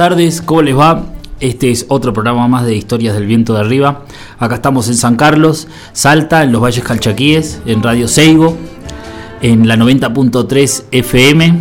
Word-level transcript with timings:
Tardes, 0.00 0.40
¿cómo 0.40 0.62
les 0.62 0.74
va? 0.74 1.04
Este 1.40 1.70
es 1.70 1.84
otro 1.88 2.14
programa 2.14 2.48
más 2.48 2.64
de 2.64 2.74
Historias 2.74 3.12
del 3.12 3.26
Viento 3.26 3.52
de 3.52 3.60
Arriba. 3.60 4.04
Acá 4.38 4.54
estamos 4.54 4.88
en 4.88 4.94
San 4.94 5.16
Carlos, 5.16 5.68
Salta, 5.92 6.42
en 6.42 6.52
los 6.52 6.62
Valles 6.62 6.82
Calchaquíes, 6.82 7.60
en 7.66 7.82
Radio 7.82 8.08
Seibo, 8.08 8.56
en 9.42 9.68
la 9.68 9.76
90.3 9.76 10.84
FM. 10.90 11.54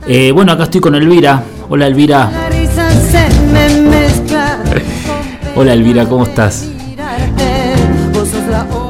Eh, 0.05 0.31
bueno, 0.33 0.51
acá 0.51 0.65
estoy 0.65 0.81
con 0.81 0.95
Elvira. 0.95 1.45
Hola 1.69 1.87
Elvira. 1.87 2.29
Hola 5.55 5.71
Elvira, 5.71 6.09
¿cómo 6.09 6.25
estás? 6.25 6.74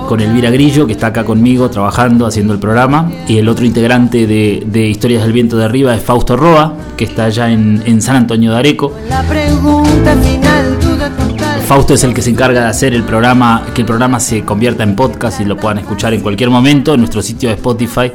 Con 0.06 0.22
Elvira 0.22 0.50
Grillo, 0.52 0.86
que 0.88 0.94
está 0.94 1.08
acá 1.08 1.23
conmigo 1.23 1.70
trabajando, 1.70 2.25
haciendo 2.25 2.53
el 2.53 2.59
programa. 2.59 3.11
Y 3.28 3.38
el 3.38 3.50
otro 3.50 3.66
integrante 3.66 4.28
de, 4.28 4.64
de 4.66 4.88
Historias 4.88 5.23
del 5.23 5.34
Viento 5.34 5.58
de 5.58 5.66
Arriba 5.66 5.95
es 5.95 6.03
Fausto 6.03 6.38
Roa, 6.38 6.73
que 6.95 7.06
está 7.06 7.25
allá 7.25 7.52
en, 7.52 7.81
en 7.86 8.02
San 8.02 8.16
Antonio 8.16 8.52
de 8.52 8.58
Areco. 8.58 8.94
La 9.09 9.23
pregunta 9.23 10.16
final, 10.16 10.80
duda 10.80 11.09
total. 11.09 11.61
Fausto 11.61 11.94
es 11.95 12.03
el 12.03 12.14
que 12.14 12.22
se 12.22 12.30
encarga 12.30 12.61
de 12.61 12.67
hacer 12.67 12.94
el 12.94 13.03
programa, 13.03 13.64
que 13.73 13.81
el 13.81 13.88
programa 13.88 14.20
se 14.20 14.44
convierta 14.44 14.83
en 14.83 14.95
podcast 14.95 15.42
y 15.42 15.45
lo 15.45 15.58
puedan 15.58 15.80
escuchar 15.80 16.14
en 16.14 16.22
cualquier 16.22 16.50
momento 16.50 16.94
en 16.94 17.00
nuestro 17.00 17.22
sitio 17.22 17.50
de 17.50 17.56
Spotify. 17.56 18.11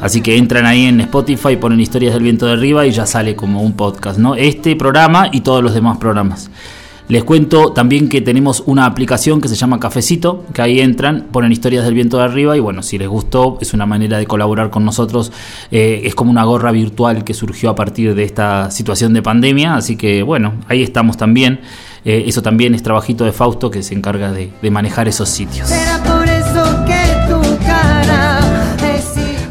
Así 0.00 0.20
que 0.20 0.36
entran 0.36 0.66
ahí 0.66 0.86
en 0.86 1.00
Spotify, 1.02 1.56
ponen 1.56 1.80
Historias 1.80 2.14
del 2.14 2.22
Viento 2.22 2.46
de 2.46 2.52
Arriba 2.52 2.86
y 2.86 2.90
ya 2.90 3.06
sale 3.06 3.36
como 3.36 3.62
un 3.62 3.72
podcast, 3.74 4.18
¿no? 4.18 4.34
Este 4.34 4.76
programa 4.76 5.28
y 5.32 5.40
todos 5.40 5.62
los 5.62 5.74
demás 5.74 5.98
programas. 5.98 6.50
Les 7.06 7.22
cuento 7.22 7.72
también 7.72 8.08
que 8.08 8.22
tenemos 8.22 8.62
una 8.64 8.86
aplicación 8.86 9.42
que 9.42 9.48
se 9.48 9.56
llama 9.56 9.78
Cafecito, 9.78 10.46
que 10.54 10.62
ahí 10.62 10.80
entran, 10.80 11.26
ponen 11.30 11.52
historias 11.52 11.84
del 11.84 11.92
viento 11.92 12.16
de 12.16 12.24
arriba 12.24 12.56
y 12.56 12.60
bueno, 12.60 12.82
si 12.82 12.96
les 12.96 13.08
gustó, 13.08 13.58
es 13.60 13.74
una 13.74 13.84
manera 13.84 14.16
de 14.16 14.26
colaborar 14.26 14.70
con 14.70 14.86
nosotros. 14.86 15.30
Eh, 15.70 16.00
es 16.04 16.14
como 16.14 16.30
una 16.30 16.44
gorra 16.44 16.72
virtual 16.72 17.22
que 17.22 17.34
surgió 17.34 17.68
a 17.68 17.74
partir 17.74 18.14
de 18.14 18.24
esta 18.24 18.70
situación 18.70 19.12
de 19.12 19.20
pandemia, 19.20 19.74
así 19.74 19.96
que 19.96 20.22
bueno, 20.22 20.54
ahí 20.66 20.82
estamos 20.82 21.18
también. 21.18 21.60
Eh, 22.06 22.24
eso 22.26 22.40
también 22.40 22.74
es 22.74 22.82
trabajito 22.82 23.24
de 23.24 23.32
Fausto 23.32 23.70
que 23.70 23.82
se 23.82 23.94
encarga 23.94 24.32
de, 24.32 24.50
de 24.62 24.70
manejar 24.70 25.06
esos 25.06 25.28
sitios. 25.28 25.68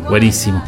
Buenísimo. 0.09 0.63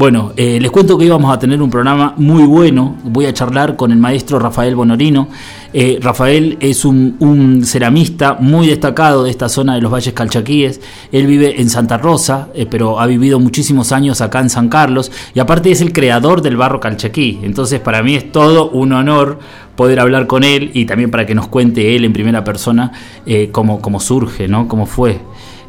Bueno, 0.00 0.32
eh, 0.34 0.58
les 0.58 0.70
cuento 0.70 0.96
que 0.96 1.04
íbamos 1.04 1.30
a 1.30 1.38
tener 1.38 1.60
un 1.60 1.68
programa 1.68 2.14
muy 2.16 2.44
bueno. 2.44 2.96
Voy 3.04 3.26
a 3.26 3.34
charlar 3.34 3.76
con 3.76 3.92
el 3.92 3.98
maestro 3.98 4.38
Rafael 4.38 4.74
Bonorino. 4.74 5.28
Eh, 5.74 5.98
Rafael 6.00 6.56
es 6.58 6.86
un, 6.86 7.60
ceramista 7.66 8.38
muy 8.40 8.66
destacado 8.66 9.24
de 9.24 9.30
esta 9.30 9.50
zona 9.50 9.74
de 9.74 9.82
los 9.82 9.92
Valles 9.92 10.14
Calchaquíes. 10.14 10.80
Él 11.12 11.26
vive 11.26 11.60
en 11.60 11.68
Santa 11.68 11.98
Rosa, 11.98 12.48
eh, 12.54 12.64
pero 12.64 12.98
ha 12.98 13.04
vivido 13.04 13.38
muchísimos 13.40 13.92
años 13.92 14.22
acá 14.22 14.40
en 14.40 14.48
San 14.48 14.70
Carlos. 14.70 15.12
Y 15.34 15.38
aparte 15.38 15.70
es 15.70 15.82
el 15.82 15.92
creador 15.92 16.40
del 16.40 16.56
barro 16.56 16.80
calchaquí. 16.80 17.38
Entonces 17.42 17.78
para 17.78 18.02
mí 18.02 18.14
es 18.14 18.32
todo 18.32 18.70
un 18.70 18.94
honor 18.94 19.38
poder 19.76 20.00
hablar 20.00 20.26
con 20.26 20.44
él 20.44 20.70
y 20.72 20.86
también 20.86 21.10
para 21.10 21.26
que 21.26 21.34
nos 21.34 21.48
cuente 21.48 21.94
él 21.94 22.06
en 22.06 22.14
primera 22.14 22.42
persona 22.42 22.90
eh, 23.26 23.50
cómo, 23.52 23.82
cómo 23.82 24.00
surge, 24.00 24.48
¿no? 24.48 24.66
cómo 24.66 24.86
fue. 24.86 25.20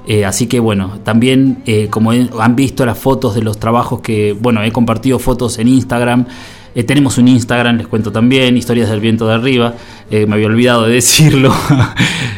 Eh, 0.08 0.26
así 0.26 0.48
que 0.48 0.60
bueno, 0.60 1.00
también 1.04 1.62
eh, 1.66 1.88
como 1.90 2.12
han 2.12 2.56
visto 2.56 2.86
las 2.86 2.98
fotos 2.98 3.36
de 3.36 3.42
los 3.44 3.60
trabajos 3.60 4.02
que, 4.02 4.34
bueno, 4.34 4.64
he 4.64 4.72
compartido 4.72 5.20
fotos 5.20 5.60
en 5.60 5.68
Instagram. 5.68 6.26
Eh, 6.74 6.84
tenemos 6.84 7.18
un 7.18 7.28
Instagram, 7.28 7.78
les 7.78 7.88
cuento 7.88 8.12
también, 8.14 8.56
Historias 8.56 8.90
del 8.90 9.02
Viento 9.02 9.28
de 9.28 9.34
Arriba, 9.34 9.74
eh, 10.10 10.26
me 10.26 10.36
había 10.36 10.48
olvidado 10.48 10.84
de 10.84 10.94
decirlo, 10.96 11.54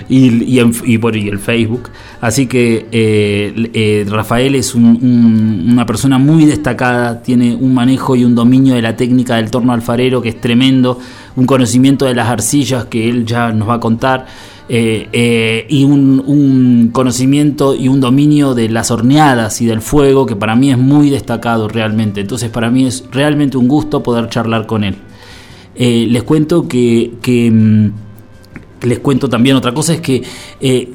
y, 0.10 0.58
en- 0.60 0.74
y, 0.86 1.28
el 1.30 1.40
Facebook. 1.40 1.90
Así 2.20 2.48
que 2.48 4.06
Rafael 4.10 4.56
es 4.56 4.74
un- 4.76 4.86
un- 5.02 5.70
una 5.74 5.86
persona 5.86 6.18
muy 6.18 6.46
destacada, 6.46 7.22
tiene 7.22 7.56
un 7.56 7.74
manejo 7.74 8.16
y 8.16 8.26
un 8.26 8.34
dominio 8.36 8.74
de 8.76 8.82
la 8.82 8.96
técnica 8.96 9.36
del 9.36 9.52
torno 9.52 9.72
alfarero 9.72 10.22
que 10.22 10.30
es 10.30 10.42
tremendo, 10.42 11.00
un 11.36 11.46
conocimiento 11.46 12.06
de 12.06 12.16
las 12.16 12.28
arcillas 12.28 12.86
que 12.86 13.10
él 13.10 13.26
ya 13.26 13.52
nos 13.52 13.70
va 13.70 13.76
a 13.76 13.80
contar 13.80 14.26
eh, 14.70 15.10
eh, 15.12 15.66
y 15.70 15.84
un, 15.84 16.90
conocimiento 16.94 17.76
y 17.76 17.90
un 17.90 18.00
dominio 18.00 18.54
de 18.54 18.70
las 18.70 18.92
horneadas 18.92 19.62
y 19.62 19.66
del 19.66 19.82
fuego 19.82 20.26
que 20.26 20.36
para 20.36 20.56
mí 20.56 20.72
es 20.72 20.78
muy 20.78 21.10
destacado 21.10 21.68
realmente. 21.68 22.22
Entonces 22.22 22.50
para 22.50 22.70
mí 22.70 22.86
es 22.86 23.04
realmente 23.12 23.58
un 23.58 23.68
gusto 23.68 24.02
poder 24.04 24.30
charlar 24.30 24.66
con 24.66 24.84
él. 24.84 24.96
Eh, 25.76 26.08
les 26.10 26.24
cuento 26.24 26.68
que, 26.68 27.14
que, 27.22 27.52
mm, 27.52 27.92
les 28.88 29.00
cuento 29.00 29.28
también 29.30 29.56
otra 29.56 29.74
cosa, 29.74 29.94
es 29.94 30.02
que 30.02 30.24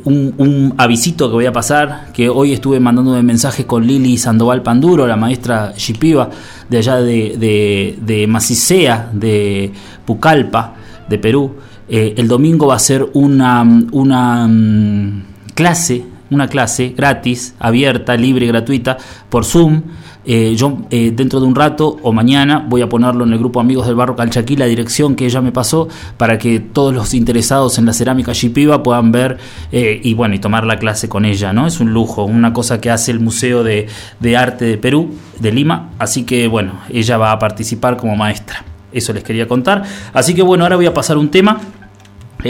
un, 0.04 0.74
avisito 0.76 1.28
que 1.28 1.34
voy 1.34 1.46
a 1.46 1.52
pasar, 1.52 2.12
que 2.12 2.28
hoy 2.28 2.52
estuve 2.52 2.80
mandándome 2.80 3.22
mensajes 3.22 3.66
con 3.66 3.86
Lili 3.86 4.18
Sandoval 4.18 4.62
Panduro, 4.62 5.06
la 5.06 5.16
maestra 5.16 5.72
Shipiba 5.76 6.28
de 6.68 6.78
allá 6.78 6.96
de, 6.96 7.36
de, 7.38 7.98
de 8.00 8.26
Macicea, 8.26 9.10
de 9.12 9.72
Pucallpa, 10.04 10.74
de 11.08 11.18
Perú. 11.18 11.54
Eh, 11.88 12.14
el 12.16 12.28
domingo 12.28 12.66
va 12.66 12.76
a 12.76 12.78
ser 12.78 13.08
una, 13.14 13.62
una 13.92 14.46
mm, 14.46 15.22
clase, 15.54 16.04
una 16.30 16.48
clase 16.48 16.94
gratis, 16.96 17.54
abierta, 17.58 18.16
libre, 18.16 18.46
gratuita, 18.46 18.98
por 19.28 19.44
Zoom. 19.44 19.82
Eh, 20.30 20.54
yo 20.56 20.80
eh, 20.90 21.10
dentro 21.14 21.40
de 21.40 21.46
un 21.46 21.54
rato 21.54 21.96
o 22.02 22.12
mañana 22.12 22.62
voy 22.68 22.82
a 22.82 22.88
ponerlo 22.88 23.24
en 23.24 23.32
el 23.32 23.38
grupo 23.38 23.60
Amigos 23.60 23.86
del 23.86 23.94
Barro 23.96 24.14
Calchaquí, 24.14 24.56
la 24.56 24.66
dirección 24.66 25.16
que 25.16 25.24
ella 25.24 25.40
me 25.40 25.52
pasó, 25.52 25.88
para 26.18 26.36
que 26.36 26.60
todos 26.60 26.92
los 26.92 27.14
interesados 27.14 27.78
en 27.78 27.86
la 27.86 27.94
cerámica 27.94 28.34
Shipiba 28.34 28.82
puedan 28.82 29.10
ver 29.10 29.38
eh, 29.72 29.98
y 30.02 30.12
bueno, 30.12 30.34
y 30.34 30.38
tomar 30.38 30.66
la 30.66 30.78
clase 30.78 31.08
con 31.08 31.24
ella, 31.24 31.54
¿no? 31.54 31.66
Es 31.66 31.80
un 31.80 31.94
lujo, 31.94 32.24
una 32.24 32.52
cosa 32.52 32.78
que 32.78 32.90
hace 32.90 33.10
el 33.10 33.20
Museo 33.20 33.64
de, 33.64 33.86
de 34.20 34.36
Arte 34.36 34.66
de 34.66 34.76
Perú, 34.76 35.14
de 35.40 35.50
Lima, 35.50 35.92
así 35.98 36.24
que 36.24 36.46
bueno, 36.46 36.72
ella 36.90 37.16
va 37.16 37.32
a 37.32 37.38
participar 37.38 37.96
como 37.96 38.14
maestra. 38.14 38.64
Eso 38.92 39.12
les 39.14 39.22
quería 39.22 39.48
contar. 39.48 39.82
Así 40.12 40.34
que 40.34 40.42
bueno, 40.42 40.64
ahora 40.64 40.76
voy 40.76 40.86
a 40.86 40.94
pasar 40.94 41.16
un 41.16 41.30
tema. 41.30 41.58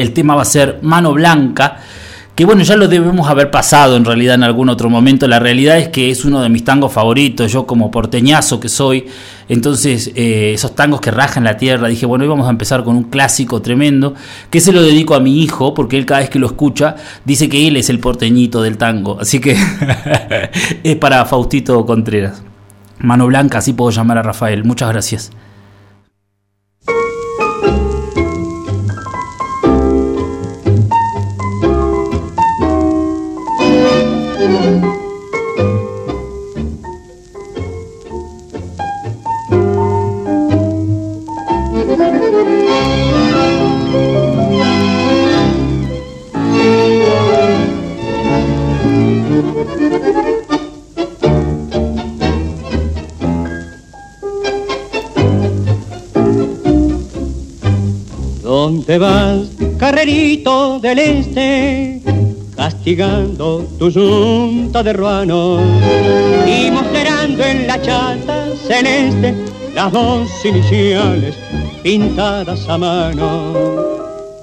El 0.00 0.12
tema 0.12 0.34
va 0.34 0.42
a 0.42 0.46
ser 0.46 0.78
Mano 0.82 1.12
Blanca, 1.12 1.78
que 2.38 2.44
bueno, 2.44 2.62
ya 2.62 2.76
lo 2.76 2.86
debemos 2.86 3.28
haber 3.28 3.50
pasado 3.50 3.96
en 3.96 4.04
realidad 4.04 4.36
en 4.36 4.44
algún 4.44 4.68
otro 4.68 4.88
momento. 4.88 5.26
La 5.26 5.40
realidad 5.40 5.76
es 5.76 5.88
que 5.88 6.10
es 6.10 6.24
uno 6.24 6.40
de 6.40 6.48
mis 6.48 6.62
tangos 6.62 6.92
favoritos, 6.92 7.50
yo 7.50 7.66
como 7.66 7.90
porteñazo 7.90 8.60
que 8.60 8.68
soy. 8.68 9.06
Entonces, 9.48 10.12
eh, 10.14 10.52
esos 10.54 10.76
tangos 10.76 11.00
que 11.00 11.10
rajan 11.10 11.42
la 11.42 11.56
tierra, 11.56 11.88
dije, 11.88 12.06
bueno, 12.06 12.22
hoy 12.22 12.28
vamos 12.28 12.46
a 12.46 12.50
empezar 12.50 12.84
con 12.84 12.94
un 12.94 13.04
clásico 13.04 13.60
tremendo, 13.60 14.14
que 14.50 14.60
se 14.60 14.70
lo 14.70 14.82
dedico 14.82 15.16
a 15.16 15.20
mi 15.20 15.42
hijo, 15.42 15.74
porque 15.74 15.98
él 15.98 16.06
cada 16.06 16.20
vez 16.20 16.30
que 16.30 16.38
lo 16.38 16.46
escucha 16.46 16.94
dice 17.24 17.48
que 17.48 17.66
él 17.66 17.76
es 17.76 17.90
el 17.90 17.98
porteñito 17.98 18.62
del 18.62 18.78
tango. 18.78 19.18
Así 19.20 19.40
que 19.40 19.56
es 20.84 20.96
para 20.96 21.24
Faustito 21.24 21.84
Contreras. 21.84 22.44
Mano 23.00 23.26
Blanca, 23.26 23.58
así 23.58 23.72
puedo 23.72 23.90
llamar 23.90 24.18
a 24.18 24.22
Rafael. 24.22 24.62
Muchas 24.62 24.90
gracias. 24.90 25.32
¿Dónde 58.88 59.04
vas, 59.04 59.48
carrerito 59.76 60.80
del 60.80 60.98
este? 60.98 62.00
Castigando 62.56 63.68
tu 63.78 63.92
junta 63.92 64.82
de 64.82 64.94
ruanos 64.94 65.60
y 66.46 66.70
mostrando 66.70 67.44
en 67.44 67.66
la 67.66 67.82
chata 67.82 68.46
celeste 68.66 69.34
las 69.74 69.92
dos 69.92 70.26
iniciales 70.42 71.34
pintadas 71.82 72.66
a 72.66 72.78
mano, 72.78 73.52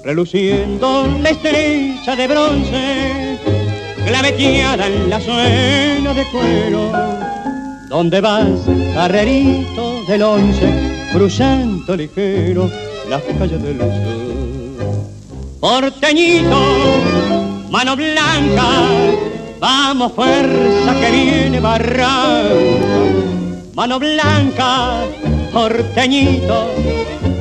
reluciendo 0.04 1.08
la 1.20 1.30
estrella 1.30 2.14
de 2.14 2.28
bronce, 2.28 3.38
claveteada 4.06 4.86
en 4.86 5.10
la 5.10 5.20
suena 5.20 6.14
de 6.14 6.24
cuero. 6.30 6.92
¿Dónde 7.88 8.20
vas, 8.20 8.60
carrerito 8.94 10.04
del 10.06 10.22
once, 10.22 11.08
cruzando 11.12 11.96
ligero 11.96 12.70
las 13.10 13.22
calles 13.22 13.60
del 13.60 13.78
sur? 13.78 14.25
Porteñito, 15.66 16.62
mano 17.70 17.96
blanca, 17.96 18.68
vamos 19.58 20.12
fuerza 20.12 20.94
que 21.00 21.10
viene 21.10 21.58
barranco 21.58 22.54
mano 23.74 23.98
blanca, 23.98 25.00
porteñito, 25.52 26.68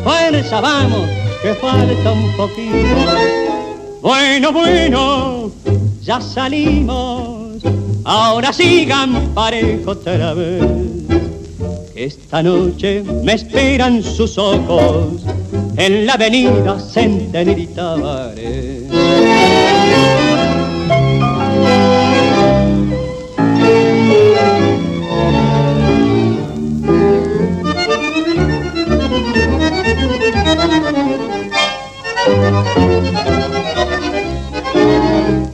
fuerza 0.04 0.60
vamos, 0.60 1.08
que 1.44 1.54
falta 1.54 2.12
un 2.14 2.36
poquito. 2.36 2.96
Bueno, 4.02 4.52
bueno, 4.52 5.52
ya 6.02 6.20
salimos, 6.20 7.62
ahora 8.06 8.52
sigan 8.52 9.36
parejo 9.36 9.92
otra 9.92 10.34
vez. 10.34 10.64
Esta 11.94 12.42
noche 12.42 13.04
me 13.24 13.34
esperan 13.34 14.02
sus 14.02 14.40
ojos 14.40 15.22
en 15.78 16.06
la 16.06 16.14
avenida 16.14 16.80
Centenario 16.80 17.58
y 17.58 17.70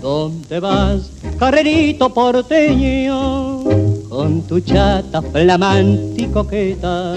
¿Dónde 0.01 0.59
vas, 0.59 1.09
carrerito 1.39 2.13
porteño? 2.13 3.10
Con 4.31 4.43
tu 4.43 4.61
chata 4.61 5.21
flamante 5.21 6.21
y 6.21 6.27
coqueta, 6.27 7.15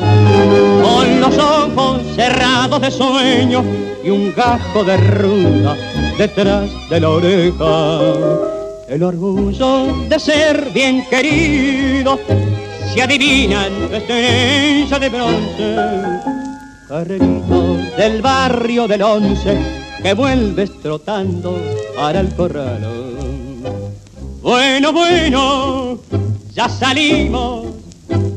con 0.82 1.20
los 1.20 1.38
ojos 1.38 2.02
cerrados 2.16 2.80
de 2.80 2.90
sueño 2.90 3.62
y 4.02 4.10
un 4.10 4.34
gajo 4.34 4.82
de 4.82 4.96
ruda 4.96 5.76
detrás 6.18 6.68
de 6.90 6.98
la 6.98 7.10
oreja. 7.10 8.00
El 8.88 9.04
orgullo 9.04 10.06
de 10.08 10.18
ser 10.18 10.70
bien 10.74 11.06
querido 11.08 12.18
se 12.92 13.00
adivina 13.00 13.68
en 13.68 13.88
tu 13.88 13.94
estrella 13.94 14.98
de 14.98 15.08
bronce 15.08 15.76
carrerito 16.88 17.76
del 17.96 18.22
barrio 18.22 18.88
del 18.88 19.02
once 19.02 19.56
que 20.02 20.14
vuelves 20.14 20.82
trotando 20.82 21.56
para 21.94 22.18
el 22.18 22.34
corral. 22.34 23.04
Bueno, 24.42 24.92
bueno, 24.92 25.98
ya 26.54 26.68
salimos, 26.68 27.66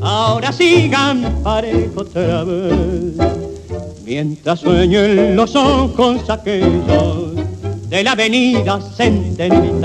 ahora 0.00 0.50
sigan 0.52 1.40
parejo 1.42 2.00
otra 2.00 2.42
vez. 2.42 3.16
Mientras 4.04 4.60
sueño 4.60 5.00
en 5.00 5.36
los 5.36 5.54
ojos 5.54 6.28
aquellos 6.28 7.36
de 7.88 8.02
la 8.02 8.12
avenida 8.12 8.80
Centenario 8.80 9.78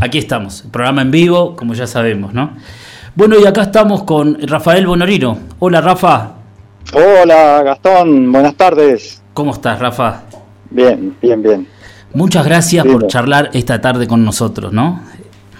Aquí 0.00 0.18
estamos, 0.18 0.64
programa 0.72 1.02
en 1.02 1.10
vivo, 1.10 1.56
como 1.56 1.74
ya 1.74 1.86
sabemos, 1.86 2.32
¿no? 2.32 2.56
Bueno, 3.14 3.36
y 3.38 3.46
acá 3.46 3.62
estamos 3.62 4.04
con 4.04 4.38
Rafael 4.46 4.86
Bonorino. 4.86 5.38
Hola, 5.58 5.80
Rafa. 5.80 6.32
Hola, 6.92 7.62
Gastón. 7.62 8.30
Buenas 8.30 8.54
tardes. 8.54 9.22
¿Cómo 9.34 9.52
estás, 9.52 9.78
Rafa? 9.80 10.22
Bien, 10.70 11.16
bien, 11.20 11.42
bien. 11.42 11.75
Muchas 12.16 12.46
gracias 12.46 12.86
por 12.86 13.06
charlar 13.08 13.50
esta 13.52 13.78
tarde 13.82 14.06
con 14.06 14.24
nosotros, 14.24 14.72
¿no? 14.72 15.02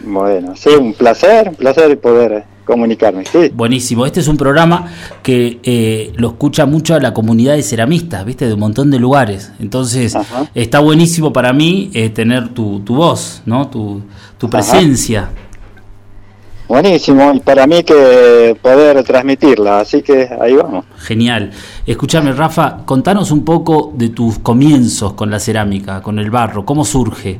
Bueno, 0.02 0.56
sí, 0.56 0.70
un 0.70 0.94
placer, 0.94 1.50
un 1.50 1.54
placer 1.54 2.00
poder 2.00 2.44
comunicarme. 2.64 3.26
Sí. 3.26 3.50
Buenísimo. 3.52 4.06
Este 4.06 4.20
es 4.20 4.28
un 4.28 4.38
programa 4.38 4.90
que 5.22 5.60
eh, 5.62 6.12
lo 6.16 6.28
escucha 6.28 6.64
mucho 6.64 6.94
a 6.94 7.00
la 7.00 7.12
comunidad 7.12 7.56
de 7.56 7.62
ceramistas, 7.62 8.24
¿viste? 8.24 8.46
De 8.46 8.54
un 8.54 8.60
montón 8.60 8.90
de 8.90 8.98
lugares. 8.98 9.52
Entonces, 9.58 10.16
está 10.54 10.80
buenísimo 10.80 11.30
para 11.30 11.52
mí 11.52 11.90
eh, 11.92 12.08
tener 12.08 12.48
tu, 12.48 12.80
voz, 12.86 13.42
¿no? 13.44 13.68
Tu, 13.68 14.00
tu 14.38 14.48
presencia. 14.48 15.28
Buenísimo, 16.68 17.32
y 17.32 17.38
para 17.38 17.64
mí 17.68 17.84
que 17.84 18.56
poder 18.60 19.04
transmitirla, 19.04 19.80
así 19.80 20.02
que 20.02 20.28
ahí 20.40 20.54
vamos. 20.54 20.84
Genial. 20.98 21.52
Escúchame, 21.86 22.32
Rafa, 22.32 22.78
contanos 22.84 23.30
un 23.30 23.44
poco 23.44 23.92
de 23.94 24.08
tus 24.08 24.40
comienzos 24.40 25.12
con 25.12 25.30
la 25.30 25.38
cerámica, 25.38 26.02
con 26.02 26.18
el 26.18 26.28
barro, 26.28 26.64
¿cómo 26.64 26.84
surge? 26.84 27.38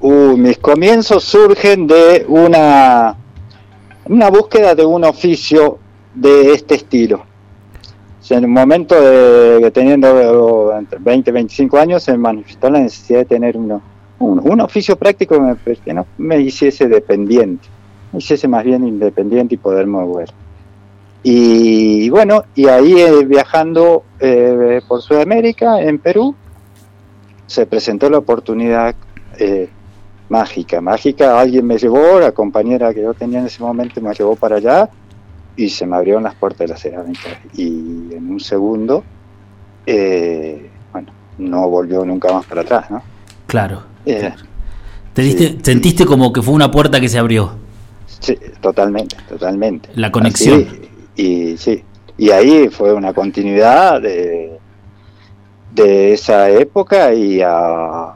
Uh, 0.00 0.36
mis 0.36 0.58
comienzos 0.58 1.24
surgen 1.24 1.86
de 1.86 2.26
una, 2.28 3.14
una 4.04 4.28
búsqueda 4.28 4.74
de 4.74 4.84
un 4.84 5.04
oficio 5.04 5.78
de 6.14 6.52
este 6.52 6.74
estilo. 6.74 7.24
en 8.28 8.44
un 8.44 8.52
momento 8.52 9.00
de 9.00 9.70
teniendo 9.70 10.76
entre 10.76 10.98
20 10.98 11.30
y 11.30 11.32
25 11.32 11.78
años 11.78 12.02
se 12.02 12.18
manifestó 12.18 12.68
la 12.68 12.80
necesidad 12.80 13.20
de 13.20 13.24
tener 13.24 13.56
uno, 13.56 13.80
un, 14.24 14.60
oficio 14.60 14.96
práctico 14.96 15.36
que 15.84 15.94
no 15.94 16.06
me 16.18 16.40
hiciese 16.40 16.88
dependiente, 16.88 17.68
me 18.12 18.18
hiciese 18.18 18.48
más 18.48 18.64
bien 18.64 18.86
independiente 18.86 19.54
y 19.54 19.58
poder 19.58 19.86
mover. 19.86 20.30
Y, 21.24 22.10
bueno, 22.10 22.44
y 22.54 22.66
ahí 22.66 22.94
eh, 23.00 23.24
viajando 23.24 24.04
eh, 24.18 24.80
por 24.88 25.02
Sudamérica, 25.02 25.80
en 25.80 25.98
Perú, 25.98 26.34
se 27.46 27.66
presentó 27.66 28.10
la 28.10 28.18
oportunidad 28.18 28.94
eh, 29.38 29.68
mágica, 30.28 30.80
mágica, 30.80 31.40
alguien 31.40 31.66
me 31.66 31.78
llevó, 31.78 32.18
la 32.18 32.32
compañera 32.32 32.92
que 32.92 33.02
yo 33.02 33.14
tenía 33.14 33.38
en 33.38 33.46
ese 33.46 33.62
momento 33.62 34.00
me 34.00 34.12
llevó 34.14 34.34
para 34.34 34.56
allá 34.56 34.88
y 35.54 35.68
se 35.68 35.86
me 35.86 35.96
abrieron 35.96 36.24
las 36.24 36.34
puertas 36.34 36.66
de 36.66 36.68
la 36.68 36.76
cerámica. 36.76 37.40
Y 37.54 38.14
en 38.14 38.30
un 38.30 38.40
segundo, 38.40 39.04
bueno, 39.86 41.12
no 41.38 41.68
volvió 41.68 42.04
nunca 42.04 42.32
más 42.32 42.46
para 42.46 42.62
atrás, 42.62 42.90
¿no? 42.90 43.02
Claro. 43.46 43.91
Eh, 44.06 44.32
¿Te 45.12 45.22
diste, 45.22 45.58
¿Sentiste 45.62 46.04
como 46.04 46.32
que 46.32 46.42
fue 46.42 46.54
una 46.54 46.70
puerta 46.70 47.00
que 47.00 47.08
se 47.08 47.18
abrió? 47.18 47.52
Sí, 48.06 48.36
totalmente, 48.60 49.16
totalmente. 49.28 49.90
La 49.94 50.10
conexión. 50.10 50.66
y 51.16 51.56
sí, 51.56 51.82
y 52.16 52.30
ahí 52.30 52.68
fue 52.68 52.92
una 52.92 53.12
continuidad 53.12 54.00
de, 54.00 54.58
de 55.74 56.12
esa 56.12 56.50
época 56.50 57.12
y 57.14 57.40
a 57.40 58.14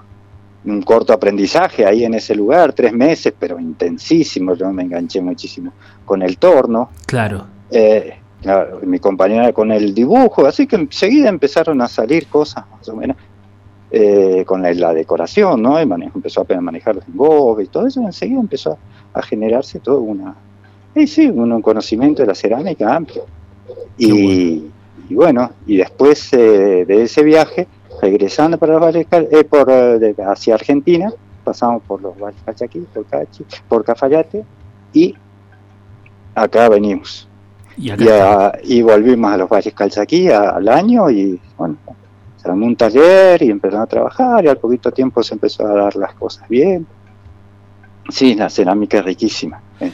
un 0.64 0.83
corto 0.83 1.12
aprendizaje 1.12 1.87
ahí 1.87 2.05
en 2.05 2.14
ese 2.14 2.35
lugar, 2.35 2.73
tres 2.73 2.93
meses, 2.93 3.33
pero 3.38 3.59
intensísimo, 3.59 4.55
yo 4.55 4.71
me 4.73 4.83
enganché 4.83 5.21
muchísimo 5.21 5.73
con 6.05 6.23
el 6.23 6.38
torno. 6.38 6.90
Claro. 7.07 7.47
Eh, 7.71 8.19
mi 8.83 8.99
compañera 8.99 9.52
con 9.52 9.73
el 9.73 9.95
dibujo, 9.95 10.47
así 10.47 10.66
que 10.66 10.76
enseguida 10.76 11.28
empezaron 11.28 11.81
a 11.81 11.88
salir 11.88 12.26
cosas 12.26 12.64
más 12.71 12.88
o 12.88 12.97
menos. 12.97 13.16
Eh, 13.88 14.45
con 14.45 14.62
la, 14.62 14.93
decoración, 14.93 15.62
¿no? 15.62 15.78
Y 15.78 15.83
empezó 15.83 16.45
a 16.49 16.61
manejar 16.61 16.97
los 16.97 17.07
engobes 17.07 17.69
y 17.69 17.71
todo 17.71 17.87
eso, 17.87 18.00
enseguida 18.00 18.40
empezó 18.40 18.76
a 19.14 19.23
generarse 19.23 19.78
todo 19.78 20.00
una, 20.00 20.35
sí, 21.07 21.28
un, 21.28 21.62
conocimiento 21.62 22.23
de 22.23 22.26
la 22.26 22.35
cerámica 22.35 22.97
amplio. 22.97 23.25
Y 23.97 24.64
bueno. 25.11 25.52
y 25.66 25.76
después 25.76 26.33
eh, 26.33 26.85
de 26.85 27.02
ese 27.05 27.23
viaje, 27.23 27.69
regresando 28.02 28.59
para 28.59 28.73
los 28.73 28.83
valles, 28.83 29.07
eh, 29.12 29.45
por, 29.45 29.71
hacia 29.71 30.55
Argentina, 30.55 31.12
pasamos 31.45 31.81
por 31.85 32.02
los 32.02 32.19
valles 32.19 32.40
Calchaquí, 32.45 32.81
por, 32.93 33.07
Cachi, 33.07 33.45
por 33.69 33.85
Cafayate, 33.85 34.45
y 34.93 35.14
acá 36.35 36.69
venimos. 36.69 37.28
Y, 37.76 37.93
y, 38.64 38.83
volvimos 38.83 39.33
a 39.33 39.37
los 39.37 39.49
valles 39.49 39.75
Calchaquí 39.75 40.28
al 40.28 40.66
año 40.69 41.09
y 41.09 41.38
bueno, 41.57 41.76
armó 42.50 42.66
un 42.66 42.76
taller 42.76 43.42
y 43.42 43.50
empezaron 43.50 43.82
a 43.82 43.86
trabajar 43.86 44.44
y 44.44 44.48
al 44.48 44.58
poquito 44.58 44.90
tiempo 44.90 45.22
se 45.22 45.34
empezó 45.34 45.66
a 45.66 45.72
dar 45.72 45.96
las 45.96 46.14
cosas 46.14 46.48
bien. 46.48 46.86
Sí, 48.08 48.34
la 48.34 48.48
cerámica 48.48 48.98
es 48.98 49.04
riquísima. 49.04 49.60
Eh, 49.80 49.92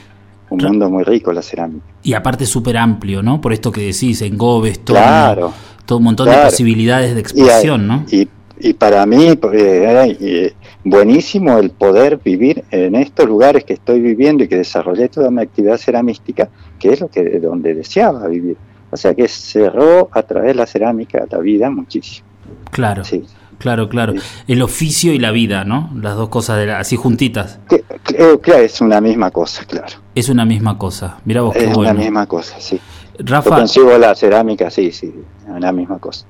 un 0.49 0.63
mundo 0.63 0.89
muy 0.89 1.03
rico 1.03 1.33
la 1.33 1.41
cerámica. 1.41 1.85
Y 2.03 2.13
aparte 2.13 2.45
súper 2.45 2.77
amplio, 2.77 3.23
¿no? 3.23 3.41
Por 3.41 3.53
esto 3.53 3.71
que 3.71 3.81
decís, 3.81 4.21
engobes, 4.21 4.79
todo, 4.83 4.97
claro, 4.97 5.53
todo 5.85 5.97
un 5.97 6.03
montón 6.05 6.29
de 6.29 6.37
posibilidades 6.37 7.15
de 7.15 7.21
expresión, 7.21 7.87
¿no? 7.87 8.05
Y, 8.11 8.27
y, 8.59 8.73
para 8.73 9.05
mí, 9.05 9.29
eh, 9.29 10.17
eh, 10.19 10.53
buenísimo 10.83 11.57
el 11.57 11.71
poder 11.71 12.19
vivir 12.23 12.63
en 12.71 12.95
estos 12.95 13.27
lugares 13.27 13.63
que 13.63 13.73
estoy 13.73 13.99
viviendo 13.99 14.43
y 14.43 14.47
que 14.47 14.57
desarrollé 14.57 15.09
toda 15.09 15.31
mi 15.31 15.41
actividad 15.41 15.77
ceramística, 15.77 16.49
que 16.79 16.93
es 16.93 17.01
lo 17.01 17.07
que 17.07 17.39
donde 17.39 17.73
deseaba 17.73 18.27
vivir 18.27 18.57
O 18.91 18.97
sea 18.97 19.13
que 19.15 19.27
cerró 19.27 20.09
a 20.11 20.21
través 20.23 20.49
de 20.49 20.55
la 20.55 20.67
cerámica 20.67 21.25
la 21.29 21.39
vida 21.39 21.69
muchísimo. 21.69 22.27
Claro. 22.71 23.03
Sí. 23.03 23.23
Claro, 23.59 23.87
claro. 23.87 24.13
El 24.47 24.61
oficio 24.61 25.13
y 25.13 25.19
la 25.19 25.31
vida, 25.31 25.63
¿no? 25.63 25.89
Las 25.95 26.15
dos 26.17 26.27
cosas 26.29 26.57
de 26.57 26.65
la- 26.65 26.79
así 26.79 26.95
juntitas. 26.97 27.59
Eh, 27.69 28.37
claro, 28.41 28.61
es 28.63 28.81
una 28.81 28.99
misma 28.99 29.31
cosa, 29.31 29.63
claro. 29.65 29.93
Es 30.15 30.27
una 30.27 30.43
misma 30.43 30.77
cosa. 30.77 31.19
Mira 31.23 31.41
vos 31.43 31.53
qué 31.53 31.65
Es 31.65 31.73
bueno. 31.73 31.91
una 31.91 31.99
misma 32.01 32.25
cosa, 32.25 32.55
sí. 32.59 32.79
Yo 33.19 33.25
Rafa, 33.25 33.55
consigo 33.57 33.97
la 33.97 34.15
cerámica, 34.15 34.69
sí, 34.69 34.91
sí, 34.91 35.13
es 35.55 35.61
la 35.61 35.71
misma 35.71 35.99
cosa. 35.99 36.25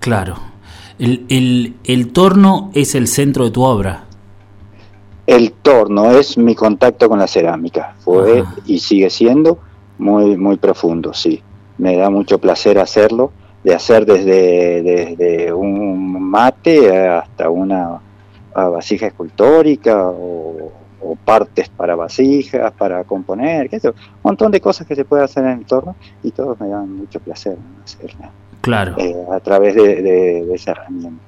claro. 0.00 0.36
El, 1.00 1.26
el, 1.28 1.76
el 1.84 2.08
torno 2.12 2.70
es 2.74 2.96
el 2.96 3.06
centro 3.06 3.44
de 3.44 3.50
tu 3.52 3.62
obra. 3.62 4.04
El 5.28 5.52
torno 5.52 6.10
es 6.12 6.36
mi 6.38 6.54
contacto 6.56 7.08
con 7.08 7.18
la 7.20 7.26
cerámica. 7.28 7.94
Fue 8.00 8.40
Ajá. 8.40 8.54
y 8.66 8.78
sigue 8.80 9.08
siendo 9.10 9.58
muy, 9.98 10.36
muy 10.36 10.56
profundo, 10.56 11.12
sí. 11.14 11.40
Me 11.76 11.96
da 11.96 12.10
mucho 12.10 12.38
placer 12.38 12.78
hacerlo, 12.80 13.30
de 13.64 13.74
hacer 13.74 14.06
desde, 14.06 14.82
desde 14.82 15.52
un 15.52 16.22
mate 16.30 17.08
hasta 17.08 17.50
una 17.50 18.00
ah, 18.54 18.68
vasija 18.68 19.06
escultórica 19.08 20.08
o, 20.08 20.72
o 21.00 21.16
partes 21.16 21.68
para 21.68 21.94
vasijas, 21.96 22.72
para 22.72 23.04
componer, 23.04 23.68
qué 23.68 23.80
sé 23.80 23.88
yo, 23.88 23.92
un 23.92 24.20
montón 24.22 24.50
de 24.52 24.60
cosas 24.60 24.86
que 24.86 24.94
se 24.96 25.04
puede 25.04 25.24
hacer 25.24 25.44
en 25.44 25.58
el 25.60 25.64
torno 25.66 25.96
y 26.22 26.30
todos 26.30 26.58
me 26.60 26.68
dan 26.68 26.96
mucho 26.96 27.20
placer 27.20 27.56
hacerla 27.84 28.30
Claro, 28.60 28.94
eh, 28.98 29.14
a 29.32 29.38
través 29.40 29.74
de, 29.76 30.02
de- 30.02 30.44
de 30.46 30.54
esa 30.54 30.72
herramienta. 30.72 31.22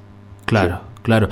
claro, 0.45 0.81
claro. 1.03 1.29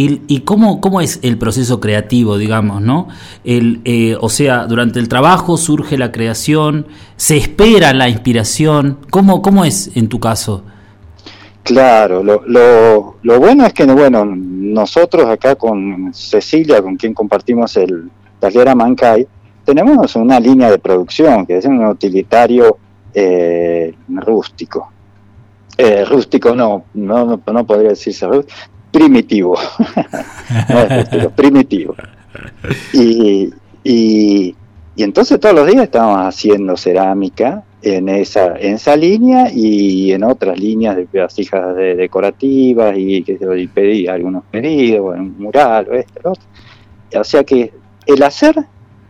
¿Y, 0.00 0.42
cómo, 0.42 0.80
cómo 0.80 1.00
es 1.00 1.18
el 1.22 1.38
proceso 1.38 1.80
creativo, 1.80 2.38
digamos, 2.38 2.80
no? 2.80 3.08
El, 3.42 3.80
eh, 3.84 4.16
o 4.20 4.28
sea, 4.28 4.66
durante 4.66 5.00
el 5.00 5.08
trabajo 5.08 5.56
surge 5.56 5.98
la 5.98 6.12
creación, 6.12 6.86
se 7.16 7.36
espera 7.36 7.92
la 7.92 8.08
inspiración. 8.08 8.98
¿Cómo, 9.10 9.42
cómo 9.42 9.64
es 9.64 9.90
en 9.96 10.08
tu 10.08 10.20
caso? 10.20 10.62
Claro, 11.64 12.22
lo, 12.22 12.42
lo, 12.46 13.16
lo 13.22 13.40
bueno 13.40 13.66
es 13.66 13.72
que 13.72 13.86
bueno, 13.86 14.24
nosotros 14.24 15.26
acá 15.26 15.56
con 15.56 16.14
Cecilia, 16.14 16.80
con 16.80 16.94
quien 16.94 17.12
compartimos 17.12 17.76
el 17.76 18.08
taller 18.38 18.68
Amancay, 18.68 19.26
tenemos 19.64 20.14
una 20.14 20.38
línea 20.38 20.70
de 20.70 20.78
producción 20.78 21.44
que 21.44 21.58
es 21.58 21.64
un 21.64 21.84
utilitario 21.84 22.78
eh, 23.12 23.92
rústico. 24.08 24.92
Eh, 25.76 26.04
rústico 26.04 26.54
no, 26.54 26.84
no, 26.94 27.40
no 27.44 27.66
podría 27.66 27.90
decirse 27.90 28.26
rústico, 28.28 28.54
primitivo. 28.90 29.56
No 30.70 30.78
es 30.80 30.96
rústico, 31.10 31.30
primitivo. 31.30 31.94
Y, 32.94 33.50
y, 33.84 34.54
y 34.96 35.02
entonces 35.02 35.38
todos 35.38 35.54
los 35.54 35.66
días 35.66 35.82
estamos 35.84 36.18
haciendo 36.20 36.76
cerámica 36.76 37.64
en 37.82 38.08
esa, 38.08 38.56
en 38.58 38.74
esa 38.74 38.96
línea 38.96 39.50
y 39.52 40.12
en 40.12 40.24
otras 40.24 40.58
líneas 40.58 40.96
de 40.96 41.06
vasijas 41.20 41.76
de- 41.76 41.94
decorativas 41.96 42.94
y, 42.96 43.22
que 43.22 43.38
yo, 43.38 43.54
y 43.54 43.66
pedí 43.68 44.06
algunos 44.08 44.42
pedidos, 44.50 45.16
un 45.18 45.38
mural 45.38 45.86
o 45.90 45.94
esto, 45.94 46.20
lo 46.24 46.30
otro. 46.32 46.44
O 47.20 47.24
sea 47.24 47.44
que 47.44 47.72
el 48.06 48.22
hacer 48.22 48.56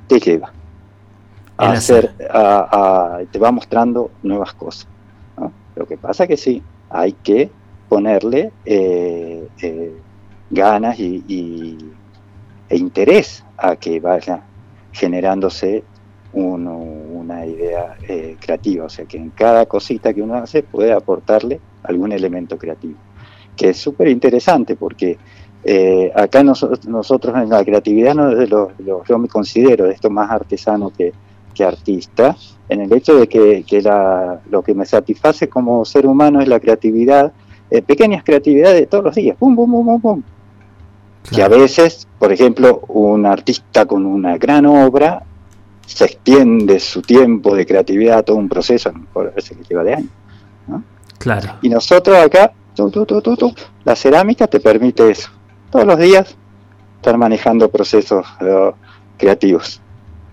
te 0.08 0.18
lleva 0.18 0.52
a 1.56 1.72
hacer, 1.72 2.14
a- 2.30 3.16
a- 3.20 3.24
te 3.30 3.38
va 3.38 3.50
mostrando 3.52 4.10
nuevas 4.22 4.52
cosas. 4.54 4.88
¿no? 5.36 5.52
Lo 5.76 5.86
que 5.86 5.96
pasa 5.96 6.26
que 6.26 6.36
sí, 6.36 6.62
hay 6.90 7.12
que 7.12 7.50
ponerle 7.88 8.50
eh, 8.64 9.48
eh, 9.62 9.92
ganas 10.50 10.98
y, 10.98 11.76
e 12.68 12.76
interés 12.76 13.44
a 13.56 13.76
que 13.76 13.98
vaya 14.00 14.42
generándose 14.92 15.82
una 16.32 17.46
idea 17.46 17.96
eh, 18.06 18.36
creativa, 18.38 18.84
o 18.84 18.88
sea 18.88 19.06
que 19.06 19.16
en 19.16 19.30
cada 19.30 19.66
cosita 19.66 20.12
que 20.12 20.22
uno 20.22 20.34
hace 20.34 20.62
puede 20.62 20.92
aportarle 20.92 21.58
algún 21.84 22.12
elemento 22.12 22.58
creativo, 22.58 22.98
que 23.56 23.70
es 23.70 23.78
súper 23.78 24.08
interesante 24.08 24.76
porque 24.76 25.16
acá 26.14 26.42
noso- 26.42 26.78
nosotros 26.86 27.34
en 27.36 27.48
la 27.50 27.64
creatividad 27.64 28.14
no, 28.14 28.30
lo- 28.30 28.70
lo- 28.78 29.04
yo 29.04 29.18
me 29.18 29.28
considero 29.28 29.86
de 29.86 29.92
esto 29.94 30.10
más 30.10 30.30
artesano 30.30 30.90
que, 30.96 31.12
artista, 31.64 32.36
en 32.68 32.82
el 32.82 32.92
hecho 32.92 33.16
de 33.18 33.26
que, 33.26 33.64
lo 34.48 34.62
que 34.62 34.74
me 34.74 34.86
satisface 34.86 35.48
como 35.48 35.84
ser 35.84 36.06
humano 36.06 36.40
es 36.40 36.46
la 36.46 36.60
creatividad, 36.60 37.32
eh, 37.70 37.82
pequeñas 37.82 38.22
creatividades 38.24 38.80
de 38.80 38.86
todos 38.86 39.04
los 39.04 39.14
días, 39.14 39.36
pum, 39.38 39.54
pum, 39.54 39.70
pum, 39.70 39.86
pum, 39.86 40.00
pum, 40.00 40.22
que 41.30 41.42
a 41.42 41.48
veces, 41.48 42.08
por 42.18 42.32
ejemplo, 42.32 42.80
un 42.88 43.26
artista 43.26 43.84
con 43.86 44.06
una 44.06 44.38
gran 44.38 44.64
obra 44.66 45.22
se 45.86 46.04
extiende 46.04 46.80
su 46.80 47.02
tiempo 47.02 47.54
de 47.54 47.66
creatividad 47.66 48.18
a 48.18 48.22
todo 48.22 48.36
un 48.36 48.48
proceso, 48.48 48.92
a 49.14 49.20
veces 49.34 49.56
que 49.56 49.64
lleva 49.64 49.84
de 49.84 49.94
años. 49.94 50.10
Claro, 51.18 51.54
Y 51.62 51.68
nosotros 51.68 52.16
acá, 52.16 52.52
tu, 52.76 52.90
tu, 52.90 53.04
tu, 53.04 53.20
tu, 53.20 53.36
tu, 53.36 53.52
la 53.84 53.96
cerámica 53.96 54.46
te 54.46 54.60
permite 54.60 55.10
eso. 55.10 55.30
Todos 55.70 55.84
los 55.84 55.98
días 55.98 56.36
estar 56.96 57.18
manejando 57.18 57.68
procesos 57.68 58.24
eh, 58.40 58.70
creativos. 59.16 59.80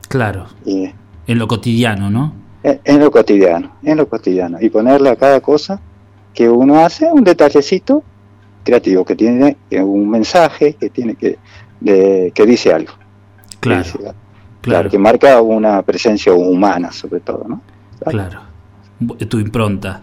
claro. 0.07 0.45
Y, 0.63 0.91
En 1.27 1.39
lo 1.39 1.47
cotidiano, 1.47 2.11
¿no? 2.11 2.33
en, 2.61 2.79
en 2.83 2.99
lo 2.99 3.09
cotidiano, 3.09 3.71
en 3.81 3.97
lo 3.97 4.07
cotidiano. 4.07 4.59
Y 4.61 4.69
ponerle 4.69 5.09
a 5.09 5.15
cada 5.15 5.41
cosa 5.41 5.81
que 6.35 6.49
uno 6.49 6.79
hace 6.85 7.11
un 7.11 7.23
detallecito 7.23 8.03
creativo, 8.63 9.05
que 9.05 9.15
tiene 9.15 9.57
eh, 9.69 9.81
un 9.81 10.09
mensaje, 10.09 10.73
que 10.73 10.89
tiene 10.89 11.15
que, 11.15 11.37
de- 11.79 12.31
que 12.35 12.45
dice 12.45 12.73
algo. 12.73 12.93
que 13.49 13.69
Claro, 13.69 13.83
dice 13.83 13.97
algo. 13.99 14.13
claro, 14.61 14.89
que 14.89 14.99
marca 14.99 15.41
una 15.41 15.81
presencia 15.81 16.33
humana 16.33 16.91
sobre 16.91 17.21
todo, 17.21 17.45
¿no? 17.47 17.61
claro. 18.11 18.41
Tu 19.29 19.39
impronta. 19.39 20.01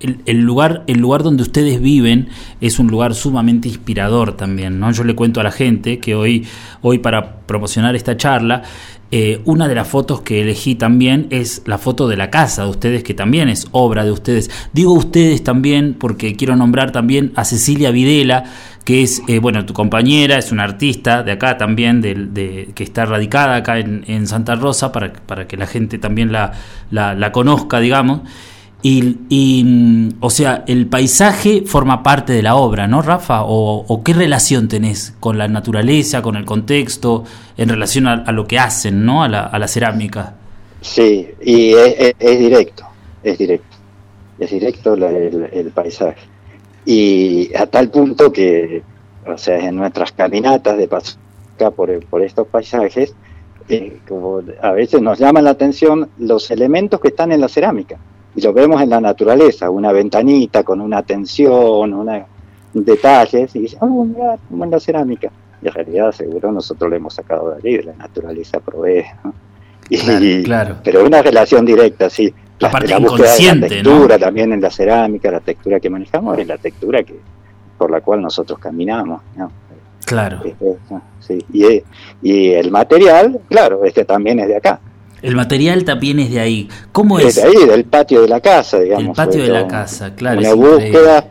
El, 0.00 0.22
el 0.26 0.40
lugar, 0.42 0.84
el 0.86 0.98
lugar 1.00 1.24
donde 1.24 1.42
ustedes 1.42 1.80
viven 1.80 2.28
es 2.60 2.78
un 2.78 2.86
lugar 2.86 3.14
sumamente 3.16 3.66
inspirador 3.68 4.36
también, 4.36 4.78
¿no? 4.78 4.92
Yo 4.92 5.02
le 5.02 5.16
cuento 5.16 5.40
a 5.40 5.42
la 5.42 5.50
gente 5.50 5.98
que 5.98 6.14
hoy, 6.14 6.46
hoy 6.82 6.98
para 6.98 7.40
promocionar 7.40 7.96
esta 7.96 8.16
charla, 8.16 8.62
eh, 9.10 9.40
una 9.46 9.68
de 9.68 9.74
las 9.74 9.88
fotos 9.88 10.20
que 10.20 10.42
elegí 10.42 10.74
también 10.74 11.28
es 11.30 11.62
la 11.64 11.78
foto 11.78 12.08
de 12.08 12.16
la 12.16 12.30
casa 12.30 12.64
de 12.64 12.70
ustedes, 12.70 13.02
que 13.02 13.14
también 13.14 13.48
es 13.48 13.66
obra 13.72 14.04
de 14.04 14.12
ustedes. 14.12 14.50
Digo 14.72 14.92
ustedes 14.92 15.42
también 15.42 15.94
porque 15.98 16.36
quiero 16.36 16.56
nombrar 16.56 16.92
también 16.92 17.32
a 17.34 17.44
Cecilia 17.44 17.90
Videla, 17.90 18.44
que 18.84 19.02
es, 19.02 19.22
eh, 19.28 19.38
bueno, 19.38 19.64
tu 19.66 19.72
compañera, 19.74 20.38
es 20.38 20.52
una 20.52 20.64
artista 20.64 21.22
de 21.22 21.32
acá 21.32 21.56
también, 21.58 22.00
del- 22.00 22.32
de, 22.34 22.70
que 22.74 22.84
está 22.84 23.04
radicada 23.06 23.56
acá 23.56 23.78
en, 23.78 24.04
en 24.08 24.26
Santa 24.26 24.54
Rosa, 24.56 24.92
para, 24.92 25.12
para 25.12 25.46
que 25.46 25.56
la 25.56 25.66
gente 25.66 25.98
también 25.98 26.30
la, 26.32 26.52
la, 26.90 27.14
la 27.14 27.32
conozca, 27.32 27.80
digamos. 27.80 28.20
Y, 28.80 29.64
mm, 29.64 30.18
o 30.20 30.30
sea, 30.30 30.64
el 30.68 30.86
paisaje 30.86 31.62
forma 31.66 32.02
parte 32.02 32.32
de 32.32 32.42
la 32.42 32.54
obra, 32.54 32.86
¿no, 32.86 33.02
Rafa? 33.02 33.42
¿O, 33.44 34.02
qué 34.04 34.12
relación 34.12 34.68
tenés 34.68 35.14
con 35.18 35.36
la 35.36 35.48
naturaleza, 35.48 36.22
con 36.22 36.36
el 36.36 36.44
contexto, 36.44 37.24
en 37.56 37.68
relación 37.68 38.06
a, 38.06 38.30
lo 38.30 38.46
que 38.46 38.58
hacen, 38.58 39.04
¿no? 39.04 39.24
A 39.24 39.28
la, 39.28 39.40
a 39.46 39.58
la 39.58 39.66
cerámica. 39.66 40.34
Sí, 40.80 41.28
y 41.42 41.72
es, 41.74 42.38
directo, 42.38 42.84
es 43.22 43.36
directo, 43.38 43.76
es 44.38 44.50
directo 44.50 44.94
el, 44.94 45.72
paisaje. 45.74 46.20
Y 46.84 47.54
a 47.56 47.66
tal 47.66 47.90
punto 47.90 48.32
que, 48.32 48.82
o 49.26 49.36
sea, 49.36 49.58
en 49.58 49.76
nuestras 49.76 50.12
caminatas 50.12 50.78
de 50.78 50.86
paso 50.86 51.18
por, 51.74 52.06
por 52.06 52.22
estos 52.22 52.46
paisajes, 52.46 53.14
eh, 53.68 53.98
como 54.06 54.40
a 54.62 54.72
veces 54.72 55.02
nos 55.02 55.18
llaman 55.18 55.44
la 55.44 55.50
atención 55.50 56.08
los 56.18 56.50
elementos 56.52 57.00
que 57.00 57.08
están 57.08 57.32
en 57.32 57.40
la 57.40 57.48
cerámica. 57.48 57.98
Y 58.34 58.40
lo 58.42 58.52
vemos 58.52 58.80
en 58.82 58.90
la 58.90 59.00
naturaleza, 59.00 59.70
una 59.70 59.90
ventanita 59.92 60.62
con 60.62 60.80
una 60.80 61.02
tensión, 61.02 61.92
una 61.94 62.24
detalles, 62.74 63.54
y 63.56 63.60
dicen, 63.60 63.78
oh, 63.82 64.04
mira, 64.04 64.36
como 64.48 64.64
en 64.64 64.70
la 64.70 64.78
cerámica. 64.80 65.30
Y 65.62 65.66
en 65.68 65.74
realidad 65.74 66.12
seguro 66.12 66.52
nosotros 66.52 66.88
lo 66.90 66.96
hemos 66.96 67.14
sacado 67.14 67.50
de 67.50 67.56
allí, 67.56 67.76
de 67.78 67.84
la 67.84 67.94
naturaleza 67.94 68.60
provee. 68.60 69.04
¿no? 69.24 69.32
Y- 69.90 69.98
Claro, 69.98 70.44
claro. 70.44 70.76
Pero 70.84 71.04
una 71.04 71.22
relación 71.22 71.64
directa, 71.64 72.10
sí. 72.10 72.32
La, 72.60 72.68
Aparte 72.68 72.88
la 72.88 72.98
búsqueda 72.98 73.28
de 73.36 73.54
la 73.60 73.68
textura 73.68 74.18
también 74.18 74.52
en 74.52 74.60
la 74.60 74.70
cerámica, 74.70 75.30
la 75.30 75.40
textura 75.40 75.78
que 75.80 75.88
manejamos 75.90 76.38
es 76.38 76.46
la 76.46 76.58
textura 76.58 77.02
que 77.04 77.18
por 77.78 77.90
la 77.90 78.00
cual 78.00 78.20
nosotros 78.20 78.58
caminamos. 78.58 79.22
¿no? 79.36 79.50
Claro. 80.04 80.40
Es- 80.44 80.54
es- 80.60 80.76
sí. 81.20 81.44
y, 81.52 81.82
y 82.22 82.50
el 82.52 82.70
material, 82.70 83.40
claro, 83.48 83.84
este 83.84 84.04
también 84.04 84.40
es 84.40 84.48
de 84.48 84.56
acá. 84.56 84.80
El 85.22 85.34
material 85.36 85.84
también 85.84 86.18
es 86.20 86.30
de 86.30 86.40
ahí. 86.40 86.68
¿Cómo 86.92 87.18
Es 87.18 87.34
de 87.36 87.42
ahí, 87.44 87.66
del 87.66 87.84
patio 87.84 88.22
de 88.22 88.28
la 88.28 88.40
casa, 88.40 88.78
digamos. 88.80 89.06
El 89.08 89.12
patio 89.12 89.42
de 89.42 89.48
la 89.48 89.66
casa, 89.66 90.14
claro. 90.14 90.38
Una 90.40 90.48
increíble. 90.50 90.74
búsqueda, 90.84 91.24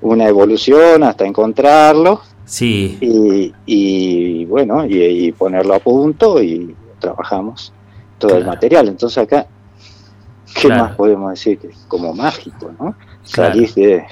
una 0.00 0.28
evolución 0.28 1.02
hasta 1.04 1.24
encontrarlo 1.26 2.20
Sí, 2.44 2.98
y, 3.00 3.52
y 3.66 4.44
bueno, 4.46 4.84
y, 4.84 5.00
y 5.02 5.32
ponerlo 5.32 5.74
a 5.74 5.78
punto 5.78 6.42
y 6.42 6.74
trabajamos 6.98 7.72
todo 8.18 8.36
el 8.36 8.44
material. 8.44 8.88
Entonces 8.88 9.18
acá, 9.18 9.46
¿qué 10.54 10.68
Claro. 10.68 10.84
más 10.84 10.96
podemos 10.96 11.30
decir? 11.30 11.58
Como 11.88 12.12
mágico, 12.12 12.70
¿no? 12.78 12.94
Claro. 13.32 13.54
Salís 13.54 13.74
de, 13.76 14.04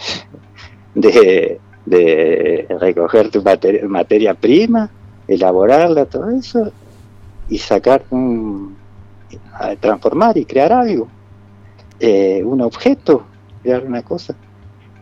de, 0.94 1.60
de 1.86 2.66
recoger 2.80 3.30
tu 3.30 3.42
mate- 3.42 3.82
materia 3.82 4.34
prima, 4.34 4.88
elaborarla, 5.28 6.04
todo 6.06 6.30
eso, 6.30 6.70
y 7.48 7.58
sacar 7.58 8.04
un, 8.10 8.76
transformar 9.80 10.36
y 10.38 10.44
crear 10.44 10.72
algo, 10.72 11.08
eh, 11.98 12.42
un 12.44 12.60
objeto, 12.60 13.24
crear 13.62 13.84
una 13.84 14.02
cosa 14.02 14.34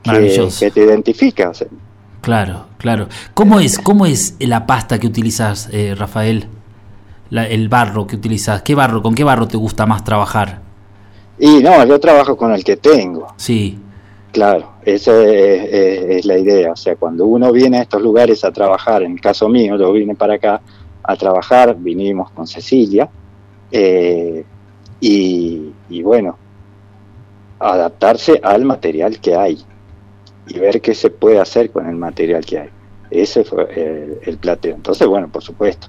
que, 0.02 0.48
que 0.58 0.70
te 0.70 0.84
identifica. 0.84 1.52
Claro, 2.20 2.66
claro. 2.78 3.08
¿Cómo 3.34 3.60
es, 3.60 3.78
cómo 3.78 4.06
es 4.06 4.36
la 4.40 4.66
pasta 4.66 4.98
que 4.98 5.06
utilizas, 5.06 5.68
eh, 5.72 5.94
Rafael? 5.96 6.48
el 7.30 7.68
barro 7.68 8.06
que 8.06 8.16
utilizas. 8.16 8.62
¿Qué 8.62 8.74
barro, 8.74 9.02
con 9.02 9.14
qué 9.14 9.22
barro 9.22 9.46
te 9.46 9.58
gusta 9.58 9.84
más 9.84 10.02
trabajar? 10.02 10.60
Y 11.38 11.62
no, 11.62 11.84
yo 11.84 12.00
trabajo 12.00 12.36
con 12.36 12.52
el 12.52 12.64
que 12.64 12.76
tengo. 12.76 13.28
Sí. 13.36 13.78
Claro, 14.32 14.72
esa 14.84 15.12
es, 15.22 16.24
la 16.24 16.38
idea. 16.38 16.72
O 16.72 16.76
sea, 16.76 16.96
cuando 16.96 17.26
uno 17.26 17.52
viene 17.52 17.78
a 17.78 17.82
estos 17.82 18.02
lugares 18.02 18.44
a 18.44 18.52
trabajar, 18.52 19.02
en 19.02 19.12
el 19.12 19.20
caso 19.20 19.48
mío, 19.48 19.76
yo 19.76 19.92
vine 19.92 20.14
para 20.14 20.34
acá 20.34 20.60
a 21.02 21.16
trabajar, 21.16 21.76
vinimos 21.78 22.30
con 22.30 22.46
Cecilia, 22.46 23.08
eh, 23.70 24.44
y, 25.00 26.02
bueno, 26.02 26.36
adaptarse 27.58 28.40
al 28.42 28.64
material 28.64 29.20
que 29.20 29.34
hay 29.34 29.58
y 30.46 30.58
ver 30.58 30.80
qué 30.80 30.94
se 30.94 31.10
puede 31.10 31.38
hacer 31.38 31.70
con 31.70 31.86
el 31.86 31.96
material 31.96 32.44
que 32.44 32.58
hay. 32.58 32.70
Ese 33.10 33.44
fue 33.44 33.68
el, 33.74 34.18
el 34.22 34.38
plateo. 34.38 34.74
Entonces, 34.74 35.06
bueno, 35.06 35.28
por 35.28 35.42
supuesto, 35.42 35.88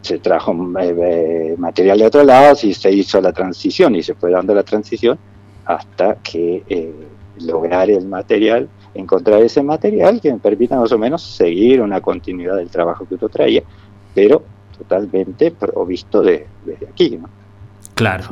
se 0.00 0.18
trajo 0.18 0.52
eh, 0.80 0.94
eh, 0.98 1.54
material 1.58 1.98
de 1.98 2.06
otro 2.06 2.24
lado 2.24 2.56
y 2.62 2.74
se 2.74 2.92
hizo 2.92 3.20
la 3.20 3.32
transición 3.32 3.94
y 3.94 4.02
se 4.02 4.14
fue 4.14 4.30
dando 4.30 4.54
la 4.54 4.62
transición 4.62 5.18
hasta 5.64 6.16
que 6.16 6.92
lograr 7.40 7.90
el 7.90 8.06
material, 8.06 8.68
encontrar 8.94 9.42
ese 9.42 9.62
material 9.62 10.20
que 10.20 10.32
me 10.32 10.38
permita 10.38 10.78
más 10.78 10.92
o 10.92 10.98
menos 10.98 11.22
seguir 11.22 11.80
una 11.80 12.00
continuidad 12.00 12.56
del 12.56 12.68
trabajo 12.68 13.06
que 13.08 13.16
yo 13.16 13.28
traía, 13.28 13.62
pero 14.14 14.42
totalmente 14.76 15.50
provisto 15.50 16.22
de, 16.22 16.46
desde 16.64 16.86
aquí. 16.86 17.18
¿no? 17.20 17.28
Claro. 17.94 18.24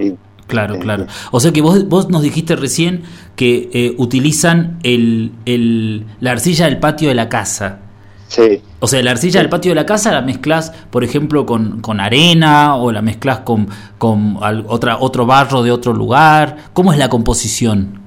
Claro, 0.48 0.78
claro. 0.78 1.06
O 1.30 1.40
sea 1.40 1.50
que 1.50 1.62
vos, 1.62 1.88
vos 1.88 2.10
nos 2.10 2.20
dijiste 2.20 2.56
recién 2.56 3.04
que 3.36 3.94
utilizan 3.96 4.80
el, 4.82 5.32
el, 5.46 6.04
la 6.20 6.32
arcilla 6.32 6.66
del 6.66 6.78
patio 6.78 7.08
de 7.08 7.14
la 7.14 7.30
casa. 7.30 7.78
O 8.80 8.86
sea, 8.86 9.02
la 9.02 9.10
arcilla 9.10 9.40
del 9.40 9.48
patio 9.48 9.70
de 9.70 9.74
la 9.74 9.86
casa 9.86 10.10
la 10.12 10.22
mezclas, 10.22 10.70
por 10.90 11.04
ejemplo, 11.04 11.44
con, 11.44 12.00
arena 12.00 12.76
o 12.76 12.90
la 12.90 13.02
mezclas 13.02 13.40
con, 13.40 13.68
con 13.98 14.38
otra, 14.68 14.98
otro 14.98 15.26
barro 15.26 15.62
de 15.62 15.70
otro 15.70 15.92
lugar. 15.92 16.56
¿Cómo 16.72 16.92
es 16.92 16.98
la 16.98 17.08
composición? 17.08 18.00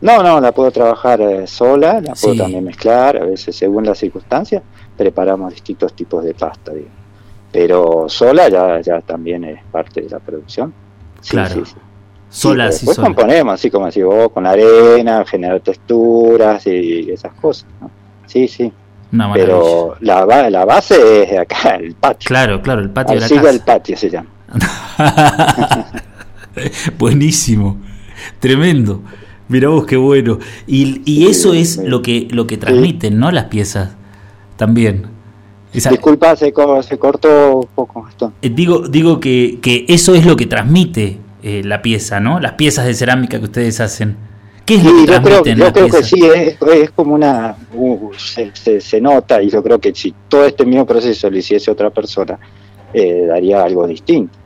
No, 0.00 0.22
no, 0.22 0.40
la 0.40 0.52
puedo 0.52 0.70
trabajar 0.70 1.20
eh, 1.20 1.46
sola, 1.46 2.00
la 2.00 2.14
puedo 2.14 2.34
también 2.34 2.64
mezclar, 2.64 3.16
a 3.16 3.24
veces 3.24 3.54
según 3.54 3.86
las 3.86 3.98
circunstancias, 3.98 4.62
preparamos 4.96 5.52
distintos 5.52 5.94
tipos 5.94 6.24
de 6.24 6.34
pasta, 6.34 6.72
pero 7.52 8.08
sola 8.08 8.48
ya, 8.48 8.80
ya 8.80 9.00
también 9.02 9.44
es 9.44 9.62
parte 9.70 10.00
de 10.00 10.10
la 10.10 10.18
producción. 10.18 10.72
claro. 11.28 11.62
Sola, 12.28 12.72
sí, 12.72 12.86
después 12.86 12.98
componemos, 12.98 13.52
así 13.52 13.70
como 13.70 13.84
decís 13.84 14.04
vos, 14.04 14.30
con 14.32 14.46
arena, 14.46 15.22
generar 15.26 15.60
texturas 15.60 16.66
y 16.66 17.10
esas 17.10 17.34
cosas. 17.34 17.66
Sí, 18.24 18.48
sí. 18.48 18.72
Pero 19.34 19.96
la, 20.00 20.48
la 20.48 20.64
base 20.64 21.24
es 21.24 21.38
acá, 21.38 21.76
el 21.76 21.94
patio. 21.94 22.26
Claro, 22.26 22.62
claro, 22.62 22.80
el 22.80 22.88
patio 22.88 23.16
de 23.16 23.20
la 23.20 23.28
casa. 23.28 23.50
el 23.50 23.60
patio 23.60 23.96
se 23.98 24.08
llama. 24.08 24.30
Buenísimo, 26.98 27.76
tremendo. 28.40 29.02
Mira 29.48 29.68
vos 29.68 29.84
qué 29.84 29.98
bueno. 29.98 30.38
Y, 30.66 31.02
y 31.04 31.26
eso 31.26 31.52
es 31.52 31.76
lo 31.76 32.00
que 32.00 32.28
lo 32.30 32.46
que 32.46 32.56
transmiten, 32.56 33.18
¿no? 33.18 33.30
Las 33.30 33.44
piezas 33.46 33.90
también. 34.56 35.11
Disculpa, 35.72 36.36
se, 36.36 36.52
se, 36.82 36.98
cortó 36.98 37.56
un 37.56 37.66
poco 37.74 38.06
esto. 38.08 38.32
Eh, 38.42 38.50
digo, 38.50 38.88
digo 38.88 39.20
que, 39.20 39.58
que 39.62 39.86
eso 39.88 40.14
es 40.14 40.26
lo 40.26 40.36
que 40.36 40.46
transmite 40.46 41.18
eh, 41.42 41.62
la 41.64 41.80
pieza, 41.80 42.20
¿no? 42.20 42.38
Las 42.40 42.52
piezas 42.52 42.86
de 42.86 42.94
cerámica 42.94 43.38
que 43.38 43.44
ustedes 43.44 43.80
hacen. 43.80 44.16
¿Qué 44.66 44.74
es 44.76 44.82
yo 44.84 44.92
creo, 45.22 45.44
yo 45.44 45.72
creo 45.72 45.88
que 45.88 46.02
sí, 46.04 46.20
es, 46.24 46.90
como 46.92 47.14
una. 47.14 47.56
Uh, 47.74 48.10
se, 48.14 49.00
nota, 49.00 49.42
y 49.42 49.50
yo 49.50 49.62
creo 49.62 49.80
que 49.80 49.92
si 49.94 50.14
todo 50.28 50.44
este 50.44 50.64
mismo 50.64 50.86
proceso 50.86 51.28
lo 51.28 51.36
hiciese 51.36 51.70
otra 51.70 51.90
persona, 51.90 52.38
eh, 52.92 53.24
daría 53.26 53.64
algo 53.64 53.86
distinto. 53.86 54.38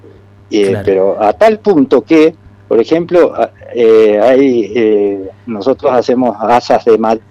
Eh, 0.50 0.80
pero 0.84 1.22
a 1.22 1.32
tal 1.32 1.58
punto 1.58 2.02
que, 2.02 2.34
por 2.68 2.80
ejemplo, 2.80 3.34
hay, 3.74 5.28
nosotros 5.44 5.92
hacemos 5.92 6.36
asas 6.40 6.84
de 6.84 6.96
madera. 6.96 7.24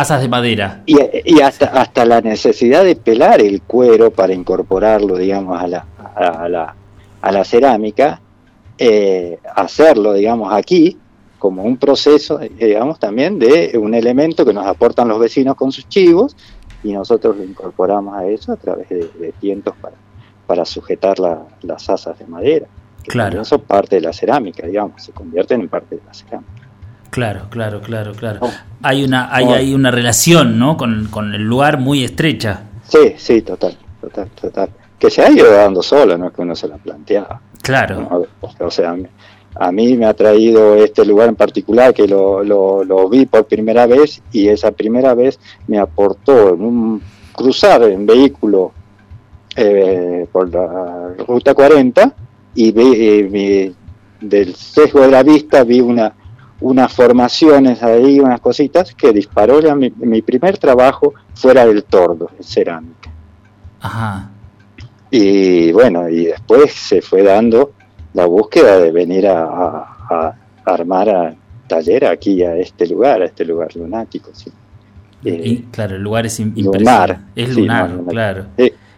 Asas 0.00 0.22
de 0.22 0.28
madera. 0.28 0.82
Y, 0.86 0.96
y, 1.24 1.40
hasta, 1.40 1.66
hasta 1.66 2.04
la 2.04 2.20
necesidad 2.20 2.84
de 2.84 2.96
pelar 2.96 3.40
el 3.40 3.62
cuero 3.62 4.10
para 4.10 4.32
incorporarlo, 4.32 5.16
digamos, 5.16 5.60
a 5.60 5.66
la, 5.66 5.86
a 6.14 6.48
la, 6.48 6.74
a 7.20 7.32
la 7.32 7.44
cerámica 7.44 8.20
eh, 8.82 9.38
hacerlo, 9.56 10.14
digamos, 10.14 10.54
aquí 10.54 10.96
como 11.38 11.64
un 11.64 11.76
proceso, 11.76 12.40
eh, 12.40 12.50
digamos, 12.58 12.98
también 12.98 13.38
de 13.38 13.78
un 13.78 13.92
elemento 13.92 14.42
que 14.46 14.54
nos 14.54 14.66
aportan 14.66 15.06
los 15.06 15.20
vecinos 15.20 15.54
con 15.54 15.70
sus 15.70 15.86
chivos 15.86 16.34
y 16.82 16.94
nosotros 16.94 17.36
lo 17.36 17.44
incorporamos 17.44 18.16
a 18.16 18.26
eso 18.26 18.52
a 18.52 18.56
través 18.56 18.88
de, 18.88 19.34
tientos 19.38 19.74
para, 19.82 19.96
para 20.46 20.64
sujetar 20.64 21.18
las 21.18 21.90
asas 21.90 22.18
de 22.18 22.26
madera. 22.26 22.68
claro. 23.06 23.42
Eso 23.42 23.58
parte 23.58 23.96
de 23.96 24.00
la 24.00 24.14
cerámica, 24.14 24.66
digamos, 24.66 25.02
se 25.02 25.12
convierten 25.12 25.60
en 25.60 25.68
parte 25.68 25.96
de 25.96 26.02
la 26.06 26.14
cerámica. 26.14 26.59
Claro, 27.10 27.48
claro, 27.50 27.80
claro, 27.80 28.12
claro. 28.12 28.38
Oh. 28.42 28.52
Hay 28.82 29.04
una 29.04 29.34
hay, 29.34 29.44
oh. 29.44 29.54
hay 29.54 29.74
una 29.74 29.90
relación, 29.90 30.58
¿no? 30.58 30.76
Con, 30.76 31.08
con, 31.10 31.34
el 31.34 31.42
lugar 31.42 31.78
muy 31.78 32.04
estrecha. 32.04 32.62
Sí, 32.88 33.14
sí, 33.16 33.42
total, 33.42 33.76
total, 34.00 34.28
total. 34.40 34.70
Que 34.98 35.10
se 35.10 35.22
ha 35.22 35.30
ido 35.30 35.50
dando 35.52 35.82
solo, 35.82 36.16
no 36.16 36.28
es 36.28 36.32
que 36.32 36.42
uno 36.42 36.54
se 36.54 36.68
la 36.68 36.76
planteaba. 36.76 37.40
Claro. 37.62 38.26
O 38.40 38.70
sea, 38.70 38.94
a 39.54 39.72
mí 39.72 39.96
me 39.96 40.06
ha 40.06 40.14
traído 40.14 40.76
este 40.76 41.04
lugar 41.04 41.28
en 41.28 41.36
particular 41.36 41.92
que 41.92 42.06
lo, 42.06 42.44
lo, 42.44 43.08
vi 43.08 43.26
por 43.26 43.46
primera 43.46 43.86
vez 43.86 44.22
y 44.32 44.48
esa 44.48 44.70
primera 44.70 45.14
vez 45.14 45.38
me 45.66 45.78
aportó 45.78 46.54
en 46.54 46.62
un 46.62 47.02
cruzar 47.32 47.82
en 47.84 48.06
vehículo 48.06 48.72
eh, 49.56 50.26
por 50.30 50.52
la 50.52 51.14
ruta 51.26 51.54
40 51.54 52.14
y 52.54 52.72
vi, 52.72 52.92
eh, 52.94 53.72
del 54.20 54.54
sesgo 54.54 55.00
de 55.00 55.10
la 55.10 55.22
vista 55.22 55.64
vi 55.64 55.80
una 55.80 56.14
unas 56.60 56.92
formaciones 56.92 57.82
ahí, 57.82 58.20
unas 58.20 58.40
cositas 58.40 58.94
que 58.94 59.12
disparó 59.12 59.60
mi, 59.76 59.90
mi 59.90 60.22
primer 60.22 60.58
trabajo 60.58 61.14
fuera 61.34 61.66
del 61.66 61.84
tordo, 61.84 62.30
en 62.36 62.44
cerámica. 62.44 63.10
Ajá. 63.80 64.30
Y 65.10 65.72
bueno, 65.72 66.08
y 66.08 66.26
después 66.26 66.72
se 66.72 67.02
fue 67.02 67.22
dando 67.22 67.72
la 68.14 68.26
búsqueda 68.26 68.78
de 68.78 68.92
venir 68.92 69.26
a, 69.26 70.36
armar 70.64 71.08
a 71.08 71.34
taller 71.66 72.04
aquí 72.04 72.42
a 72.42 72.56
este 72.56 72.86
lugar, 72.86 73.22
a 73.22 73.24
este 73.24 73.44
lugar 73.44 73.74
lunático. 73.74 74.30
¿sí? 74.32 74.50
Eh, 75.24 75.64
claro, 75.70 75.96
el 75.96 76.02
lugar 76.02 76.26
es 76.26 76.38
impresionante. 76.40 77.18
Es 77.34 77.56
lunar, 77.56 78.00
claro. 78.08 78.46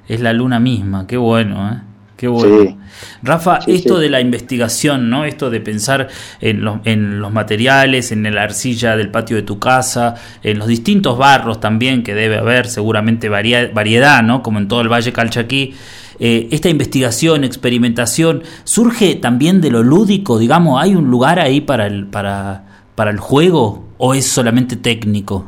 Es 0.09 0.21
la 0.21 0.33
luna 0.33 0.59
misma, 0.59 1.07
qué 1.07 1.17
bueno, 1.17 1.73
¿eh? 1.73 1.81
Qué 2.23 2.29
bueno. 2.29 2.79
Rafa, 3.25 3.59
esto 3.67 3.99
de 3.99 4.09
la 4.09 4.21
investigación, 4.21 5.11
¿no? 5.11 5.25
Esto 5.25 5.51
de 5.51 5.61
pensar 5.61 6.07
en, 6.41 6.63
en, 6.85 7.19
los 7.19 7.33
materiales, 7.33 8.13
en 8.13 8.33
la 8.33 8.45
arcilla 8.45 8.97
del 8.97 9.11
patio 9.11 9.35
de 9.35 9.43
tu 9.43 9.59
casa, 9.59 10.15
en 10.45 10.61
los 10.61 10.69
distintos 10.69 11.19
barros 11.19 11.59
también 11.59 12.05
que 12.05 12.15
debe 12.15 12.39
haber, 12.39 12.69
seguramente 12.69 13.29
variedad, 13.29 14.23
¿no? 14.23 14.41
Como 14.41 14.61
en 14.61 14.69
todo 14.69 14.83
el 14.83 14.89
Valle 14.89 15.13
Calchaquí. 15.13 15.75
Eh, 16.21 16.47
esta 16.53 16.69
investigación, 16.69 17.43
experimentación, 17.43 18.45
surge 18.63 19.17
también 19.17 19.61
de 19.61 19.73
lo 19.73 19.83
lúdico, 19.83 20.39
digamos, 20.39 20.81
¿hay 20.81 20.95
un 20.95 21.11
lugar 21.11 21.41
ahí 21.41 21.61
para 21.61 21.89
el, 21.89 22.07
para, 22.07 22.85
para 22.95 23.11
el 23.11 23.19
juego 23.19 23.83
o 23.99 24.15
es 24.15 24.27
solamente 24.27 24.77
técnico? 24.77 25.45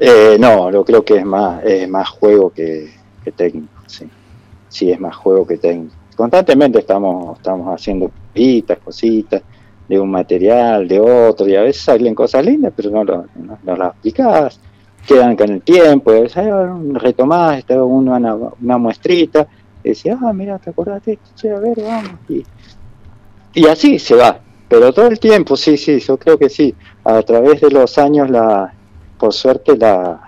Eh, 0.00 0.36
no, 0.40 0.72
yo 0.72 0.84
creo 0.84 1.04
que 1.04 1.18
es 1.18 1.24
más, 1.24 1.64
es 1.64 1.88
más 1.88 2.08
juego 2.08 2.50
que, 2.50 2.90
técnico, 3.36 3.68
sí. 3.86 4.08
Sí, 4.68 4.90
es 4.90 5.00
más 5.00 5.16
juego 5.16 5.46
que 5.46 5.56
técnico. 5.56 5.94
Constantemente 6.16 6.80
estamos, 6.80 7.38
estamos 7.38 7.74
haciendo 7.74 8.10
cositas, 8.32 8.78
cositas, 8.78 9.42
de 9.88 9.98
un 9.98 10.10
material, 10.10 10.86
de 10.86 11.00
otro, 11.00 11.48
y 11.48 11.56
a 11.56 11.62
veces 11.62 11.82
salen 11.82 12.14
cosas 12.14 12.44
lindas, 12.44 12.72
pero 12.76 12.90
no, 12.90 13.04
lo, 13.04 13.24
las 13.64 13.80
aplicás 13.80 14.60
quedan 15.06 15.36
con 15.36 15.50
el 15.50 15.62
tiempo, 15.62 16.12
retomás, 16.92 17.58
estaba 17.58 17.82
una, 17.84 18.18
una 18.60 18.78
muestrita, 18.78 19.46
y 19.82 19.90
decía, 19.90 20.18
ah, 20.20 20.32
mira, 20.34 20.58
te 20.58 20.70
acordaste, 20.70 21.18
che, 21.34 21.50
a 21.50 21.58
ver, 21.58 21.80
vamos. 21.80 22.10
Y, 22.28 22.44
y 23.54 23.66
así 23.66 23.98
se 23.98 24.16
va, 24.16 24.38
pero 24.68 24.92
todo 24.92 25.06
el 25.06 25.18
tiempo, 25.18 25.56
sí, 25.56 25.78
sí, 25.78 25.98
yo 26.00 26.18
creo 26.18 26.38
que 26.38 26.50
sí. 26.50 26.74
A 27.04 27.22
través 27.22 27.62
de 27.62 27.70
los 27.70 27.96
años, 27.96 28.28
la, 28.28 28.74
por 29.18 29.32
suerte, 29.32 29.78
la, 29.78 30.20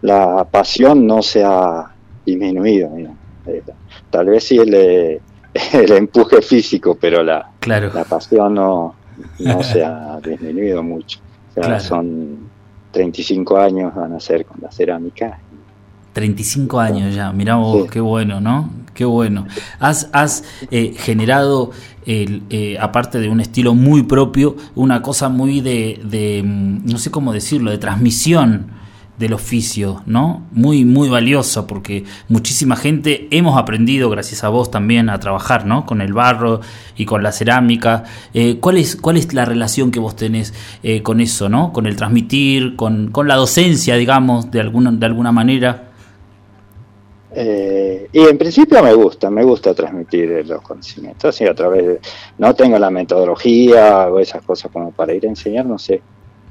la 0.00 0.48
pasión 0.50 1.06
no 1.06 1.20
se 1.20 1.44
ha 1.44 1.92
disminuido. 2.24 2.90
Eh, 3.46 3.62
tal 4.10 4.26
vez 4.26 4.44
sí 4.44 4.58
el, 4.58 4.74
el 5.72 5.92
empuje 5.92 6.42
físico, 6.42 6.96
pero 7.00 7.22
la, 7.22 7.50
la 7.66 8.04
pasión 8.04 8.54
no, 8.54 8.94
no 9.38 9.62
se 9.62 9.84
ha 9.84 10.18
disminuido 10.24 10.82
mucho. 10.82 11.20
O 11.56 11.62
sea, 11.62 11.78
son 11.78 12.50
35 12.90 13.58
años 13.58 13.94
van 13.94 14.12
a 14.12 14.20
ser 14.20 14.44
con 14.44 14.60
la 14.60 14.70
cerámica 14.72 15.38
35 16.14 16.80
años 16.80 17.14
ya, 17.14 17.32
mirá 17.32 17.56
vos, 17.56 17.90
qué 17.90 18.00
bueno, 18.00 18.40
¿no? 18.40 18.70
Qué 18.94 19.04
bueno. 19.04 19.46
Has, 19.80 20.08
has 20.12 20.44
eh, 20.70 20.94
generado, 20.96 21.72
el, 22.06 22.44
eh, 22.50 22.78
aparte 22.80 23.18
de 23.18 23.28
un 23.28 23.40
estilo 23.40 23.74
muy 23.74 24.04
propio, 24.04 24.56
una 24.76 25.02
cosa 25.02 25.28
muy 25.28 25.60
de, 25.60 26.00
de, 26.04 26.42
mm, 26.44 26.86
no 26.86 26.98
sé 26.98 27.10
cómo 27.10 27.32
decirlo, 27.32 27.72
de 27.72 27.78
transmisión 27.78 28.70
del 29.18 29.32
oficio, 29.32 30.02
¿no? 30.06 30.46
Muy, 30.50 30.84
muy 30.84 31.08
valioso 31.08 31.66
porque 31.66 32.04
muchísima 32.28 32.76
gente 32.76 33.28
hemos 33.30 33.56
aprendido, 33.56 34.10
gracias 34.10 34.42
a 34.44 34.48
vos 34.48 34.70
también, 34.70 35.08
a 35.08 35.20
trabajar, 35.20 35.66
¿no? 35.66 35.86
Con 35.86 36.00
el 36.00 36.12
barro 36.12 36.60
y 36.96 37.04
con 37.04 37.22
la 37.22 37.32
cerámica. 37.32 38.04
Eh, 38.32 38.58
¿cuál, 38.60 38.78
es, 38.78 38.96
¿Cuál 38.96 39.16
es 39.16 39.32
la 39.32 39.44
relación 39.44 39.90
que 39.90 40.00
vos 40.00 40.16
tenés 40.16 40.52
eh, 40.82 41.02
con 41.02 41.20
eso, 41.20 41.48
¿no? 41.48 41.72
Con 41.72 41.86
el 41.86 41.96
transmitir, 41.96 42.76
con, 42.76 43.10
con 43.10 43.28
la 43.28 43.36
docencia, 43.36 43.96
digamos, 43.96 44.50
de 44.50 44.60
alguna, 44.60 44.90
de 44.90 45.06
alguna 45.06 45.30
manera. 45.30 45.90
Eh, 47.36 48.08
y 48.12 48.20
en 48.20 48.38
principio 48.38 48.80
me 48.82 48.94
gusta, 48.94 49.28
me 49.28 49.42
gusta 49.42 49.74
transmitir 49.74 50.46
los 50.46 50.62
conocimientos, 50.62 51.34
así 51.34 51.44
a 51.44 51.54
través 51.54 51.84
de, 51.84 52.00
no 52.38 52.54
tengo 52.54 52.78
la 52.78 52.90
metodología 52.90 54.08
o 54.08 54.20
esas 54.20 54.42
cosas 54.42 54.70
como 54.70 54.92
para 54.92 55.14
ir 55.14 55.26
a 55.26 55.30
enseñar, 55.30 55.66
no 55.66 55.76
sé, 55.76 56.00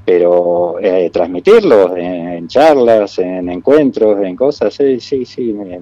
pero 0.04 0.78
eh, 0.80 1.08
transmitirlos 1.10 1.92
en, 1.96 2.46
charlas, 2.46 3.18
en 3.18 3.48
encuentros, 3.48 4.22
en 4.22 4.36
cosas, 4.36 4.74
sí, 4.74 5.00
sí, 5.00 5.24
sí, 5.24 5.52
me, 5.52 5.80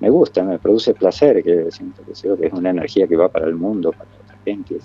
me, 0.00 0.10
gusta, 0.10 0.42
me 0.42 0.58
produce 0.58 0.94
placer, 0.94 1.42
que 1.42 1.70
siento 1.70 2.02
que, 2.04 2.12
es 2.12 2.52
una 2.52 2.70
energía 2.70 3.06
que 3.06 3.16
va 3.16 3.28
para 3.28 3.46
el 3.46 3.54
mundo, 3.54 3.92
para 3.92 4.10
otra 4.24 4.36
gente, 4.44 4.78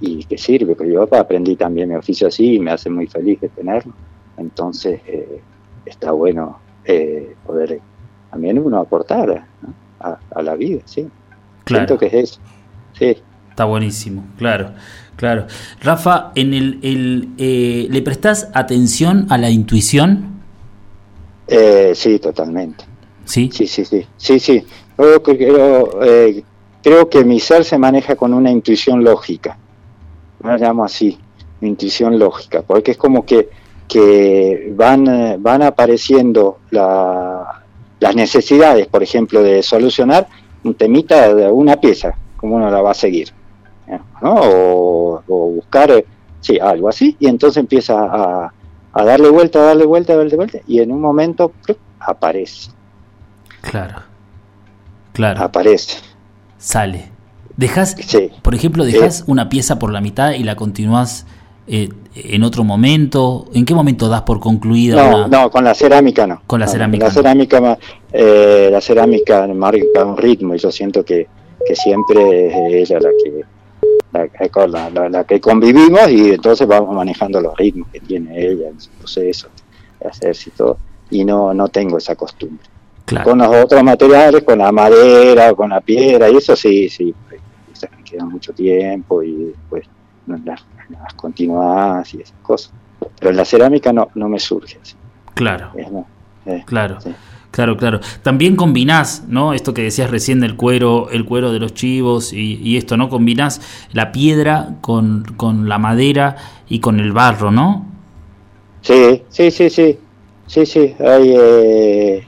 y 0.00 0.24
que 0.24 0.38
sirve, 0.38 0.76
porque 0.76 0.92
yo 0.92 1.02
aprendí 1.14 1.56
también 1.56 1.88
mi 1.88 1.96
oficio 1.96 2.28
así 2.28 2.54
y 2.54 2.60
me 2.60 2.70
hace 2.70 2.88
muy 2.88 3.06
feliz 3.06 3.40
de 3.40 3.48
tenerlo, 3.48 3.92
entonces 4.36 5.00
eh, 5.06 5.40
está 5.84 6.12
bueno 6.12 6.60
eh, 6.84 7.34
poder 7.44 7.80
también 8.30 8.58
uno 8.58 8.78
aportar 8.78 9.46
a, 9.98 10.42
la 10.42 10.54
vida, 10.54 10.82
sí. 10.84 11.08
Siento 11.66 11.98
que 11.98 12.06
es 12.06 12.14
eso, 12.14 12.40
sí. 12.96 13.16
Está 13.50 13.64
buenísimo, 13.64 14.24
claro. 14.38 14.72
Claro. 15.20 15.46
Rafa, 15.82 16.32
en 16.34 16.54
el, 16.54 16.78
el 16.82 17.28
eh, 17.36 17.88
¿le 17.90 18.00
prestás 18.00 18.48
atención 18.54 19.26
a 19.28 19.36
la 19.36 19.50
intuición? 19.50 20.40
Eh, 21.46 21.92
sí, 21.94 22.18
totalmente. 22.18 22.86
¿Sí? 23.26 23.50
Sí, 23.52 23.66
sí, 23.66 23.84
sí. 23.84 24.06
Sí, 24.16 24.40
sí. 24.40 24.64
creo, 24.96 26.02
eh, 26.02 26.42
creo 26.82 27.10
que 27.10 27.22
mi 27.22 27.38
ser 27.38 27.66
se 27.66 27.76
maneja 27.76 28.16
con 28.16 28.32
una 28.32 28.50
intuición 28.50 29.04
lógica. 29.04 29.58
Lo 30.42 30.56
llamo 30.56 30.84
así, 30.86 31.18
intuición 31.60 32.18
lógica, 32.18 32.62
porque 32.62 32.92
es 32.92 32.96
como 32.96 33.26
que, 33.26 33.50
que 33.88 34.72
van, 34.74 35.36
van 35.42 35.60
apareciendo 35.60 36.60
la, 36.70 37.62
las 37.98 38.16
necesidades, 38.16 38.86
por 38.86 39.02
ejemplo, 39.02 39.42
de 39.42 39.62
solucionar 39.62 40.28
un 40.64 40.72
temita 40.72 41.34
de 41.34 41.50
una 41.50 41.76
pieza, 41.76 42.14
como 42.38 42.56
uno 42.56 42.70
la 42.70 42.80
va 42.80 42.92
a 42.92 42.94
seguir 42.94 43.38
¿no? 44.22 44.34
O, 44.34 45.22
buscar, 45.26 45.90
eh, 45.90 46.04
sí, 46.40 46.58
algo 46.58 46.88
así, 46.88 47.16
y 47.18 47.26
entonces 47.26 47.58
empieza 47.58 47.94
a, 48.02 48.52
darle 49.04 49.28
vuelta, 49.30 49.60
a 49.60 49.66
darle 49.66 49.86
vuelta, 49.86 50.12
a 50.12 50.16
darle 50.16 50.36
vuelta, 50.36 50.58
y 50.66 50.80
en 50.80 50.92
un 50.92 51.00
momento 51.00 51.52
aparece. 51.98 52.70
Claro, 53.60 54.02
claro. 55.12 55.42
Aparece. 55.42 55.98
Sale. 56.58 57.10
Dejas, 57.56 57.96
por 58.42 58.54
ejemplo, 58.54 58.84
dejas 58.84 59.24
una 59.26 59.50
pieza 59.50 59.78
por 59.78 59.92
la 59.92 60.00
mitad 60.00 60.32
y 60.32 60.44
la 60.44 60.56
continúas 60.56 61.26
eh, 61.66 61.88
en 62.14 62.42
otro 62.42 62.64
momento. 62.64 63.46
¿En 63.54 63.64
qué 63.64 63.74
momento 63.74 64.08
das 64.08 64.22
por 64.22 64.40
concluida? 64.40 65.10
No, 65.10 65.28
no, 65.28 65.50
con 65.50 65.62
la 65.62 65.74
cerámica 65.74 66.26
no. 66.26 66.42
Con 66.46 66.58
la 66.58 66.66
cerámica. 66.66 67.06
La 67.06 67.10
cerámica, 67.12 67.78
eh, 68.12 68.68
la 68.72 68.80
cerámica 68.80 69.46
marca 69.48 70.04
un 70.04 70.16
ritmo 70.16 70.54
y 70.54 70.58
yo 70.58 70.72
siento 70.72 71.04
que, 71.04 71.28
que 71.66 71.76
siempre 71.76 72.48
es 72.48 72.90
ella 72.90 73.00
la 73.00 73.10
que 73.10 73.44
la, 74.12 75.08
la, 75.08 75.24
que 75.24 75.40
convivimos 75.40 76.08
y 76.10 76.30
entonces 76.30 76.66
vamos 76.66 76.94
manejando 76.94 77.40
los 77.40 77.56
ritmos 77.56 77.88
que 77.92 78.00
tiene 78.00 78.38
ella 78.38 78.68
en 78.68 78.80
su 78.80 78.90
proceso 78.90 79.48
de 80.00 80.08
hacerse 80.08 80.50
y 80.50 80.52
todo. 80.52 80.78
Y 81.10 81.24
no, 81.24 81.54
no 81.54 81.68
tengo 81.68 81.98
esa 81.98 82.14
costumbre. 82.14 82.64
Con 83.24 83.38
los 83.38 83.48
otros 83.48 83.82
materiales, 83.82 84.44
con 84.44 84.58
la 84.58 84.70
madera, 84.70 85.52
con 85.54 85.70
la 85.70 85.80
piedra, 85.80 86.30
y 86.30 86.36
eso 86.36 86.54
sí, 86.54 86.88
sí, 86.88 87.12
pues, 87.28 87.40
me 87.96 88.04
queda 88.04 88.24
mucho 88.24 88.52
tiempo 88.52 89.22
y 89.22 89.46
después 89.46 89.84
las, 90.26 90.64
las 90.88 91.14
continuas 91.14 92.14
y 92.14 92.20
esas 92.20 92.36
cosas. 92.42 92.72
Pero 93.18 93.30
en 93.30 93.36
la 93.36 93.44
cerámica 93.44 93.92
no, 93.92 94.08
no 94.14 94.28
me 94.28 94.38
surge. 94.38 94.78
Claro. 95.34 95.72
claro. 96.66 96.98
Claro, 97.50 97.76
claro. 97.76 98.00
También 98.22 98.54
combinás, 98.54 99.24
¿no? 99.26 99.52
Esto 99.52 99.74
que 99.74 99.82
decías 99.82 100.10
recién 100.10 100.40
del 100.40 100.56
cuero, 100.56 101.10
el 101.10 101.24
cuero 101.24 101.52
de 101.52 101.58
los 101.58 101.74
chivos 101.74 102.32
y, 102.32 102.76
esto, 102.76 102.96
¿no? 102.96 103.08
Combinás 103.08 103.60
la 103.92 104.12
piedra 104.12 104.76
con, 104.80 105.24
la 105.66 105.78
madera 105.78 106.36
y 106.68 106.78
con 106.78 107.00
el 107.00 107.12
barro, 107.12 107.50
¿no? 107.50 107.86
Sí, 108.82 109.22
sí, 109.28 109.50
sí, 109.50 109.68
sí. 109.68 109.98
Sí, 110.46 110.66
sí. 110.66 110.94
Hay 111.00 111.34
eh, 111.36 112.26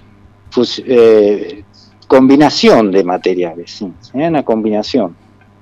eh, 0.87 1.65
combinación 2.09 2.91
de 2.91 3.05
materiales, 3.05 3.71
sí. 3.71 3.93
Hay 4.15 4.27
una 4.27 4.45
combinación, 4.45 5.17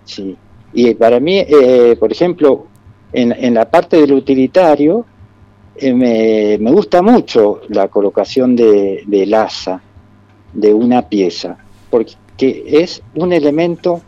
sí. 0.05 0.37
Y 0.73 0.94
para 0.94 1.20
mí, 1.20 1.38
eh, 1.38 1.96
por 1.99 2.12
ejemplo, 2.12 2.66
en, 3.12 3.33
en 3.33 3.55
la 3.55 3.70
parte 3.70 4.01
del 4.01 4.12
utilitario, 4.12 5.05
eh, 5.81 6.59
me, 6.61 6.71
gusta 6.73 7.01
mucho 7.01 7.62
la 7.69 7.88
colocación 7.88 8.55
de, 8.55 9.03
del 9.07 9.33
asa 9.33 9.81
de 10.53 10.75
una 10.75 11.09
pieza, 11.09 11.57
porque 11.90 12.16
es 12.66 13.03
un 13.14 13.33
elemento 13.33 14.03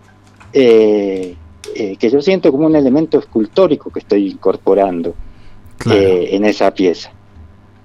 eh, 0.53 1.35
eh, 1.75 1.97
que 1.97 2.11
yo 2.11 2.21
siento 2.21 2.53
como 2.53 2.67
un 2.67 2.77
elemento 2.77 3.19
escultórico 3.19 3.91
que 3.91 4.01
estoy 4.01 4.31
incorporando 4.31 5.15
en 5.85 6.45
esa 6.45 6.73
pieza. 6.73 7.11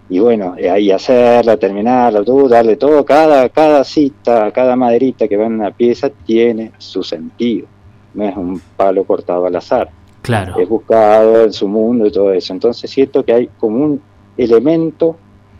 Y 0.09 0.19
bueno, 0.19 0.55
ahí 0.71 0.91
hacerla, 0.91 1.57
terminarla, 1.57 2.23
todo, 2.23 2.47
darle 2.47 2.75
todo, 2.75 3.03
cada, 3.03 3.49
cada 3.49 3.83
cita, 3.83 4.51
cada 4.51 4.75
maderita 4.75 5.27
que 5.27 5.37
va 5.37 5.45
en 5.45 5.53
una 5.53 5.71
pieza 5.71 6.09
tiene 6.09 6.73
su 6.77 7.03
sentido, 7.03 7.67
no 8.13 8.27
es 8.27 8.35
un 8.35 8.61
palo 8.75 9.03
cortado 9.05 9.45
al 9.45 9.55
azar. 9.55 9.89
Claro. 10.27 10.59
Es 10.59 10.67
buscado 10.67 11.45
en 11.45 11.53
su 11.53 11.69
mundo 11.69 12.05
y 12.05 12.11
todo 12.11 12.33
eso. 12.33 12.51
Entonces 12.51 12.91
siento 12.91 13.23
que 13.23 13.31
hay 13.31 13.49
como 13.57 13.77
un 13.77 14.01
elemento 14.35 15.15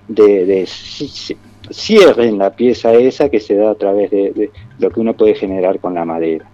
de, 0.10 0.68
cierre 1.72 2.28
en 2.28 2.38
la 2.38 2.52
pieza 2.52 2.92
esa 2.92 3.30
que 3.30 3.40
se 3.40 3.56
da 3.56 3.72
a 3.72 3.76
través 3.76 4.12
de, 4.12 4.52
lo 4.78 4.90
que 4.90 5.00
uno 5.00 5.14
puede 5.14 5.36
generar 5.36 5.80
con 5.80 5.94
la 5.94 6.04
madera. 6.04 6.46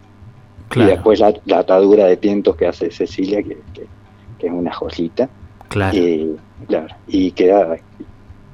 Y 0.76 0.84
después 0.84 1.21
la, 1.21 1.34
atadura 1.58 2.06
de 2.06 2.17
tientos 2.17 2.56
que 2.56 2.67
hace 2.67 2.91
Cecilia, 2.91 3.41
que, 3.41 3.58
es 4.45 4.52
una 4.52 4.71
joyita. 4.71 5.28
Claro. 5.69 5.97
Y, 5.97 6.36
claro, 6.67 6.95
y 7.08 7.32
que 7.32 7.47